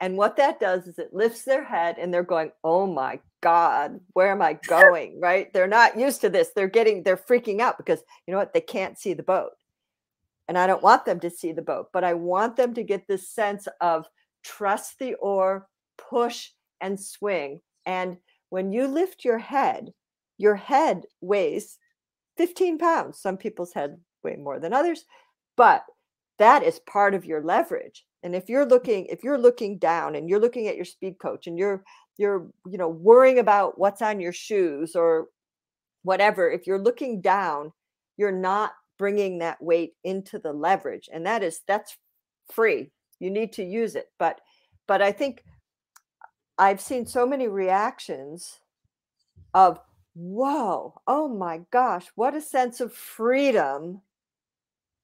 And 0.00 0.16
what 0.16 0.36
that 0.36 0.58
does 0.58 0.86
is 0.86 0.98
it 0.98 1.12
lifts 1.12 1.42
their 1.42 1.62
head 1.62 1.96
and 1.98 2.12
they're 2.12 2.22
going, 2.22 2.52
oh 2.64 2.86
my 2.86 3.20
God, 3.42 4.00
where 4.14 4.30
am 4.30 4.40
I 4.40 4.54
going? 4.66 5.20
right? 5.22 5.52
They're 5.52 5.66
not 5.66 5.98
used 5.98 6.22
to 6.22 6.30
this. 6.30 6.50
They're 6.54 6.68
getting, 6.68 7.02
they're 7.02 7.16
freaking 7.16 7.60
out 7.60 7.76
because 7.76 8.02
you 8.26 8.32
know 8.32 8.38
what? 8.38 8.54
They 8.54 8.62
can't 8.62 8.98
see 8.98 9.12
the 9.12 9.22
boat. 9.22 9.52
And 10.48 10.58
I 10.58 10.66
don't 10.66 10.82
want 10.82 11.04
them 11.04 11.20
to 11.20 11.30
see 11.30 11.52
the 11.52 11.62
boat, 11.62 11.88
but 11.92 12.02
I 12.02 12.14
want 12.14 12.56
them 12.56 12.74
to 12.74 12.82
get 12.82 13.06
this 13.06 13.28
sense 13.28 13.68
of 13.80 14.08
trust 14.42 14.98
the 14.98 15.14
oar, 15.14 15.68
push 15.96 16.50
and 16.80 16.98
swing. 16.98 17.60
And 17.86 18.16
when 18.48 18.72
you 18.72 18.88
lift 18.88 19.24
your 19.24 19.38
head, 19.38 19.92
your 20.38 20.56
head 20.56 21.04
weighs 21.20 21.78
15 22.36 22.78
pounds. 22.78 23.20
Some 23.20 23.36
people's 23.36 23.72
head 23.72 23.98
weigh 24.24 24.36
more 24.36 24.58
than 24.58 24.72
others, 24.72 25.04
but 25.56 25.84
that 26.38 26.62
is 26.62 26.80
part 26.80 27.14
of 27.14 27.26
your 27.26 27.42
leverage. 27.42 28.06
And 28.22 28.34
if 28.34 28.48
you're 28.48 28.66
looking, 28.66 29.06
if 29.06 29.24
you're 29.24 29.38
looking 29.38 29.78
down 29.78 30.14
and 30.14 30.28
you're 30.28 30.40
looking 30.40 30.68
at 30.68 30.76
your 30.76 30.84
speed 30.84 31.18
coach 31.18 31.46
and 31.46 31.58
you're 31.58 31.82
you're 32.18 32.46
you 32.66 32.76
know 32.76 32.88
worrying 32.88 33.38
about 33.38 33.78
what's 33.78 34.02
on 34.02 34.20
your 34.20 34.32
shoes 34.32 34.94
or 34.94 35.28
whatever, 36.02 36.50
if 36.50 36.66
you're 36.66 36.78
looking 36.78 37.20
down, 37.20 37.72
you're 38.16 38.32
not 38.32 38.72
bringing 38.98 39.38
that 39.38 39.62
weight 39.62 39.94
into 40.04 40.38
the 40.38 40.52
leverage, 40.52 41.08
and 41.12 41.24
that 41.24 41.42
is 41.42 41.62
that's 41.66 41.96
free. 42.52 42.90
You 43.20 43.30
need 43.30 43.52
to 43.54 43.64
use 43.64 43.96
it, 43.96 44.10
but 44.18 44.40
but 44.86 45.00
I 45.00 45.12
think 45.12 45.44
I've 46.58 46.80
seen 46.80 47.06
so 47.06 47.26
many 47.26 47.48
reactions 47.48 48.60
of, 49.54 49.80
whoa, 50.14 51.00
oh 51.06 51.26
my 51.26 51.62
gosh, 51.70 52.06
what 52.16 52.34
a 52.34 52.40
sense 52.42 52.82
of 52.82 52.92
freedom 52.92 54.02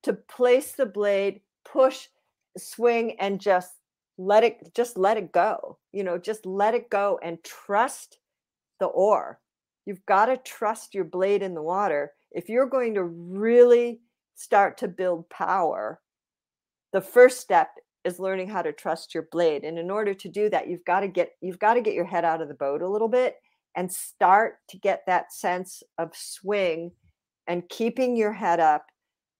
to 0.03 0.12
place 0.12 0.73
the 0.73 0.85
blade, 0.85 1.41
push, 1.64 2.09
swing, 2.57 3.17
and 3.21 3.41
just 3.41 3.75
let 4.19 4.45
it 4.45 4.75
just 4.75 4.97
let 4.97 5.17
it 5.17 5.33
go. 5.33 5.79
You 5.93 6.05
know, 6.05 6.19
just 6.19 6.47
let 6.47 6.75
it 6.75 6.91
go 6.91 7.19
and 7.23 7.43
trust 7.45 8.19
the 8.81 8.87
oar. 8.87 9.41
You've 9.85 10.05
got 10.07 10.27
to 10.27 10.37
trust 10.39 10.95
your 10.95 11.05
blade 11.05 11.43
in 11.43 11.55
the 11.55 11.63
water. 11.63 12.13
If 12.33 12.49
you're 12.49 12.69
going 12.69 12.95
to 12.95 13.05
really 13.05 14.01
start 14.35 14.77
to 14.79 14.89
build 14.89 15.29
power, 15.31 16.01
the 16.93 17.01
first 17.01 17.41
step 17.41 17.71
is 18.05 18.21
learning 18.21 18.49
how 18.49 18.63
to 18.63 18.73
trust 18.73 19.15
your 19.15 19.27
blade 19.33 19.65
and 19.65 19.79
in 19.79 19.91
order 19.91 20.15
to 20.15 20.29
do 20.29 20.49
that 20.49 20.69
you've 20.69 20.85
got 20.85 21.01
to 21.01 21.09
get 21.09 21.33
you've 21.41 21.59
got 21.59 21.75
to 21.75 21.81
get 21.81 21.95
your 21.95 22.05
head 22.05 22.25
out 22.25 22.41
of 22.41 22.47
the 22.47 22.55
boat 22.55 22.81
a 22.81 22.89
little 22.89 23.09
bit 23.09 23.35
and 23.75 23.93
start 23.93 24.59
to 24.69 24.79
get 24.79 25.03
that 25.07 25.33
sense 25.33 25.83
of 25.99 26.11
swing 26.15 26.93
and 27.49 27.69
keeping 27.69 28.17
your 28.17 28.33
head 28.33 28.61
up 28.61 28.87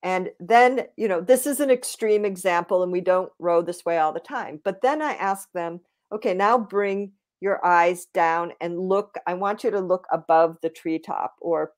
and 0.03 0.31
then 0.41 0.87
you 0.97 1.09
know 1.09 1.21
this 1.21 1.47
is 1.47 1.61
an 1.61 1.71
extreme 1.71 2.25
example 2.25 2.83
and 2.83 2.93
we 2.93 3.01
don't 3.01 3.33
row 3.39 3.63
this 3.63 3.85
way 3.85 3.99
all 3.99 4.13
the 4.13 4.21
time 4.21 4.61
but 4.65 4.83
then 4.83 5.01
i 5.03 5.13
ask 5.15 5.51
them 5.53 5.81
okay 6.13 6.35
now 6.35 6.59
bring 6.59 7.13
your 7.41 7.65
eyes 7.65 8.07
down 8.15 8.53
and 8.61 8.79
look 8.79 9.17
i 9.27 9.35
want 9.35 9.65
you 9.65 9.71
to 9.71 9.81
look 9.81 10.07
above 10.13 10.57
the 10.63 10.71
treetop 10.71 11.35
or 11.41 11.73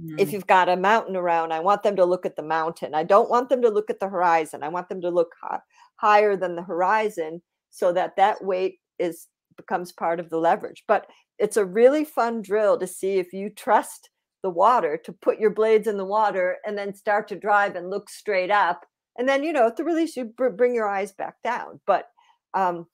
Mm. 0.00 0.20
If 0.20 0.32
you've 0.32 0.46
got 0.46 0.68
a 0.68 0.76
mountain 0.76 1.16
around, 1.16 1.52
I 1.52 1.60
want 1.60 1.82
them 1.82 1.96
to 1.96 2.04
look 2.04 2.26
at 2.26 2.36
the 2.36 2.42
mountain. 2.42 2.94
I 2.94 3.04
don't 3.04 3.30
want 3.30 3.48
them 3.48 3.62
to 3.62 3.68
look 3.68 3.90
at 3.90 4.00
the 4.00 4.08
horizon. 4.08 4.62
I 4.62 4.68
want 4.68 4.88
them 4.88 5.00
to 5.02 5.10
look 5.10 5.32
high, 5.40 5.60
higher 5.96 6.36
than 6.36 6.56
the 6.56 6.62
horizon 6.62 7.42
so 7.70 7.92
that 7.92 8.16
that 8.16 8.44
weight 8.44 8.78
is 8.98 9.28
becomes 9.56 9.92
part 9.92 10.18
of 10.18 10.30
the 10.30 10.38
leverage. 10.38 10.82
But 10.88 11.06
it's 11.38 11.56
a 11.56 11.64
really 11.64 12.04
fun 12.04 12.42
drill 12.42 12.78
to 12.78 12.86
see 12.86 13.18
if 13.18 13.32
you 13.32 13.50
trust 13.50 14.10
the 14.44 14.50
water 14.50 15.00
to 15.04 15.12
put 15.12 15.40
your 15.40 15.50
blades 15.50 15.88
in 15.88 15.96
the 15.96 16.04
water 16.04 16.58
and 16.66 16.76
then 16.76 16.94
start 16.94 17.26
to 17.28 17.34
drive 17.34 17.74
and 17.74 17.90
look 17.90 18.10
straight 18.10 18.50
up. 18.50 18.84
And 19.18 19.26
then, 19.26 19.42
you 19.42 19.52
know, 19.52 19.66
at 19.66 19.76
the 19.76 19.84
release, 19.84 20.16
you 20.16 20.26
br- 20.26 20.50
bring 20.50 20.74
your 20.74 20.86
eyes 20.86 21.12
back 21.12 21.36
down. 21.42 21.80
But 21.86 22.10
um, 22.52 22.86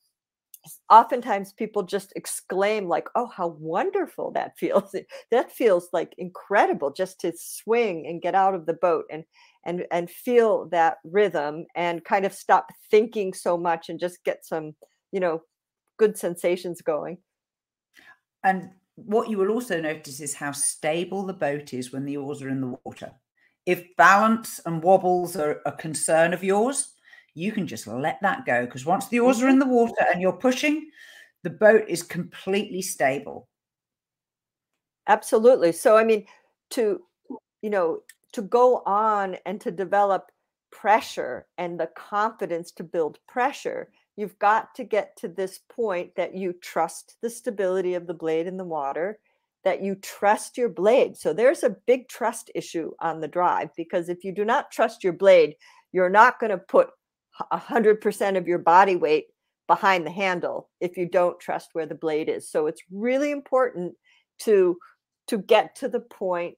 oftentimes 0.88 1.52
people 1.54 1.82
just 1.82 2.12
exclaim 2.16 2.86
like 2.86 3.08
oh 3.14 3.26
how 3.26 3.56
wonderful 3.58 4.30
that 4.30 4.58
feels 4.58 4.94
that 5.30 5.50
feels 5.50 5.88
like 5.92 6.14
incredible 6.18 6.92
just 6.92 7.18
to 7.20 7.32
swing 7.34 8.06
and 8.06 8.20
get 8.20 8.34
out 8.34 8.54
of 8.54 8.66
the 8.66 8.74
boat 8.74 9.04
and 9.10 9.24
and 9.64 9.86
and 9.90 10.10
feel 10.10 10.68
that 10.68 10.98
rhythm 11.04 11.64
and 11.74 12.04
kind 12.04 12.26
of 12.26 12.34
stop 12.34 12.68
thinking 12.90 13.32
so 13.32 13.56
much 13.56 13.88
and 13.88 13.98
just 13.98 14.22
get 14.24 14.44
some 14.44 14.72
you 15.12 15.20
know 15.20 15.40
good 15.98 16.16
sensations 16.18 16.82
going 16.82 17.16
and 18.44 18.70
what 19.06 19.28
you 19.28 19.38
will 19.38 19.50
also 19.50 19.80
notice 19.80 20.20
is 20.20 20.34
how 20.34 20.52
stable 20.52 21.24
the 21.24 21.32
boat 21.32 21.72
is 21.74 21.92
when 21.92 22.04
the 22.04 22.16
oars 22.16 22.42
are 22.42 22.48
in 22.48 22.60
the 22.60 22.76
water 22.84 23.10
if 23.66 23.84
balance 23.96 24.60
and 24.66 24.82
wobbles 24.82 25.36
are 25.36 25.60
a 25.66 25.72
concern 25.72 26.32
of 26.32 26.42
yours 26.42 26.94
you 27.34 27.52
can 27.52 27.66
just 27.66 27.86
let 27.86 28.20
that 28.22 28.44
go 28.44 28.64
because 28.64 28.84
once 28.84 29.08
the 29.08 29.20
oars 29.20 29.42
are 29.42 29.48
in 29.48 29.58
mm-hmm. 29.58 29.68
the 29.68 29.74
water 29.74 30.04
and 30.12 30.20
you're 30.20 30.32
pushing, 30.32 30.90
the 31.42 31.50
boat 31.50 31.84
is 31.88 32.02
completely 32.02 32.82
stable. 32.82 33.48
Absolutely. 35.06 35.72
So, 35.72 35.96
I 35.96 36.04
mean, 36.04 36.26
to, 36.70 37.00
you 37.62 37.70
know, 37.70 38.00
to 38.32 38.42
go 38.42 38.82
on 38.86 39.36
and 39.46 39.60
to 39.60 39.70
develop 39.70 40.30
pressure 40.70 41.46
and 41.58 41.78
the 41.78 41.90
confidence 41.96 42.70
to 42.72 42.84
build 42.84 43.18
pressure, 43.26 43.90
you've 44.16 44.38
got 44.38 44.74
to 44.76 44.84
get 44.84 45.16
to 45.18 45.28
this 45.28 45.60
point 45.68 46.14
that 46.16 46.34
you 46.34 46.54
trust 46.62 47.16
the 47.22 47.30
stability 47.30 47.94
of 47.94 48.06
the 48.06 48.14
blade 48.14 48.46
in 48.46 48.56
the 48.56 48.64
water, 48.64 49.18
that 49.64 49.82
you 49.82 49.94
trust 49.96 50.56
your 50.56 50.68
blade. 50.68 51.16
So, 51.16 51.32
there's 51.32 51.62
a 51.62 51.76
big 51.86 52.08
trust 52.08 52.50
issue 52.54 52.92
on 53.00 53.20
the 53.20 53.28
drive 53.28 53.70
because 53.76 54.08
if 54.08 54.24
you 54.24 54.32
do 54.32 54.44
not 54.44 54.70
trust 54.70 55.04
your 55.04 55.12
blade, 55.12 55.54
you're 55.92 56.10
not 56.10 56.38
going 56.38 56.50
to 56.50 56.58
put 56.58 56.90
100% 57.52 58.36
of 58.36 58.46
your 58.46 58.58
body 58.58 58.96
weight 58.96 59.26
behind 59.66 60.04
the 60.04 60.10
handle 60.10 60.68
if 60.80 60.96
you 60.96 61.08
don't 61.08 61.38
trust 61.38 61.70
where 61.74 61.86
the 61.86 61.94
blade 61.94 62.28
is. 62.28 62.50
So 62.50 62.66
it's 62.66 62.82
really 62.90 63.30
important 63.30 63.94
to 64.40 64.76
to 65.28 65.38
get 65.38 65.76
to 65.76 65.88
the 65.88 66.00
point 66.00 66.56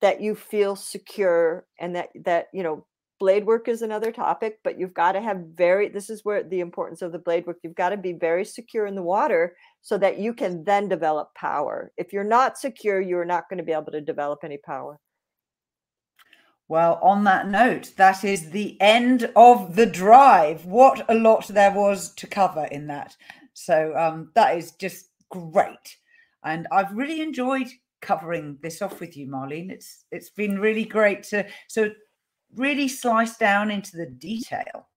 that 0.00 0.20
you 0.20 0.36
feel 0.36 0.76
secure 0.76 1.66
and 1.80 1.96
that 1.96 2.10
that 2.24 2.46
you 2.52 2.62
know 2.62 2.86
blade 3.18 3.44
work 3.44 3.68
is 3.68 3.82
another 3.82 4.12
topic 4.12 4.58
but 4.64 4.78
you've 4.78 4.94
got 4.94 5.12
to 5.12 5.20
have 5.20 5.38
very 5.54 5.88
this 5.88 6.10
is 6.10 6.24
where 6.24 6.42
the 6.42 6.60
importance 6.60 7.02
of 7.02 7.12
the 7.12 7.18
blade 7.18 7.46
work 7.46 7.58
you've 7.62 7.74
got 7.74 7.90
to 7.90 7.96
be 7.96 8.12
very 8.12 8.44
secure 8.44 8.86
in 8.86 8.94
the 8.94 9.02
water 9.02 9.56
so 9.82 9.98
that 9.98 10.18
you 10.18 10.32
can 10.32 10.64
then 10.64 10.88
develop 10.88 11.34
power 11.34 11.92
if 11.96 12.12
you're 12.12 12.24
not 12.24 12.58
secure 12.58 13.00
you're 13.00 13.24
not 13.24 13.48
going 13.48 13.58
to 13.58 13.64
be 13.64 13.72
able 13.72 13.92
to 13.92 14.00
develop 14.00 14.40
any 14.44 14.58
power 14.58 14.98
well, 16.70 16.98
on 17.00 17.24
that 17.24 17.48
note, 17.48 17.92
that 17.96 18.24
is 18.24 18.50
the 18.50 18.78
end 18.78 19.30
of 19.36 19.74
the 19.74 19.86
drive. 19.86 20.66
What 20.66 21.02
a 21.08 21.14
lot 21.14 21.48
there 21.48 21.72
was 21.72 22.12
to 22.16 22.26
cover 22.26 22.66
in 22.66 22.86
that. 22.88 23.16
So 23.54 23.96
um, 23.96 24.30
that 24.34 24.56
is 24.56 24.72
just 24.72 25.06
great, 25.30 25.96
and 26.44 26.68
I've 26.70 26.92
really 26.92 27.22
enjoyed 27.22 27.68
covering 28.00 28.58
this 28.62 28.82
off 28.82 29.00
with 29.00 29.16
you, 29.16 29.26
Marlene. 29.26 29.70
It's 29.70 30.04
it's 30.12 30.30
been 30.30 30.58
really 30.58 30.84
great 30.84 31.22
to 31.24 31.46
so 31.68 31.90
really 32.54 32.88
slice 32.88 33.36
down 33.36 33.70
into 33.70 33.96
the 33.96 34.06
detail. 34.06 34.88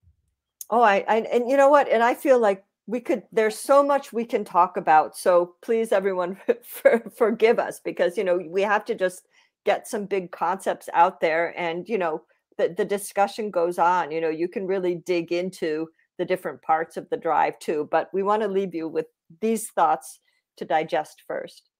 Oh, 0.69 0.81
I, 0.81 1.03
I 1.07 1.17
and 1.31 1.49
you 1.49 1.57
know 1.57 1.69
what, 1.69 1.89
and 1.89 2.01
I 2.01 2.13
feel 2.13 2.39
like 2.39 2.63
we 2.87 2.99
could 2.99 3.23
there's 3.31 3.57
so 3.57 3.83
much 3.83 4.11
we 4.11 4.25
can 4.25 4.43
talk 4.43 4.75
about 4.75 5.15
so 5.15 5.55
please 5.61 5.91
everyone 5.91 6.37
for, 6.63 7.03
forgive 7.15 7.59
us 7.59 7.79
because 7.79 8.17
you 8.17 8.23
know 8.23 8.41
we 8.47 8.61
have 8.61 8.83
to 8.85 8.95
just 8.95 9.27
get 9.65 9.87
some 9.87 10.05
big 10.05 10.31
concepts 10.31 10.89
out 10.93 11.21
there 11.21 11.53
and 11.57 11.87
you 11.87 11.97
know 11.97 12.23
the, 12.57 12.73
the 12.77 12.85
discussion 12.85 13.49
goes 13.51 13.79
on. 13.79 14.11
You 14.11 14.21
know 14.21 14.29
you 14.29 14.47
can 14.47 14.65
really 14.67 14.95
dig 14.95 15.31
into 15.31 15.87
the 16.17 16.25
different 16.25 16.61
parts 16.61 16.97
of 16.97 17.09
the 17.09 17.17
drive 17.17 17.57
too 17.59 17.87
but 17.91 18.09
we 18.13 18.23
want 18.23 18.41
to 18.41 18.47
leave 18.47 18.75
you 18.75 18.87
with 18.87 19.07
these 19.39 19.69
thoughts 19.69 20.19
to 20.57 20.65
digest 20.65 21.23
first 21.25 21.70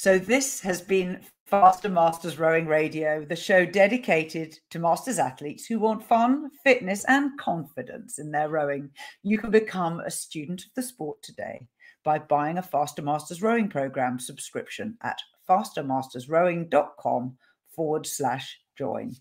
so 0.00 0.18
this 0.18 0.60
has 0.62 0.80
been 0.80 1.20
Faster 1.44 1.90
Masters 1.90 2.38
Rowing 2.38 2.66
Radio, 2.66 3.22
the 3.22 3.36
show 3.36 3.66
dedicated 3.66 4.58
to 4.70 4.78
masters 4.78 5.18
athletes 5.18 5.66
who 5.66 5.78
want 5.78 6.02
fun, 6.02 6.48
fitness, 6.64 7.04
and 7.04 7.38
confidence 7.38 8.18
in 8.18 8.30
their 8.30 8.48
rowing. 8.48 8.88
You 9.22 9.36
can 9.36 9.50
become 9.50 10.00
a 10.00 10.10
student 10.10 10.62
of 10.62 10.70
the 10.74 10.82
sport 10.82 11.22
today 11.22 11.66
by 12.02 12.18
buying 12.18 12.56
a 12.56 12.62
Faster 12.62 13.02
Masters 13.02 13.42
Rowing 13.42 13.68
Program 13.68 14.18
subscription 14.18 14.96
at 15.02 15.18
fastermastersrowing.com 15.46 17.36
forward 17.68 18.06
slash 18.06 18.58
join. 18.78 19.14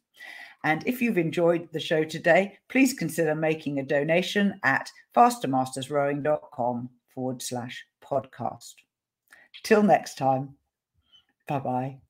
And 0.64 0.88
if 0.88 1.02
you've 1.02 1.18
enjoyed 1.18 1.68
the 1.74 1.82
show 1.82 2.06
today, 2.06 2.58
please 2.70 2.94
consider 2.94 3.36
making 3.36 3.80
a 3.80 3.84
donation 3.84 4.58
at 4.64 4.90
fastermastersrowing.com 5.14 6.90
forward 7.14 7.42
slash 7.42 7.86
podcast. 8.02 8.76
Till 9.64 9.84
next 9.84 10.18
time, 10.18 10.56
bye 11.50 11.60
bye. 11.60 12.02